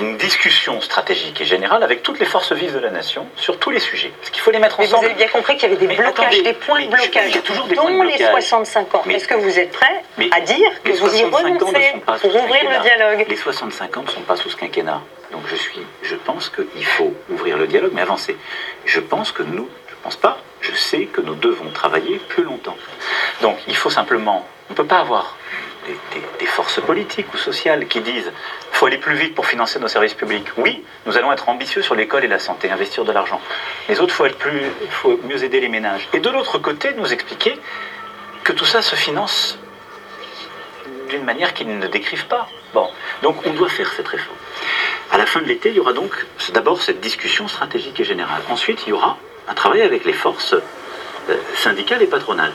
une 0.00 0.16
discussion 0.16 0.80
stratégique 0.80 1.40
et 1.40 1.44
générale 1.44 1.82
avec 1.82 2.02
toutes 2.02 2.18
les 2.18 2.26
forces 2.26 2.52
vives 2.52 2.74
de 2.74 2.78
la 2.78 2.90
nation 2.90 3.26
sur 3.36 3.58
tous 3.58 3.70
les 3.70 3.80
sujets. 3.80 4.12
Parce 4.18 4.30
qu'il 4.30 4.42
faut 4.42 4.50
les 4.50 4.58
mettre 4.58 4.80
ensemble. 4.80 4.98
vous 4.98 5.04
avez 5.06 5.14
bien 5.14 5.28
compris 5.28 5.56
qu'il 5.56 5.70
y 5.70 5.72
avait 5.72 5.86
des 5.86 5.94
blocages, 5.94 6.42
des 6.42 6.52
points 6.52 6.82
de 6.82 6.88
blocage, 6.88 7.28
il 7.28 7.34
y 7.34 7.38
a 7.38 7.42
toujours 7.42 7.66
des 7.66 7.74
dont 7.74 8.02
les 8.02 8.18
65 8.18 8.94
ans. 8.94 9.02
Est-ce 9.08 9.28
que 9.28 9.34
vous 9.34 9.58
êtes 9.58 9.72
prêt 9.72 10.02
à 10.30 10.40
dire 10.40 10.82
que 10.82 10.92
vous 10.92 11.14
y 11.16 11.24
renoncez 11.24 11.94
pour 12.04 12.34
ouvrir 12.34 12.70
le 12.70 12.82
dialogue? 12.82 13.26
Les 13.28 13.36
65 13.36 13.96
ans 13.96 14.02
ne 14.02 14.10
sont 14.10 14.22
pas 14.22 14.36
sous 14.36 14.50
ce 14.50 14.56
quinquennat. 14.56 15.00
Donc 15.32 15.42
je 15.48 15.56
suis, 15.56 15.80
je 16.02 16.14
pense 16.14 16.48
qu'il 16.48 16.86
faut 16.86 17.12
ouvrir 17.30 17.56
le 17.56 17.66
dialogue, 17.66 17.92
mais 17.94 18.02
avancer. 18.02 18.36
Je 18.84 19.00
pense 19.00 19.32
que 19.32 19.42
nous, 19.42 19.68
je 19.88 19.94
ne 19.94 19.98
pense 20.02 20.16
pas, 20.16 20.38
je 20.60 20.72
sais 20.74 21.06
que 21.06 21.20
nous 21.20 21.34
devons 21.34 21.70
travailler 21.70 22.18
plus 22.28 22.44
longtemps. 22.44 22.76
Donc 23.42 23.58
il 23.66 23.76
faut 23.76 23.90
simplement, 23.90 24.46
on 24.68 24.72
ne 24.72 24.76
peut 24.76 24.86
pas 24.86 25.00
avoir 25.00 25.36
des, 26.38 26.46
forces 26.46 26.80
politiques 26.80 27.32
ou 27.34 27.36
sociales 27.36 27.88
qui 27.88 28.00
disent 28.00 28.30
il 28.70 28.76
faut 28.76 28.86
aller 28.86 28.98
plus 28.98 29.16
vite 29.16 29.34
pour 29.34 29.46
financer 29.46 29.78
nos 29.78 29.88
services 29.88 30.14
publics. 30.14 30.46
Oui, 30.56 30.84
nous 31.06 31.16
allons 31.16 31.32
être 31.32 31.48
ambitieux 31.48 31.82
sur 31.82 31.94
l'école 31.94 32.24
et 32.24 32.28
la 32.28 32.38
santé, 32.38 32.70
investir 32.70 33.04
de 33.04 33.12
l'argent. 33.12 33.40
Les 33.88 34.00
autres, 34.00 34.14
il 34.26 34.32
faut, 34.32 35.12
faut 35.12 35.20
mieux 35.24 35.42
aider 35.42 35.60
les 35.60 35.68
ménages. 35.68 36.08
Et 36.12 36.20
de 36.20 36.28
l'autre 36.30 36.58
côté, 36.58 36.94
nous 36.94 37.12
expliquer 37.12 37.58
que 38.44 38.52
tout 38.52 38.64
ça 38.64 38.82
se 38.82 38.94
finance 38.94 39.58
d'une 41.08 41.24
manière 41.24 41.54
qu'ils 41.54 41.78
ne 41.78 41.86
décrivent 41.86 42.26
pas. 42.26 42.48
Bon, 42.72 42.88
donc 43.22 43.44
on 43.46 43.52
doit 43.52 43.68
faire 43.68 43.92
cette 43.92 44.08
réforme. 44.08 44.36
À 45.10 45.18
la 45.18 45.26
fin 45.26 45.40
de 45.40 45.46
l'été, 45.46 45.70
il 45.70 45.76
y 45.76 45.80
aura 45.80 45.92
donc 45.92 46.26
d'abord 46.52 46.82
cette 46.82 47.00
discussion 47.00 47.48
stratégique 47.48 47.98
et 48.00 48.04
générale. 48.04 48.42
Ensuite, 48.48 48.82
il 48.86 48.90
y 48.90 48.92
aura 48.92 49.16
un 49.48 49.54
travail 49.54 49.82
avec 49.82 50.04
les 50.04 50.12
forces 50.12 50.54
euh, 50.54 51.36
syndicales 51.56 52.02
et 52.02 52.06
patronales. 52.06 52.52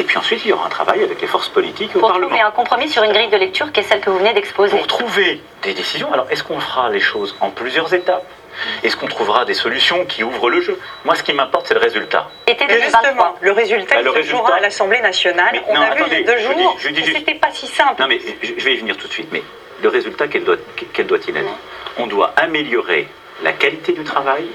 Et 0.00 0.04
puis 0.04 0.16
ensuite, 0.16 0.42
il 0.46 0.48
y 0.48 0.52
aura 0.54 0.66
un 0.66 0.70
travail 0.70 1.02
avec 1.04 1.20
les 1.20 1.26
forces 1.26 1.50
politiques 1.50 1.94
au 1.94 2.00
Parlement. 2.00 2.20
Pour 2.20 2.28
trouver 2.28 2.40
un 2.40 2.50
compromis 2.52 2.88
sur 2.88 3.02
une 3.02 3.12
grille 3.12 3.28
de 3.28 3.36
lecture 3.36 3.70
qui 3.70 3.80
est 3.80 3.82
celle 3.82 4.00
que 4.00 4.08
vous 4.08 4.18
venez 4.18 4.32
d'exposer. 4.32 4.74
Pour 4.74 4.86
trouver 4.86 5.42
des 5.62 5.74
décisions, 5.74 6.10
alors 6.10 6.26
est-ce 6.30 6.42
qu'on 6.42 6.58
fera 6.58 6.88
les 6.88 7.00
choses 7.00 7.36
en 7.40 7.50
plusieurs 7.50 7.92
étapes? 7.92 8.24
Est-ce 8.82 8.96
qu'on 8.96 9.08
trouvera 9.08 9.44
des 9.44 9.52
solutions 9.52 10.06
qui 10.06 10.24
ouvrent 10.24 10.48
le 10.48 10.62
jeu? 10.62 10.80
Moi, 11.04 11.14
ce 11.16 11.22
qui 11.22 11.34
m'importe, 11.34 11.66
c'est 11.66 11.74
le 11.74 11.80
résultat. 11.80 12.30
Et 12.46 12.56
justement, 12.82 13.36
le 13.42 13.52
résultat, 13.52 13.96
bah, 13.96 14.02
le 14.02 14.10
résultat... 14.10 14.54
à 14.54 14.60
l'Assemblée 14.60 15.00
nationale. 15.00 15.62
on 15.68 15.74
a 15.74 15.94
vu 15.94 16.02
il 16.06 16.12
y 16.14 16.16
a 16.16 16.22
deux 16.22 16.38
jours, 16.38 16.78
c'était 16.80 17.34
pas 17.34 17.50
si 17.52 17.66
simple. 17.66 18.00
Non, 18.00 18.08
mais 18.08 18.18
je 18.42 18.64
vais 18.64 18.72
y 18.72 18.78
venir 18.78 18.96
tout 18.96 19.06
de 19.06 19.12
suite. 19.12 19.28
Mais 19.32 19.42
le 19.82 19.88
résultat, 19.90 20.28
quel 20.28 20.44
doit-il 20.44 21.06
doit 21.06 21.18
être 21.18 21.48
On 21.98 22.06
doit 22.06 22.32
améliorer 22.36 23.06
la 23.42 23.52
qualité 23.52 23.92
du 23.92 24.04
travail, 24.04 24.46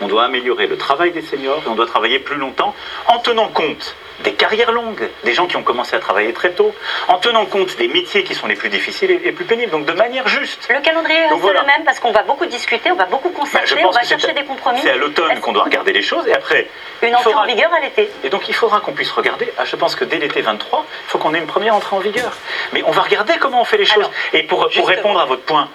on 0.00 0.08
doit 0.08 0.24
améliorer 0.24 0.66
le 0.66 0.78
travail 0.78 1.12
des 1.12 1.22
seniors, 1.22 1.62
et 1.66 1.68
on 1.68 1.74
doit 1.74 1.86
travailler 1.86 2.20
plus 2.20 2.36
longtemps 2.36 2.74
en 3.06 3.18
tenant 3.18 3.48
compte 3.48 3.94
des 4.20 4.34
carrières 4.34 4.72
longues, 4.72 5.08
des 5.24 5.34
gens 5.34 5.46
qui 5.46 5.56
ont 5.56 5.62
commencé 5.62 5.96
à 5.96 5.98
travailler 5.98 6.32
très 6.32 6.52
tôt, 6.52 6.74
en 7.08 7.18
tenant 7.18 7.46
compte 7.46 7.76
des 7.76 7.88
métiers 7.88 8.22
qui 8.22 8.34
sont 8.34 8.46
les 8.46 8.54
plus 8.54 8.68
difficiles 8.68 9.10
et 9.10 9.18
les 9.18 9.32
plus 9.32 9.44
pénibles, 9.44 9.72
donc 9.72 9.86
de 9.86 9.92
manière 9.92 10.28
juste. 10.28 10.68
Le 10.70 10.80
calendrier 10.80 11.18
est 11.18 11.30
le 11.30 11.66
même 11.66 11.84
parce 11.84 11.98
qu'on 11.98 12.12
va 12.12 12.22
beaucoup 12.22 12.46
discuter, 12.46 12.90
on 12.90 12.96
va 12.96 13.06
beaucoup 13.06 13.30
bah, 13.30 13.40
concerter, 13.40 13.84
on 13.84 13.90
va 13.90 14.02
chercher 14.02 14.32
des 14.32 14.44
compromis. 14.44 14.80
C'est 14.82 14.90
à 14.90 14.96
l'automne 14.96 15.40
qu'on 15.40 15.52
doit 15.52 15.64
regarder 15.64 15.92
les 15.92 16.02
choses 16.02 16.26
et 16.28 16.34
après. 16.34 16.68
Une 17.02 17.14
entrée 17.14 17.34
en 17.34 17.44
vigueur 17.44 17.72
à 17.72 17.80
l'été. 17.80 18.10
Et 18.22 18.30
donc 18.30 18.48
il 18.48 18.54
faudra 18.54 18.80
qu'on 18.80 18.92
puisse 18.92 19.10
regarder. 19.10 19.52
Ah, 19.58 19.64
je 19.64 19.76
pense 19.76 19.96
que 19.96 20.04
dès 20.04 20.18
l'été 20.18 20.40
23, 20.40 20.86
il 20.88 21.10
faut 21.10 21.18
qu'on 21.18 21.34
ait 21.34 21.38
une 21.38 21.46
première 21.46 21.74
entrée 21.74 21.96
en 21.96 22.00
vigueur. 22.00 22.32
Mais 22.72 22.82
on 22.86 22.92
va 22.92 23.02
regarder 23.02 23.34
comment 23.38 23.60
on 23.60 23.64
fait 23.64 23.78
les 23.78 23.84
choses. 23.84 24.10
et 24.32 24.44
pour, 24.44 24.68
pour 24.68 24.88
répondre 24.88 25.20
à 25.20 25.24
votre 25.24 25.42
point, 25.42 25.68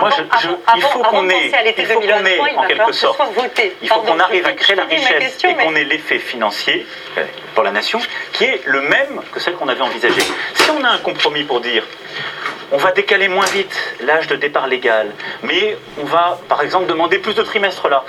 moi, 0.00 0.10
je, 0.10 0.48
il 0.76 0.82
faut 0.82 1.00
qu'on 1.00 1.28
ait, 1.28 1.52
il 1.78 1.86
faut 1.86 2.00
qu'on 2.00 2.26
ait 2.26 2.40
en 2.56 2.66
quelque 2.66 2.92
sorte, 2.92 3.20
il 3.82 3.88
faut 3.88 4.00
qu'on 4.00 4.18
arrive 4.20 4.46
à 4.46 4.52
créer 4.52 4.76
la 4.76 4.84
richesse 4.84 5.38
et 5.44 5.54
qu'on 5.54 5.74
ait 5.74 5.84
l'effet 5.84 6.18
financier 6.18 6.86
euh, 7.18 7.24
pour 7.54 7.64
la 7.64 7.70
nation 7.70 8.00
qui 8.32 8.44
est 8.44 8.60
le 8.66 8.82
même 8.82 9.22
que 9.32 9.40
celle 9.40 9.54
qu'on 9.54 9.68
avait 9.68 9.80
envisagée. 9.80 10.22
Si 10.54 10.70
on 10.70 10.84
a 10.84 10.88
un 10.88 10.98
compromis 10.98 11.44
pour 11.44 11.60
dire 11.60 11.82
on 12.72 12.78
va 12.78 12.92
décaler 12.92 13.28
moins 13.28 13.46
vite 13.46 13.96
l'âge 14.00 14.26
de 14.26 14.36
départ 14.36 14.66
légal, 14.66 15.12
mais 15.42 15.76
on 16.00 16.04
va, 16.04 16.40
par 16.48 16.62
exemple, 16.62 16.86
demander 16.86 17.18
plus 17.18 17.34
de 17.34 17.42
trimestres 17.42 17.88
là 17.88 18.04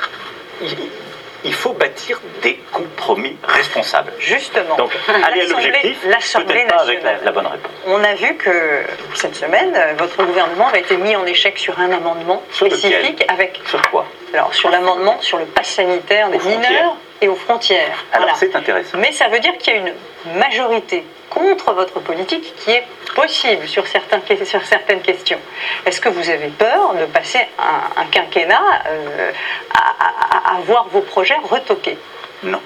il 1.43 1.53
faut 1.53 1.73
bâtir 1.73 2.19
des 2.41 2.59
compromis 2.71 3.35
responsables. 3.43 4.13
Justement. 4.19 4.75
Donc, 4.75 4.91
aller 5.07 5.41
à 5.41 5.45
l'objectif, 5.45 6.01
peut-être 6.01 6.67
pas 6.67 6.81
avec 6.81 7.03
la, 7.03 7.31
bonne 7.31 7.47
réponse. 7.47 7.71
On 7.85 8.03
a 8.03 8.13
vu 8.15 8.35
que 8.35 8.83
cette 9.13 9.35
semaine, 9.35 9.77
votre 9.97 10.23
gouvernement 10.23 10.67
a 10.69 10.77
été 10.77 10.97
mis 10.97 11.15
en 11.15 11.25
échec 11.25 11.57
sur 11.57 11.79
un 11.79 11.91
amendement 11.91 12.43
spécifique 12.51 13.23
avec. 13.27 13.59
Sur 13.67 13.81
quoi 13.89 14.05
Alors, 14.33 14.53
sur 14.53 14.69
l'amendement 14.69 15.19
sur 15.21 15.37
le 15.37 15.45
pass 15.45 15.67
sanitaire 15.67 16.29
des 16.29 16.39
mineurs 16.39 16.95
et 17.21 17.27
aux 17.27 17.35
frontières. 17.35 18.05
Alors, 18.11 18.35
c'est 18.37 18.55
intéressant. 18.55 18.97
Mais 18.97 19.11
ça 19.11 19.27
veut 19.27 19.39
dire 19.39 19.57
qu'il 19.57 19.73
y 19.73 19.77
a 19.77 19.79
une 19.79 19.93
majorité 20.37 21.03
contre 21.29 21.73
votre 21.73 21.99
politique 21.99 22.53
qui 22.57 22.71
est 22.71 22.83
possible 23.15 23.67
sur, 23.67 23.85
certains, 23.87 24.21
sur 24.45 24.65
certaines 24.65 25.01
questions. 25.01 25.39
Est-ce 25.85 25.99
que 25.99 26.09
vous 26.09 26.29
avez 26.29 26.47
peur 26.47 26.93
de 26.95 27.05
passer 27.05 27.39
un, 27.59 28.05
quinquennat 28.05 28.61
euh, 28.87 29.31
à, 29.73 30.59
voir 30.65 30.87
vos 30.89 31.01
projets 31.01 31.37
retoqués 31.43 31.97
Non. 32.43 32.61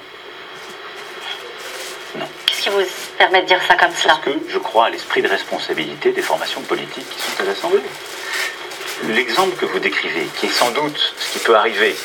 Non. 2.16 2.26
Qu'est-ce 2.46 2.64
Qu'est-ce 2.64 2.76
qui 2.76 2.84
vous 2.84 3.16
permet 3.18 3.42
de 3.42 3.46
dire 3.46 3.62
ça 3.62 3.74
comme 3.74 3.92
cela? 3.92 4.14
Parce 4.14 4.36
que 4.36 4.40
je 4.48 4.58
crois 4.58 4.86
à 4.86 4.90
l'esprit 4.90 5.22
de 5.22 5.28
responsabilité 5.28 6.12
des 6.12 6.22
formations 6.22 6.60
politiques 6.62 7.08
qui 7.08 7.20
sont 7.20 7.42
à 7.42 7.46
l'Assemblée. 7.46 7.80
L'exemple 9.08 9.56
que 9.56 9.64
vous 9.64 9.80
décrivez, 9.80 10.26
qui 10.36 10.46
est 10.46 10.50
sans 10.50 10.70
doute 10.70 11.14
ce 11.18 11.32
qui 11.32 11.38
peut 11.40 11.56
arriver, 11.56 11.96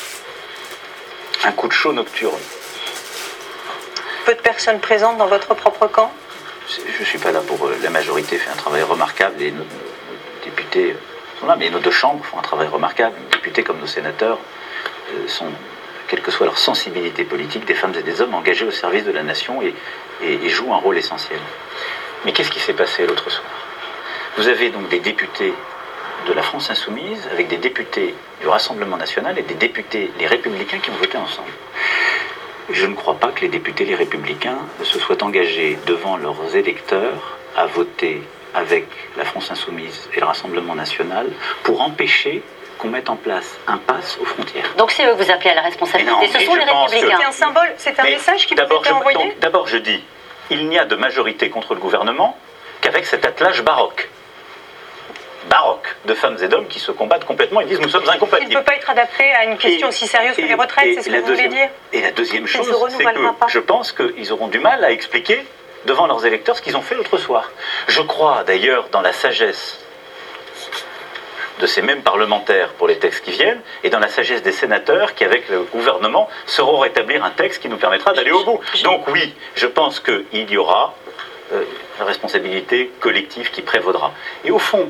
un 1.44 1.52
coup 1.52 1.68
de 1.68 1.72
chaud 1.72 1.92
nocturne. 1.92 2.38
Peu 4.24 4.34
de 4.34 4.40
personnes 4.40 4.80
présentes 4.80 5.16
dans 5.18 5.26
votre 5.26 5.54
propre 5.54 5.86
camp? 5.86 6.12
Je 6.68 7.00
ne 7.00 7.04
suis 7.04 7.18
pas 7.18 7.30
là 7.32 7.40
pour... 7.40 7.64
euh, 7.66 7.76
La 7.82 7.90
majorité 7.90 8.36
fait 8.36 8.50
un 8.50 8.56
travail 8.56 8.82
remarquable 8.82 9.40
et 9.40 9.50
nos, 9.52 9.58
nos 9.58 10.44
députés 10.44 10.96
sont 11.40 11.46
là, 11.46 11.56
mais 11.56 11.70
nos 11.70 11.78
deux 11.78 11.90
chambres 11.90 12.24
font 12.24 12.38
un 12.38 12.42
travail 12.42 12.68
remarquable. 12.68 13.14
Nos 13.22 13.30
députés 13.30 13.62
comme 13.62 13.78
nos 13.78 13.86
sénateurs 13.86 14.38
euh, 15.14 15.28
sont, 15.28 15.46
quelle 16.08 16.20
que 16.20 16.30
soit 16.30 16.44
leur 16.46 16.58
sensibilité 16.58 17.24
politique, 17.24 17.64
des 17.64 17.74
femmes 17.74 17.94
et 17.98 18.02
des 18.02 18.20
hommes 18.20 18.34
engagés 18.34 18.66
au 18.66 18.70
service 18.70 19.04
de 19.04 19.12
la 19.12 19.22
nation 19.22 19.62
et, 19.62 19.74
et- 20.22 20.34
et 20.44 20.48
jouent 20.50 20.74
un 20.74 20.78
rôle 20.78 20.98
essentiel. 20.98 21.40
Mais 22.24 22.32
qu'est-ce 22.32 22.50
qui 22.50 22.60
s'est 22.60 22.74
passé 22.74 23.06
l'autre 23.06 23.30
soir? 23.30 23.46
Vous 24.36 24.48
avez 24.48 24.70
donc 24.70 24.88
des 24.88 25.00
députés 25.00 25.54
de 26.28 26.32
la 26.34 26.42
France 26.42 26.70
insoumise 26.70 27.26
avec 27.32 27.48
des 27.48 27.56
députés 27.56 28.14
du 28.40 28.46
Rassemblement 28.48 28.96
national 28.96 29.38
et 29.38 29.42
des 29.42 29.54
députés 29.54 30.10
les 30.18 30.26
républicains 30.26 30.78
qui 30.78 30.90
ont 30.90 30.94
voté 30.94 31.16
ensemble. 31.16 31.48
Je 32.70 32.84
ne 32.86 32.94
crois 32.94 33.14
pas 33.14 33.28
que 33.28 33.40
les 33.40 33.48
députés 33.48 33.84
les 33.86 33.94
républicains 33.94 34.58
se 34.82 34.98
soient 34.98 35.22
engagés 35.22 35.78
devant 35.86 36.16
leurs 36.18 36.54
électeurs 36.54 37.38
à 37.56 37.64
voter 37.66 38.22
avec 38.54 38.86
la 39.16 39.24
France 39.24 39.50
insoumise 39.50 40.08
et 40.14 40.20
le 40.20 40.26
Rassemblement 40.26 40.74
national 40.74 41.26
pour 41.62 41.80
empêcher 41.80 42.42
qu'on 42.78 42.88
mette 42.88 43.08
en 43.10 43.16
place 43.16 43.58
un 43.66 43.78
pass 43.78 44.18
aux 44.20 44.24
frontières. 44.26 44.72
Donc 44.76 44.90
c'est 44.92 45.04
eux 45.06 45.14
que 45.16 45.22
vous 45.22 45.30
appelez 45.30 45.50
à 45.50 45.54
la 45.54 45.62
responsabilité. 45.62 46.12
Non, 46.14 46.20
Ce 46.26 46.38
sont 46.44 46.54
les 46.54 46.64
que- 46.64 46.68
C'est 46.88 46.96
républicains. 46.96 47.28
un 47.28 47.32
symbole, 47.32 47.72
c'est 47.78 47.98
un 47.98 48.02
Mais 48.04 48.10
message 48.12 48.46
qui 48.46 48.54
peut 48.54 48.62
être 48.62 48.92
envoyé 48.94 49.34
D'abord, 49.40 49.66
je 49.66 49.78
dis, 49.78 50.02
il 50.50 50.68
n'y 50.68 50.78
a 50.78 50.84
de 50.84 50.94
majorité 50.94 51.48
contre 51.50 51.74
le 51.74 51.80
gouvernement 51.80 52.38
qu'avec 52.82 53.06
cet 53.06 53.24
attelage 53.24 53.62
baroque. 53.62 54.08
Baroque 55.48 55.86
de 56.04 56.14
femmes 56.14 56.36
et 56.42 56.48
d'hommes 56.48 56.66
qui 56.68 56.78
se 56.78 56.92
combattent 56.92 57.24
complètement 57.24 57.60
et 57.60 57.64
disent 57.64 57.80
nous 57.80 57.88
sommes 57.88 58.02
Il 58.04 58.08
ne 58.10 58.12
incompatibles. 58.16 58.52
peut 58.54 58.62
pas 58.64 58.74
être 58.76 58.90
adapté 58.90 59.24
à 59.32 59.44
une 59.44 59.56
question 59.56 59.86
Et- 59.86 59.90
aussi 59.90 60.06
sérieuse 60.06 60.36
que 60.36 60.42
les 60.42 60.54
retraites, 60.54 60.86
et 60.86 60.94
c'est 60.94 61.02
ce 61.02 61.06
que 61.06 61.12
la 61.12 61.20
vous 61.20 61.26
voulez 61.26 61.36
deuxième- 61.48 61.52
dire 61.52 61.68
Et 61.92 62.02
la 62.02 62.10
deuxième 62.12 62.46
se 62.46 62.52
chose, 62.58 62.94
c'est 62.96 63.04
que 63.04 63.32
pas. 63.38 63.46
je 63.48 63.58
pense 63.58 63.92
qu'ils 63.92 64.32
auront 64.32 64.48
du 64.48 64.58
mal 64.58 64.84
à 64.84 64.90
expliquer 64.90 65.44
devant 65.86 66.06
leurs 66.06 66.24
électeurs 66.26 66.56
ce 66.56 66.62
qu'ils 66.62 66.76
ont 66.76 66.82
fait 66.82 66.94
l'autre 66.94 67.16
soir. 67.18 67.50
Je 67.86 68.02
crois 68.02 68.44
d'ailleurs 68.44 68.88
dans 68.92 69.00
la 69.00 69.12
sagesse 69.12 69.78
de 71.60 71.66
ces 71.66 71.82
mêmes 71.82 72.02
parlementaires 72.02 72.68
pour 72.74 72.86
les 72.86 72.98
textes 72.98 73.24
qui 73.24 73.32
viennent 73.32 73.60
et 73.82 73.90
dans 73.90 73.98
la 73.98 74.08
sagesse 74.08 74.42
des 74.42 74.52
sénateurs 74.52 75.14
qui, 75.14 75.24
avec 75.24 75.48
le 75.48 75.62
gouvernement, 75.62 76.28
sauront 76.46 76.78
rétablir 76.78 77.24
un 77.24 77.30
texte 77.30 77.60
qui 77.62 77.68
nous 77.68 77.78
permettra 77.78 78.12
d'aller 78.12 78.30
au 78.30 78.44
bout. 78.44 78.60
Donc 78.84 79.08
oui, 79.08 79.34
je 79.56 79.66
pense 79.66 79.98
qu'il 79.98 80.50
y 80.50 80.56
aura 80.56 80.94
euh, 81.52 81.62
une 81.98 82.04
responsabilité 82.06 82.92
collective 83.00 83.50
qui 83.50 83.62
prévaudra. 83.62 84.12
Et 84.44 84.50
au 84.52 84.58
fond, 84.60 84.88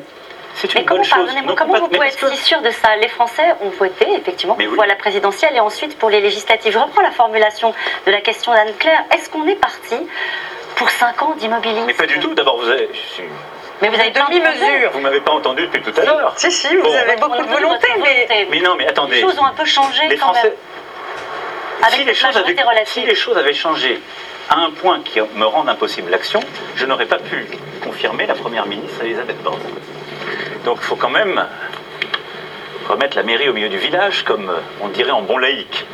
c'est 0.61 0.75
une 0.75 0.81
Mais 0.81 0.87
comment, 0.87 1.03
chose. 1.03 1.11
pardonnez-moi, 1.19 1.51
Non, 1.53 1.55
comment 1.57 1.73
pas- 1.75 1.79
vous 1.81 1.89
mais 1.91 1.97
pouvez 1.99 2.09
être 2.09 2.19
que- 2.19 2.31
si 2.31 2.37
sûr 2.45 2.61
de 2.63 2.71
ça? 2.71 2.97
Les 2.97 3.09
Français 3.09 3.55
ont 3.63 3.71
voté, 3.71 4.07
effectivement, 4.17 4.57
Mais 4.59 4.67
pour 4.67 4.79
oui. 4.81 4.87
la 4.89 4.97
présidentielle 4.97 5.55
et 5.57 5.61
ensuite 5.61 5.99
pour 5.99 6.11
les 6.11 6.21
législatives. 6.21 6.73
Je 6.73 6.79
reprends 6.79 7.03
la 7.03 7.11
formulation 7.13 7.73
de 8.07 8.11
la 8.11 8.21
question 8.21 8.53
d'Anne-Claire. 8.53 9.03
Est-ce 9.15 9.31
qu'on 9.31 9.47
est 9.47 9.55
parti 9.57 9.97
pour 10.77 10.91
5 10.91 11.23
ans 11.23 11.35
d'immobilisme? 11.39 11.85
Mais 11.87 11.95
pas 11.95 12.07
du 12.07 12.19
tout. 12.21 12.35
D'abord, 12.35 12.59
vous 12.59 12.69
avez, 12.69 12.89
Mais 13.81 13.89
vous 13.89 14.01
avez 14.01 14.11
demi-mesure. 14.11 14.91
vous 14.93 15.01
m'avez 15.01 15.21
pas 15.21 15.33
entendu 15.33 15.63
depuis 15.67 15.81
tout 15.83 15.99
à 16.01 16.05
l'heure. 16.05 16.33
Si, 16.37 16.51
si, 16.51 16.75
vous 16.77 16.83
Bon. 16.83 16.93
avez 16.93 17.17
beaucoup 17.17 17.35
a 17.35 17.43
de 17.43 17.49
volonté, 17.49 17.87
mais 18.03 18.27
volonté. 18.27 18.49
Mais 18.51 18.61
non, 18.61 18.75
mais 18.77 18.85
Les 18.85 18.91
attendez. 18.91 19.21
choses 19.21 19.39
ont 19.39 19.45
un 19.47 19.53
peu 19.53 19.65
changé 19.65 20.03
Les 20.09 20.17
quand 20.17 20.27
Français. 20.33 20.49
même. 20.49 20.57
Avec 21.83 21.95
si, 22.01 22.05
les 22.05 22.15
choses 22.15 22.37
avaient, 22.37 22.57
si 22.87 23.03
les 23.03 23.15
choses 23.15 23.39
avaient 23.39 23.55
changé 23.55 24.01
à 24.51 24.57
un 24.57 24.71
point 24.73 25.01
qui 25.05 25.21
me 25.21 25.45
rend 25.47 25.67
impossible 25.69 26.11
l'action, 26.11 26.41
je 26.75 26.87
n'aurais 26.87 27.07
pas 27.07 27.19
pu 27.19 27.47
confirmer 27.85 28.27
la 28.27 28.35
première 28.35 28.67
ministre 28.67 29.01
Elisabeth 29.05 29.41
Borne. 29.45 29.61
Donc 30.69 30.77
il 30.83 30.85
faut 30.85 30.97
quand 30.97 31.09
même 31.09 31.43
remettre 32.91 33.17
la 33.17 33.23
mairie 33.23 33.49
au 33.49 33.55
milieu 33.55 33.71
du 33.71 33.79
village, 33.79 34.23
comme 34.23 34.51
euh, 34.51 34.59
on 34.83 34.89
dirait 34.89 35.13
en 35.13 35.23
bon 35.23 35.39
laïque. 35.39 35.87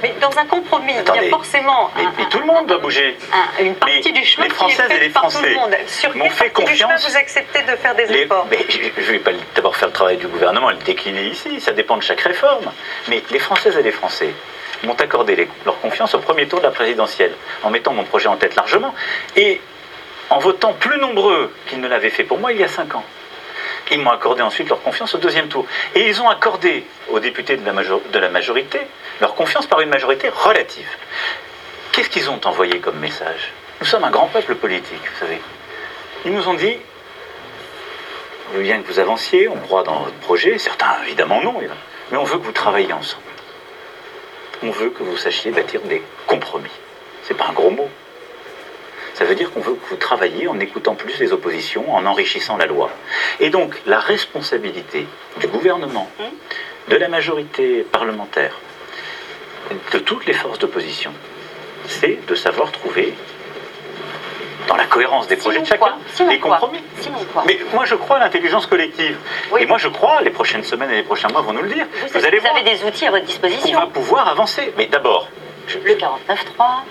Mais 0.00 0.14
dans 0.22 0.30
un 0.38 0.46
compromis, 0.46 0.94
il 0.94 1.14
y 1.14 1.26
a 1.26 1.28
forcément 1.28 1.90
Mais, 1.94 2.04
un- 2.04 2.12
mais 2.16 2.24
tout 2.30 2.38
le 2.38 2.46
monde 2.46 2.66
doit 2.66 2.78
bouger. 2.78 3.18
un- 3.30 3.62
une 3.62 3.74
partie 3.74 4.00
Mais 4.10 4.12
du 4.20 4.24
chemin 4.24 4.44
les 4.46 4.48
qui 4.50 4.54
est 4.54 4.56
Françaises 4.56 4.90
et 4.90 5.00
les 5.00 5.08
par 5.10 5.24
tout 5.24 5.30
Français 5.32 5.48
le 5.50 5.54
monde. 5.54 5.74
Sur 5.86 6.16
m'ont 6.16 6.30
fait 6.30 6.48
partie 6.48 6.72
du 6.72 6.78
chemin 6.78 6.88
confiance. 6.94 7.10
vous 7.10 7.16
acceptez 7.18 7.60
de 7.60 7.76
faire 7.76 7.94
des 7.94 8.06
Les- 8.06 8.20
efforts 8.20 8.46
mais 8.50 8.58
je 8.70 9.00
ne 9.00 9.06
vais 9.12 9.18
pas 9.18 9.32
d'abord 9.54 9.76
faire 9.76 9.88
le 9.88 9.92
travail 9.92 10.16
du 10.16 10.28
gouvernement 10.28 10.70
et 10.70 10.74
le 10.76 10.80
décliner 10.80 11.24
ici, 11.26 11.60
ça 11.60 11.72
dépend 11.72 11.98
de 11.98 12.02
chaque 12.02 12.22
réforme. 12.22 12.72
Mais 13.08 13.22
les 13.30 13.38
Françaises 13.38 13.76
et 13.76 13.82
les 13.82 13.92
Français 13.92 14.30
m'ont 14.84 14.94
accordé 14.94 15.36
les- 15.36 15.48
leur 15.66 15.78
confiance 15.82 16.14
au 16.14 16.20
premier 16.20 16.48
tour 16.48 16.60
de 16.60 16.64
la 16.64 16.70
présidentielle, 16.72 17.34
en 17.64 17.68
mettant 17.68 17.92
mon 17.92 18.04
projet 18.04 18.28
en 18.28 18.36
tête 18.36 18.56
largement, 18.56 18.94
et 19.36 19.60
en 20.30 20.38
votant 20.38 20.72
plus 20.72 20.98
nombreux 20.98 21.52
qu'ils 21.66 21.82
ne 21.82 21.86
l'avaient 21.86 22.08
fait 22.08 22.24
pour 22.24 22.38
moi 22.38 22.50
il 22.52 22.60
y 22.60 22.64
a 22.64 22.68
cinq 22.68 22.94
ans. 22.94 23.04
Ils 23.90 24.00
m'ont 24.00 24.10
accordé 24.10 24.42
ensuite 24.42 24.68
leur 24.68 24.80
confiance 24.82 25.14
au 25.14 25.18
deuxième 25.18 25.48
tour. 25.48 25.66
Et 25.94 26.08
ils 26.08 26.22
ont 26.22 26.28
accordé 26.28 26.84
aux 27.10 27.20
députés 27.20 27.56
de 27.56 27.64
la, 28.18 28.28
majorité 28.28 28.80
leur 29.20 29.34
confiance 29.34 29.66
par 29.66 29.80
une 29.80 29.90
majorité 29.90 30.28
relative. 30.28 30.88
Qu'est-ce 31.92 32.08
qu'ils 32.08 32.30
ont 32.30 32.40
envoyé 32.44 32.78
comme 32.78 32.98
message? 32.98 33.52
Nous 33.80 33.86
sommes 33.86 34.04
un 34.04 34.10
grand 34.10 34.28
peuple 34.28 34.54
politique, 34.54 35.02
vous 35.02 35.18
savez. 35.18 35.40
Ils 36.24 36.32
nous 36.32 36.48
ont 36.48 36.54
dit 36.54 36.76
on 38.52 38.56
veut 38.56 38.62
bien 38.62 38.82
que 38.82 38.86
vous 38.86 38.98
avanciez, 38.98 39.48
on 39.48 39.56
croit 39.56 39.82
dans 39.82 40.00
votre 40.00 40.16
projet, 40.16 40.58
certains 40.58 41.02
évidemment 41.04 41.40
non, 41.42 41.54
mais 42.10 42.18
on 42.18 42.24
veut 42.24 42.38
que 42.38 42.44
vous 42.44 42.52
travailliez 42.52 42.92
ensemble. 42.92 43.22
On 44.62 44.70
veut 44.70 44.90
que 44.90 45.02
vous 45.02 45.16
sachiez 45.16 45.50
bâtir 45.50 45.80
des 45.82 46.02
compromis. 46.26 46.70
C'est 47.22 47.34
pas 47.34 47.46
un 47.48 47.52
gros 47.52 47.70
mot. 47.70 47.88
Ça 49.14 49.24
veut 49.24 49.34
dire 49.34 49.52
qu'on 49.52 49.60
veut 49.60 49.74
que 49.74 49.88
vous 49.90 49.96
travailliez 49.96 50.48
en 50.48 50.58
écoutant 50.60 50.94
plus 50.94 51.18
les 51.18 51.32
oppositions, 51.32 51.92
en 51.94 52.06
enrichissant 52.06 52.56
la 52.56 52.66
loi. 52.66 52.90
Et 53.40 53.50
donc 53.50 53.74
la 53.86 53.98
responsabilité 54.00 55.06
du 55.40 55.46
gouvernement, 55.48 56.08
de 56.88 56.96
la 56.96 57.08
majorité 57.08 57.82
parlementaire, 57.82 58.58
de 59.92 59.98
toutes 59.98 60.26
les 60.26 60.32
forces 60.32 60.58
d'opposition, 60.58 61.12
c'est 61.86 62.18
de 62.26 62.34
savoir 62.34 62.72
trouver, 62.72 63.14
dans 64.68 64.76
la 64.76 64.84
cohérence 64.84 65.26
des 65.26 65.36
projets 65.36 65.60
de 65.60 65.66
chacun, 65.66 65.94
des 66.28 66.38
compromis. 66.38 66.78
Mais 67.46 67.58
moi, 67.74 67.84
je 67.84 67.96
crois 67.96 68.16
à 68.16 68.20
l'intelligence 68.20 68.66
collective. 68.66 69.16
Oui. 69.50 69.62
Et 69.62 69.66
moi, 69.66 69.76
je 69.76 69.88
crois, 69.88 70.22
les 70.22 70.30
prochaines 70.30 70.62
semaines 70.62 70.90
et 70.90 70.96
les 70.96 71.02
prochains 71.02 71.28
mois 71.28 71.40
vont 71.42 71.52
nous 71.52 71.62
le 71.62 71.68
dire. 71.68 71.84
Vous, 72.06 72.18
Vous, 72.20 72.24
allez 72.26 72.38
vous 72.38 72.44
voir, 72.46 72.56
avez 72.56 72.70
des 72.70 72.84
outils 72.84 73.04
à 73.06 73.10
votre 73.10 73.24
on 73.24 73.26
disposition. 73.26 73.78
va 73.80 73.86
pouvoir 73.86 74.28
avancer. 74.28 74.72
Mais 74.78 74.86
d'abord, 74.86 75.28
je- 75.66 75.78
Le 75.78 75.94
49.3, 75.94 76.84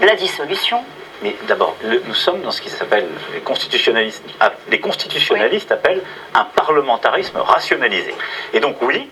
la 0.00 0.16
dissolution. 0.16 0.82
Mais 1.22 1.34
d'abord, 1.48 1.76
nous 1.84 2.14
sommes 2.14 2.42
dans 2.42 2.50
ce 2.50 2.60
qui 2.62 2.70
s'appelle, 2.70 3.06
les 3.34 3.40
constitutionnalistes, 3.40 4.22
ah, 4.40 4.52
les 4.70 4.80
constitutionnalistes 4.80 5.72
appellent 5.72 6.02
un 6.34 6.44
parlementarisme 6.44 7.38
rationalisé. 7.38 8.14
Et 8.52 8.60
donc, 8.60 8.76
oui, 8.82 9.08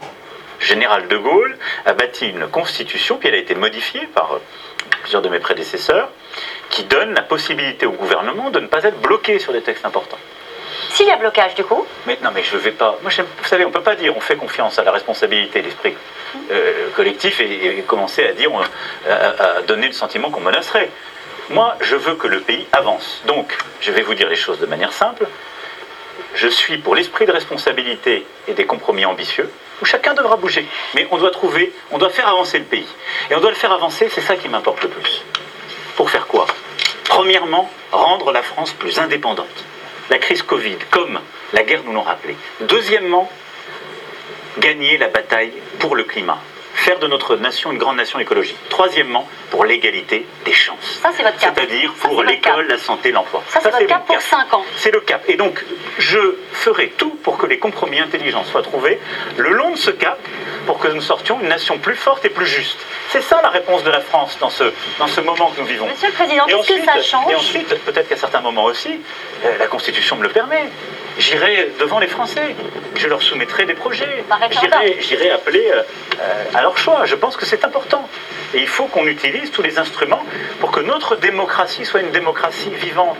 Général 0.61 1.09
de 1.09 1.16
Gaulle 1.16 1.57
a 1.84 1.92
bâti 1.92 2.28
une 2.28 2.46
constitution, 2.48 3.16
puis 3.18 3.28
elle 3.28 3.34
a 3.34 3.38
été 3.38 3.54
modifiée 3.54 4.07
par 4.14 4.34
euh, 4.34 4.38
plusieurs 5.02 5.22
de 5.22 5.28
mes 5.28 5.38
prédécesseurs, 5.40 6.09
qui 6.70 6.84
donne 6.84 7.12
la 7.14 7.22
possibilité 7.22 7.86
au 7.86 7.92
gouvernement 7.92 8.50
de 8.50 8.61
ne 8.61 8.66
pas 8.66 8.82
être 8.84 9.00
bloqué 9.00 9.38
sur 9.38 9.52
des 9.52 9.62
textes 9.62 9.84
importants. 9.84 10.18
S'il 10.90 11.07
y 11.07 11.11
a 11.11 11.16
blocage, 11.16 11.54
du 11.54 11.64
coup, 11.64 11.86
Mais 12.07 12.18
non, 12.22 12.30
mais 12.34 12.42
je 12.42 12.54
ne 12.57 12.61
vais 12.61 12.70
pas. 12.70 12.96
Moi, 13.02 13.11
vous 13.38 13.44
savez, 13.48 13.64
on 13.64 13.68
ne 13.68 13.72
peut 13.74 13.82
pas 13.82 13.96
dire 13.96 14.16
on 14.16 14.20
fait 14.20 14.36
confiance 14.36 14.78
à 14.78 14.84
la 14.84 14.92
responsabilité, 14.92 15.61
l'esprit 15.61 15.94
euh, 16.50 16.88
collectif 16.94 17.40
et, 17.40 17.78
et 17.78 17.82
commencer 17.82 18.26
à 18.26 18.32
dire, 18.32 18.50
on- 18.52 18.61
à, 19.11 19.59
à 19.59 19.62
donner 19.62 19.88
le 19.88 19.92
sentiment 19.92 20.30
qu'on 20.30 20.40
menacerait. 20.40 20.90
Moi, 21.51 21.76
je 21.80 21.94
veux 21.94 22.14
que 22.16 22.26
le 22.26 22.40
pays 22.40 22.66
avance. 22.72 23.22
Donc, 23.26 23.57
je 23.80 23.92
vais 23.92 24.03
vous 24.03 24.14
dire 24.14 24.28
les 24.28 24.36
choses 24.36 24.59
de 24.59 24.66
manière 24.66 24.92
simple. 24.92 25.26
Je 26.34 26.49
suis 26.49 26.78
pour 26.78 26.94
l'esprit 26.94 27.24
de 27.24 27.32
responsabilité 27.32 28.26
et 28.49 28.55
des 28.55 28.66
compromis 28.66 29.05
ambitieux 29.05 29.49
où 29.80 29.84
chacun 29.84 30.14
devra 30.14 30.36
bouger. 30.36 30.66
Mais 30.94 31.07
on 31.11 31.18
doit 31.18 31.30
trouver, 31.30 31.72
on 31.92 31.99
doit 31.99 32.11
faire 32.11 32.28
avancer 32.28 32.59
le 32.59 32.64
pays. 32.64 32.88
Et 33.30 33.34
on 33.34 33.40
doit 33.40 33.51
le 33.51 33.57
faire 33.57 33.72
avancer, 33.72 34.09
c'est 34.12 34.20
ça 34.20 34.36
qui 34.36 34.49
m'importe 34.49 34.82
le 34.82 34.88
plus. 34.88 35.22
Pour 35.94 36.11
faire 36.11 36.26
quoi? 36.26 36.47
Premièrement, 37.05 37.70
rendre 37.92 38.32
la 38.32 38.42
France 38.42 38.72
plus 38.72 38.99
indépendante. 38.99 39.64
La 40.11 40.18
crise 40.18 40.42
Covid, 40.42 40.78
comme 40.90 41.20
la 41.53 41.62
guerre 41.62 41.82
nous 41.84 41.92
l'ont 41.92 42.03
rappelé. 42.03 42.36
Deuxièmement, 42.61 43.30
gagner 44.59 44.99
la 44.99 45.09
bataille 45.09 45.53
pour 45.78 45.94
le 45.94 46.05
climat. 46.05 46.40
Faire 46.87 47.01
de 47.01 47.09
notre 47.09 47.34
nation 47.34 47.72
une 47.72 47.78
grande 47.78 47.97
nation 47.97 48.20
écologique. 48.20 48.57
Troisièmement, 48.68 49.28
pour 49.51 49.64
l'égalité 49.64 50.24
des 50.45 50.53
chances. 50.53 51.01
ça 51.03 51.11
c'est 51.16 51.24
votre 51.24 51.37
cap. 51.37 51.53
C'est-à-dire 51.57 51.93
pour 51.95 52.22
l'école, 52.22 52.68
la 52.68 52.78
santé, 52.78 53.11
l'emploi. 53.11 53.43
Ça, 53.49 53.59
c'est 53.61 53.72
votre 53.72 53.87
cap 53.87 54.07
pour 54.07 54.20
5 54.20 54.55
ans. 54.55 54.64
C'est 54.76 54.93
le 54.93 55.01
cap. 55.01 55.24
Et 55.26 55.34
donc, 55.34 55.64
je 55.99 56.37
ferai 56.53 56.91
tout 56.91 57.18
pour 57.24 57.39
que 57.39 57.47
les 57.47 57.59
compromis 57.59 57.99
intelligents 57.99 58.45
soient 58.45 58.62
trouvés 58.62 59.01
le 59.37 59.51
long 59.51 59.72
de 59.72 59.76
ce 59.76 59.91
cap 59.91 60.16
pour 60.64 60.78
que 60.78 60.87
nous 60.87 61.01
sortions 61.01 61.41
une 61.41 61.49
nation 61.49 61.76
plus 61.78 61.97
forte 61.97 62.24
et 62.24 62.30
plus 62.30 62.47
juste. 62.47 62.78
C'est 63.11 63.22
ça 63.22 63.41
la 63.43 63.49
réponse 63.49 63.82
de 63.82 63.91
la 63.91 64.01
France 64.01 64.37
dans 64.39 64.51
ce, 64.51 64.64
dans 65.01 65.09
ce 65.09 65.20
moment 65.20 65.51
que 65.51 65.61
nous 65.61 65.66
vivons. 65.66 65.89
Monsieur 65.89 66.07
le 66.07 66.14
Président, 66.14 66.47
Et 66.47 66.53
qu'est-ce 66.53 66.72
que 66.72 66.84
ça 66.84 67.03
change 67.03 67.32
Et 67.32 67.34
ensuite, 67.34 67.68
peut-être 67.84 68.09
qu'à 68.09 68.16
certains 68.16 68.41
moments 68.41 68.64
aussi, 68.64 69.01
euh, 69.45 69.59
la 69.59 69.66
Constitution 69.66 70.14
me 70.14 70.22
le 70.22 70.28
permet. 70.28 70.70
J'irai 71.18 71.72
devant 71.80 71.99
les 71.99 72.09
Français, 72.09 72.55
je 72.95 73.09
leur 73.09 73.22
soumettrai 73.22 73.64
des 73.64 73.72
projets, 73.72 74.24
j'irai 75.01 75.30
appeler 75.30 75.66
euh, 75.72 75.82
euh, 76.20 76.45
à 76.53 76.61
leur 76.61 76.76
choix. 76.77 77.05
Je 77.05 77.14
pense 77.14 77.37
que 77.37 77.47
c'est 77.47 77.64
important. 77.64 78.09
Et 78.55 78.61
il 78.61 78.68
faut 78.68 78.87
qu'on 78.87 79.07
utilise 79.07 79.51
tous 79.51 79.62
les 79.62 79.79
instruments 79.79 80.22
pour 80.61 80.70
que 80.70 80.81
notre 80.81 81.16
démocratie 81.16 81.85
soit 81.85 82.01
une 82.01 82.11
démocratie 82.11 82.70
vivante. 82.70 83.18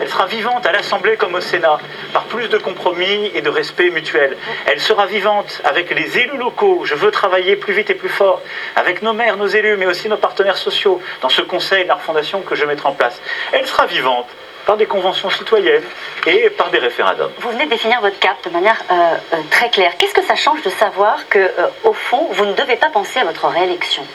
Elle 0.00 0.08
sera 0.08 0.26
vivante 0.26 0.66
à 0.66 0.72
l'Assemblée 0.72 1.16
comme 1.16 1.34
au 1.34 1.40
Sénat, 1.40 1.78
par 2.12 2.24
plus 2.24 2.48
de 2.48 2.58
compromis 2.58 3.30
et 3.34 3.42
de 3.42 3.50
respect 3.50 3.90
mutuel. 3.90 4.36
Elle 4.66 4.80
sera 4.80 5.06
vivante 5.06 5.60
avec 5.64 5.90
les 5.94 6.18
élus 6.18 6.36
locaux. 6.36 6.82
Je 6.84 6.94
veux 6.94 7.10
travailler 7.10 7.56
plus 7.56 7.74
vite 7.74 7.90
et 7.90 7.94
plus 7.94 8.08
fort 8.08 8.40
avec 8.76 9.02
nos 9.02 9.12
maires, 9.12 9.36
nos 9.36 9.46
élus, 9.46 9.76
mais 9.76 9.86
aussi 9.86 10.08
nos 10.08 10.16
partenaires 10.16 10.56
sociaux 10.56 11.00
dans 11.20 11.28
ce 11.28 11.42
conseil 11.42 11.86
la 11.86 11.94
refondation 11.94 12.42
que 12.42 12.54
je 12.54 12.64
mettrai 12.64 12.88
en 12.88 12.94
place. 12.94 13.20
Elle 13.52 13.66
sera 13.66 13.86
vivante 13.86 14.28
par 14.68 14.76
des 14.76 14.84
conventions 14.84 15.30
citoyennes 15.30 15.82
et 16.26 16.50
par 16.50 16.68
des 16.68 16.76
référendums. 16.78 17.32
Vous 17.38 17.48
venez 17.48 17.64
de 17.64 17.70
définir 17.70 18.02
votre 18.02 18.18
cap 18.18 18.36
de 18.44 18.50
manière 18.50 18.76
euh, 18.90 18.94
euh, 19.32 19.36
très 19.50 19.70
claire. 19.70 19.96
Qu'est-ce 19.96 20.12
que 20.12 20.22
ça 20.22 20.34
change 20.34 20.60
de 20.60 20.68
savoir 20.68 21.26
que, 21.30 21.38
euh, 21.38 21.68
au 21.84 21.94
fond, 21.94 22.28
vous 22.32 22.44
ne 22.44 22.52
devez 22.52 22.76
pas 22.76 22.90
penser 22.90 23.18
à 23.18 23.24
votre 23.24 23.46
réélection? 23.48 24.06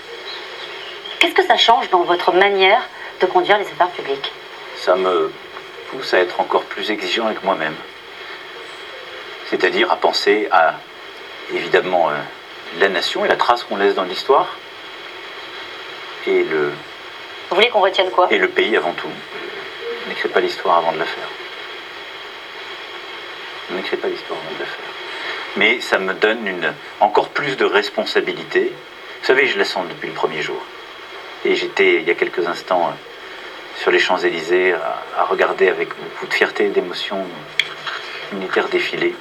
Qu'est-ce 1.18 1.34
que 1.34 1.44
ça 1.44 1.58
change 1.58 1.90
dans 1.90 2.04
votre 2.04 2.32
manière 2.34 2.84
de 3.20 3.26
conduire 3.26 3.58
les 3.58 3.66
affaires 3.66 3.90
publiques? 3.90 4.32
Ça 4.78 4.96
me 4.96 5.34
pousse 5.90 6.14
à 6.14 6.20
être 6.20 6.40
encore 6.40 6.66
plus 6.66 6.92
exigeant 6.92 7.26
avec 7.26 7.44
moi-même. 7.44 7.76
C'est-à-dire 9.50 9.92
à 9.92 9.96
penser 9.96 10.50
à, 10.52 10.76
évidemment, 11.52 12.12
euh, 12.12 12.14
la 12.78 12.90
nation 12.90 13.26
et 13.26 13.28
la 13.28 13.38
trace 13.38 13.64
qu'on 13.64 13.78
laisse 13.78 13.96
dans 13.96 14.04
l'histoire, 14.04 14.56
et 16.28 16.44
le, 16.44 16.74
Vous 17.50 17.56
voulez 17.56 17.70
qu'on 17.70 17.82
retienne 17.82 18.12
quoi? 18.12 18.28
et 18.30 18.38
le 18.38 18.50
pays 18.50 18.78
avant 18.78 18.94
tout. 18.94 19.10
Pas 20.30 20.40
l'histoire 20.40 20.78
avant 20.78 20.94
de 20.94 21.00
la 21.00 21.06
faire. 21.06 21.28
N'écris 23.72 23.98
pas 23.98 24.08
l'histoire 24.08 24.40
avant 24.40 24.56
de 24.56 24.60
la 24.62 24.66
faire. 24.66 24.86
Mais 25.58 25.82
ça 25.82 26.00
me 26.00 26.14
donne 26.14 26.48
une, 26.48 26.74
encore 27.02 27.30
plus 27.30 27.56
de 27.58 27.66
responsabilité. 27.66 28.72
Vous 29.20 29.28
savez, 29.28 29.46
je 29.48 29.60
la 29.60 29.66
sens 29.66 29.86
depuis 29.88 30.08
le 30.08 30.14
premier 30.14 30.42
jour. 30.42 30.60
Et 31.46 31.56
j'étais, 31.56 31.98
il 31.98 32.08
y 32.08 32.10
a 32.10 32.16
quelques 32.16 32.48
instants, 32.48 32.88
euh, 32.88 33.80
sur 33.80 33.92
les 33.92 34.00
Champs-Élysées, 34.00 34.74
à, 34.74 35.26
regarder 35.26 35.68
avec 35.68 35.90
beaucoup 35.90 36.26
de 36.26 36.34
fierté 36.34 36.66
et 36.66 36.70
d'émotion 36.70 37.28
militaire 38.32 38.70
défiler. 38.70 39.14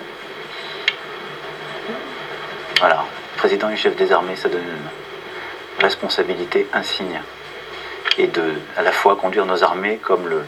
Voilà, 2.79 3.05
président 3.37 3.69
et 3.69 3.77
chef 3.77 3.97
des 3.97 4.13
armées, 4.13 4.37
ça 4.37 4.49
donne 4.49 4.63
une 4.63 5.85
responsabilité 5.85 6.69
insigne 6.73 7.21
et 8.19 8.29
de 8.29 8.55
à 8.77 8.83
la 8.83 8.93
fois 8.93 9.17
conduire 9.17 9.47
nos 9.47 9.63
armées 9.63 9.99
comme 10.03 10.29
le, 10.29 10.45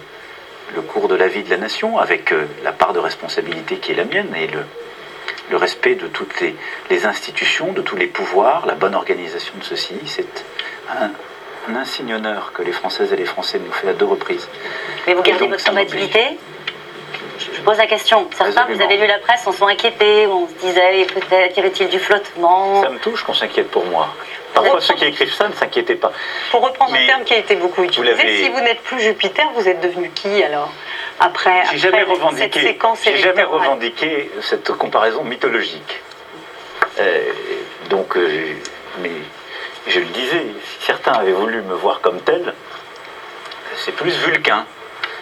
le 0.75 0.83
cours 0.83 1.09
de 1.09 1.15
la 1.15 1.29
vie 1.29 1.43
de 1.43 1.51
la 1.51 1.57
nation, 1.57 1.99
avec 1.99 2.33
euh, 2.33 2.45
la 2.63 2.73
part 2.73 2.93
de 2.93 2.99
responsabilité 2.99 3.77
qui 3.77 3.93
est 3.93 3.95
la 3.95 4.05
mienne 4.05 4.35
et 4.37 4.47
le, 4.47 4.65
le 5.51 5.57
respect 5.57 5.95
de 5.95 6.07
toutes 6.07 6.41
les, 6.41 6.55
les 6.91 7.07
institutions, 7.07 7.73
de 7.73 7.83
tous 7.83 7.97
les 7.97 8.07
pouvoirs, 8.07 8.67
la 8.67 8.75
bonne 8.75 8.95
organisation 8.95 9.55
de 9.59 9.65
ceci. 9.65 9.95
C'est 10.07 10.45
un, 10.91 11.11
un 11.71 11.77
insigne 11.77 12.15
honneur 12.15 12.53
que 12.53 12.63
les 12.63 12.73
Françaises 12.73 13.13
et 13.13 13.17
les 13.17 13.25
Français 13.25 13.59
nous 13.65 13.73
fait 13.73 13.89
à 13.89 13.93
deux 13.93 14.07
reprises. 14.07 14.49
Mais 15.07 15.15
vous 15.15 15.23
gardez 15.23 15.45
donc, 15.45 15.51
votre 15.51 15.65
combativité 15.65 16.39
Je 17.39 17.61
pose 17.63 17.79
la 17.79 17.87
question. 17.87 18.29
Certains, 18.37 18.67
vous 18.67 18.81
avez 18.81 18.97
lu 18.97 19.07
la 19.07 19.19
presse, 19.19 19.43
on 19.47 19.53
sont 19.53 19.67
inquiétés, 19.67 20.27
on 20.27 20.47
se 20.49 20.55
disait 20.67 21.07
peut-être 21.15 21.57
y 21.57 21.61
avait-il 21.61 21.89
du 21.89 21.99
flottement? 21.99 22.83
Ça 22.83 22.91
me 22.91 22.99
touche 22.99 23.23
qu'on 23.23 23.35
s'inquiète 23.35 23.71
pour 23.71 23.85
moi. 23.87 24.09
Parfois, 24.55 24.81
ceux 24.81 24.95
qui 24.95 25.05
écrivent 25.05 25.33
ça 25.33 25.49
ne 25.49 25.55
s'inquiétaient 25.55 25.97
pas. 25.97 26.13
Pour 26.51 26.63
reprendre 26.63 26.95
un 26.95 27.07
terme 27.07 27.25
qui 27.25 27.35
a 27.35 27.39
été 27.39 27.57
beaucoup 27.57 27.83
utilisé, 27.83 28.15
l'avez- 28.15 28.45
si 28.45 28.49
vous 28.51 28.61
n'êtes 28.61 28.81
plus 28.83 29.01
Jupiter, 29.01 29.49
vous 29.55 29.69
êtes 29.69 29.81
devenu 29.81 30.11
qui 30.11 30.43
alors 30.43 30.73
Après, 31.21 31.65
J'ai 31.73 31.79
jamais 31.79 32.01
après 32.01 32.15
cette 32.15 32.23
revendiqué, 32.23 32.61
séquence 32.61 32.99
j'ai 33.05 33.17
jamais 33.19 33.43
revendiqué 33.45 34.31
cette 34.43 34.71
comparaison 34.73 35.25
mythologique. 35.25 36.01
Euh, 37.01 37.23
donc, 37.91 38.17
euh, 38.17 38.55
mais 39.01 39.11
je 39.89 39.99
le 40.01 40.07
disais, 40.07 40.45
si 40.79 40.87
certains 40.87 41.13
avaient 41.13 41.33
voulu 41.33 41.61
me 41.63 41.75
voir 41.75 42.01
comme 42.01 42.21
tel, 42.21 42.55
c'est 43.77 43.93
plus 43.97 44.13
vulcain, 44.25 44.67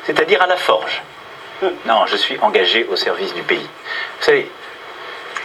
c'est-à-dire 0.05 0.43
à 0.43 0.47
la 0.47 0.57
forge. 0.57 1.03
Non, 1.87 2.07
je 2.07 2.17
suis 2.17 2.39
engagé 2.41 2.85
au 2.91 2.97
service 2.97 3.33
du 3.35 3.43
pays. 3.43 3.67
Vous 4.19 4.25
savez, 4.25 4.51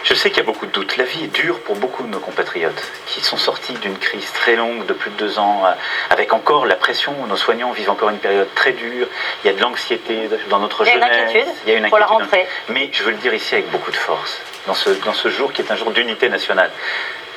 je 0.04 0.14
sais 0.14 0.30
qu'il 0.30 0.38
y 0.38 0.40
a 0.40 0.44
beaucoup 0.44 0.66
de 0.66 0.70
doutes. 0.72 0.96
La 0.96 1.04
vie 1.04 1.24
est 1.24 1.34
dure 1.34 1.60
pour 1.60 1.76
beaucoup 1.76 2.02
de 2.02 2.08
nos 2.08 2.18
compatriotes 2.20 2.82
qui 3.06 3.20
sont 3.20 3.36
sortis 3.36 3.72
d'une 3.74 3.98
crise 3.98 4.30
très 4.32 4.56
longue 4.56 4.86
de 4.86 4.92
plus 4.92 5.10
de 5.10 5.16
deux 5.16 5.38
ans, 5.38 5.62
euh, 5.66 5.70
avec 6.10 6.32
encore 6.32 6.66
la 6.66 6.76
pression. 6.76 7.12
Nos 7.28 7.36
soignants 7.36 7.72
vivent 7.72 7.90
encore 7.90 8.10
une 8.10 8.18
période 8.18 8.48
très 8.54 8.72
dure. 8.72 9.06
Il 9.44 9.46
y 9.48 9.50
a 9.50 9.56
de 9.56 9.60
l'anxiété 9.60 10.28
dans 10.50 10.58
notre 10.58 10.84
Il 10.86 10.88
y 10.88 10.90
a 10.90 10.94
une 10.94 11.02
jeunesse. 11.02 11.28
inquiétude 11.28 11.52
Il 11.66 11.72
y 11.72 11.74
a 11.74 11.78
une 11.78 11.88
pour 11.88 11.98
la 11.98 12.06
inquiétude. 12.06 12.24
rentrée. 12.24 12.48
Mais 12.70 12.90
je 12.92 13.02
veux 13.02 13.10
le 13.10 13.16
dire 13.18 13.34
ici 13.34 13.54
avec 13.54 13.70
beaucoup 13.70 13.90
de 13.90 13.96
force, 13.96 14.40
dans 14.66 14.74
ce, 14.74 14.90
dans 15.04 15.12
ce 15.14 15.28
jour 15.28 15.52
qui 15.52 15.62
est 15.62 15.70
un 15.70 15.76
jour 15.76 15.90
d'unité 15.90 16.28
nationale. 16.28 16.70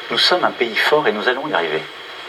Nous 0.09 0.17
sommes 0.17 0.43
un 0.43 0.51
pays 0.51 0.75
fort 0.75 1.07
et 1.07 1.11
nous 1.11 1.27
allons 1.27 1.47
y 1.47 1.53
arriver. 1.53 1.81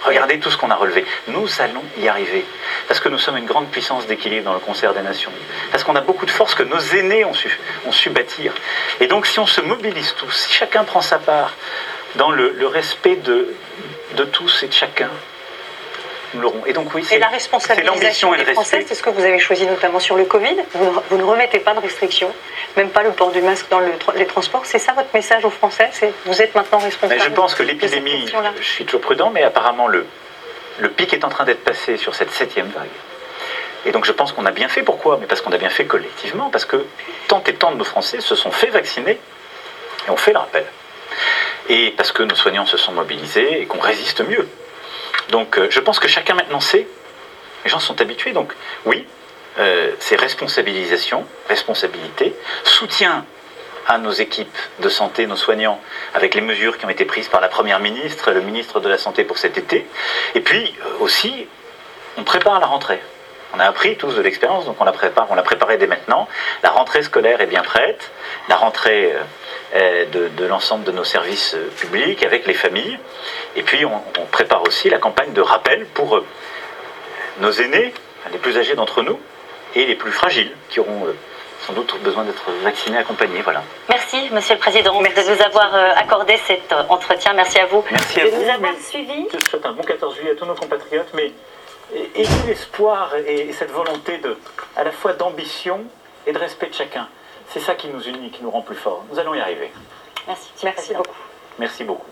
Regardez 0.05 0.39
tout 0.39 0.51
ce 0.51 0.57
qu'on 0.57 0.71
a 0.71 0.75
relevé. 0.75 1.05
Nous 1.29 1.49
allons 1.61 1.85
y 1.99 2.09
arriver. 2.09 2.45
Parce 2.89 3.01
que 3.01 3.09
nous 3.09 3.19
sommes 3.19 3.37
une 3.37 3.47
grande 3.47 3.71
puissance 3.71 4.07
d'équilibre 4.07 4.45
dans 4.45 4.55
le 4.55 4.61
concert 4.61 4.95
des 4.95 5.03
nations. 5.03 5.33
Parce 5.71 5.85
qu'on 5.85 5.97
a 5.97 6.01
beaucoup 6.01 6.27
de 6.27 6.31
force 6.31 6.55
que 6.55 6.63
nos 6.63 6.81
aînés 6.81 7.25
ont 7.25 7.93
su, 7.93 8.11
bâtir. 8.11 8.53
Et 9.01 9.07
donc 9.07 9.27
si 9.27 9.39
on 9.39 9.47
se 9.47 9.61
mobilise 9.61 10.15
tous, 10.15 10.31
si 10.31 10.53
chacun 10.53 10.85
prend 10.85 11.01
sa 11.01 11.19
part 11.19 11.55
dans 12.17 12.31
le, 12.31 12.67
respect 12.67 13.17
de 13.17 14.25
tous 14.25 14.63
et 14.63 14.69
de 14.69 14.73
chacun, 14.73 15.11
nous 16.35 16.41
l'aurons. 16.41 16.63
Et 16.67 16.73
donc 16.73 16.95
oui, 16.95 17.05
c'est 17.05 17.19
la 17.19 17.29
responsabilisation 17.29 18.35
et 18.35 18.39
le 18.39 18.45
des 18.45 18.53
Français, 18.53 18.85
c'est 18.87 18.95
ce 18.95 19.03
que 19.03 19.11
vous 19.11 19.25
avez 19.25 19.39
choisi 19.39 19.67
notamment 19.67 20.01
sur 20.01 20.17
le 20.17 20.25
Covid. 20.25 20.57
Vous 20.75 20.85
ne, 20.85 20.91
vous 21.11 21.17
ne 21.19 21.23
remettez 21.23 21.59
pas 21.59 21.75
de 21.75 21.81
restrictions, 21.81 22.33
même 22.77 22.91
pas 22.91 23.03
le 23.03 23.11
port 23.11 23.31
du 23.33 23.41
masque 23.43 23.67
dans 23.71 23.81
le 23.81 23.93
les 24.17 24.27
transports. 24.27 24.67
C'est 24.67 24.79
ça 24.79 24.93
votre 24.93 25.09
message 25.15 25.45
aux 25.45 25.51
Français 25.51 25.89
C'est 25.93 26.13
vous 26.27 26.41
êtes 26.43 26.55
maintenant 26.55 26.79
responsable. 26.79 27.21
Mais 27.21 27.25
je 27.25 27.35
pense 27.35 27.55
que 27.55 27.63
l'épidémie, 27.63 28.27
je 28.59 28.65
suis 28.65 28.85
toujours 28.85 29.01
prudent, 29.01 29.31
mais 29.31 29.43
apparemment 29.43 29.89
le, 29.89 30.07
le 30.79 30.89
pic 30.91 31.13
est 31.13 31.25
en 31.25 31.29
train 31.29 31.45
d'être 31.45 31.65
passé 31.65 31.97
sur 31.97 32.15
cette 32.15 32.31
septième 32.31 32.69
vague. 32.69 32.89
Et 33.85 33.91
donc 33.93 34.05
je 34.05 34.13
pense 34.13 34.33
qu'on 34.33 34.47
a 34.47 34.53
bien 34.53 34.69
fait. 34.69 34.83
Pourquoi? 34.83 35.19
Mais 35.21 35.27
parce 35.27 35.41
qu'on 35.41 35.53
a 35.53 35.59
bien 35.59 35.71
fait 35.71 35.87
collectivement, 35.87 36.51
parce 36.51 36.65
que 36.65 36.85
tant 37.29 37.43
et 37.47 37.55
tant 37.55 37.73
de 37.73 37.77
nos 37.77 37.85
Français 37.85 38.21
se 38.21 38.35
sont 38.35 38.53
fait 38.53 38.69
vacciner 38.69 39.19
et 40.07 40.11
ont 40.11 40.17
fait 40.17 40.33
le 40.33 40.39
rappel. 40.39 40.65
Et 41.69 41.93
parce 41.97 42.13
que 42.13 42.23
nos 42.23 42.35
soignants 42.35 42.67
se 42.67 42.77
sont 42.77 42.93
mobilisés 42.93 43.61
et 43.63 43.67
qu'on 43.67 43.81
résiste 43.81 44.21
mieux. 44.27 44.49
Donc 45.31 45.59
euh, 45.59 45.69
je 45.71 45.81
pense 45.81 45.99
que 45.99 46.09
chacun 46.09 46.35
maintenant 46.35 46.61
sait, 46.61 46.87
les 47.65 47.71
gens 47.71 47.81
sont 47.81 48.01
habitués, 48.01 48.33
donc 48.33 48.53
oui, 48.87 49.07
euh, 49.59 49.93
c'est 49.99 50.17
responsabilisation, 50.17 51.27
responsabilité, 51.49 52.35
soutien 52.65 53.25
à 53.87 53.99
nos 53.99 54.13
équipes 54.13 54.57
de 54.81 54.89
santé, 54.89 55.27
nos 55.27 55.37
soignants, 55.37 55.81
avec 56.15 56.35
les 56.35 56.41
mesures 56.41 56.79
qui 56.79 56.87
ont 56.87 56.91
été 56.91 57.05
prises 57.05 57.29
par 57.29 57.41
la 57.41 57.49
Première 57.49 57.81
ministre, 57.81 58.31
le 58.31 58.41
ministre 58.41 58.81
de 58.81 58.89
la 58.89 58.99
Santé 58.99 59.25
pour 59.25 59.39
cet 59.39 59.59
été. 59.59 59.87
Et 60.35 60.41
puis 60.41 60.75
euh, 60.87 60.99
aussi, 61.01 61.47
on 62.17 62.25
prépare 62.25 62.61
la 62.61 62.67
rentrée. 62.67 63.01
On 63.55 63.59
a 63.61 63.65
appris 63.65 63.97
tous 63.97 64.15
de 64.15 64.23
l'expérience, 64.23 64.65
donc 64.65 64.77
on 64.81 64.85
la 64.85 64.93
prépare, 64.93 65.27
on 65.31 65.35
la 65.35 65.43
préparée 65.43 65.77
dès 65.77 65.87
maintenant. 65.87 66.27
La 66.63 66.71
rentrée 66.71 67.03
scolaire 67.03 67.41
est 67.41 67.47
bien 67.47 67.63
prête, 67.63 68.11
la 68.49 68.57
rentrée 68.57 69.13
euh, 69.75 70.05
de, 70.07 70.29
de 70.29 70.45
l'ensemble 70.47 70.85
de 70.85 70.93
nos 70.93 71.05
services 71.05 71.55
euh, 71.55 71.69
publics 71.79 72.23
avec 72.25 72.47
les 72.47 72.55
familles. 72.55 72.99
Et 73.57 73.63
puis 73.63 73.85
on, 73.85 74.03
on 74.21 74.25
prépare 74.27 74.63
aussi 74.63 74.89
la 74.89 74.99
campagne 74.99 75.33
de 75.33 75.41
rappel 75.43 75.87
pour 75.87 76.17
euh, 76.17 76.25
nos 77.41 77.51
aînés, 77.53 77.93
les 78.33 78.39
plus 78.39 78.57
âgés 78.59 78.75
d'entre 78.75 79.03
nous, 79.03 79.21
et 79.75 79.87
les 79.87 79.95
plus 79.95 80.13
fragiles, 80.13 80.53
qui 80.71 80.81
auront 80.81 81.07
euh, 81.07 81.15
sans 81.67 81.73
doute 81.75 81.95
besoin 82.03 82.25
d'être 82.25 82.51
vaccinés, 82.63 82.99
accompagnés. 82.99 83.41
Voilà. 83.43 83.63
Merci, 83.89 84.29
Monsieur 84.33 84.55
le 84.55 84.61
Président, 84.61 84.99
Merci. 85.01 85.29
de 85.29 85.35
nous 85.35 85.43
avoir 85.43 85.75
euh, 85.75 85.91
accordé 85.97 86.37
cet 86.47 86.73
entretien. 86.89 87.33
Merci 87.35 87.59
à 87.61 87.67
vous 87.67 87.85
Merci 87.91 88.21
à 88.21 88.25
de 88.25 88.31
vous, 88.31 88.43
nous 88.43 88.51
avoir 88.51 88.73
suivis. 88.83 89.29
Je 89.33 89.39
souhaite 89.49 89.65
un 89.67 89.73
bon 89.73 89.83
14 89.83 90.17
juillet 90.17 90.33
à 90.33 90.35
tous 90.35 90.47
nos 90.47 90.55
compatriotes, 90.55 91.09
mais 91.15 91.33
ayez 91.95 92.29
l'espoir 92.47 93.15
et 93.17 93.49
et 93.49 93.53
cette 93.53 93.71
volonté 93.71 94.19
de, 94.19 94.37
à 94.77 94.85
la 94.85 94.93
fois 94.93 95.13
d'ambition 95.13 95.85
et 96.27 96.33
de 96.33 96.39
respect 96.39 96.69
de 96.69 96.75
chacun. 96.75 97.09
C'est 97.49 97.61
ça 97.61 97.75
qui 97.75 97.89
nous 97.89 98.03
unit, 98.03 98.31
qui 98.31 98.43
nous 98.43 98.51
rend 98.51 98.63
plus 98.63 98.77
forts. 98.77 99.05
Nous 99.11 99.19
allons 99.19 99.35
y 99.35 99.41
arriver. 99.41 99.71
Merci, 100.27 100.51
Merci 100.63 100.95
beaucoup. 100.95 101.17
Merci 101.59 101.85
beaucoup. 101.85 102.07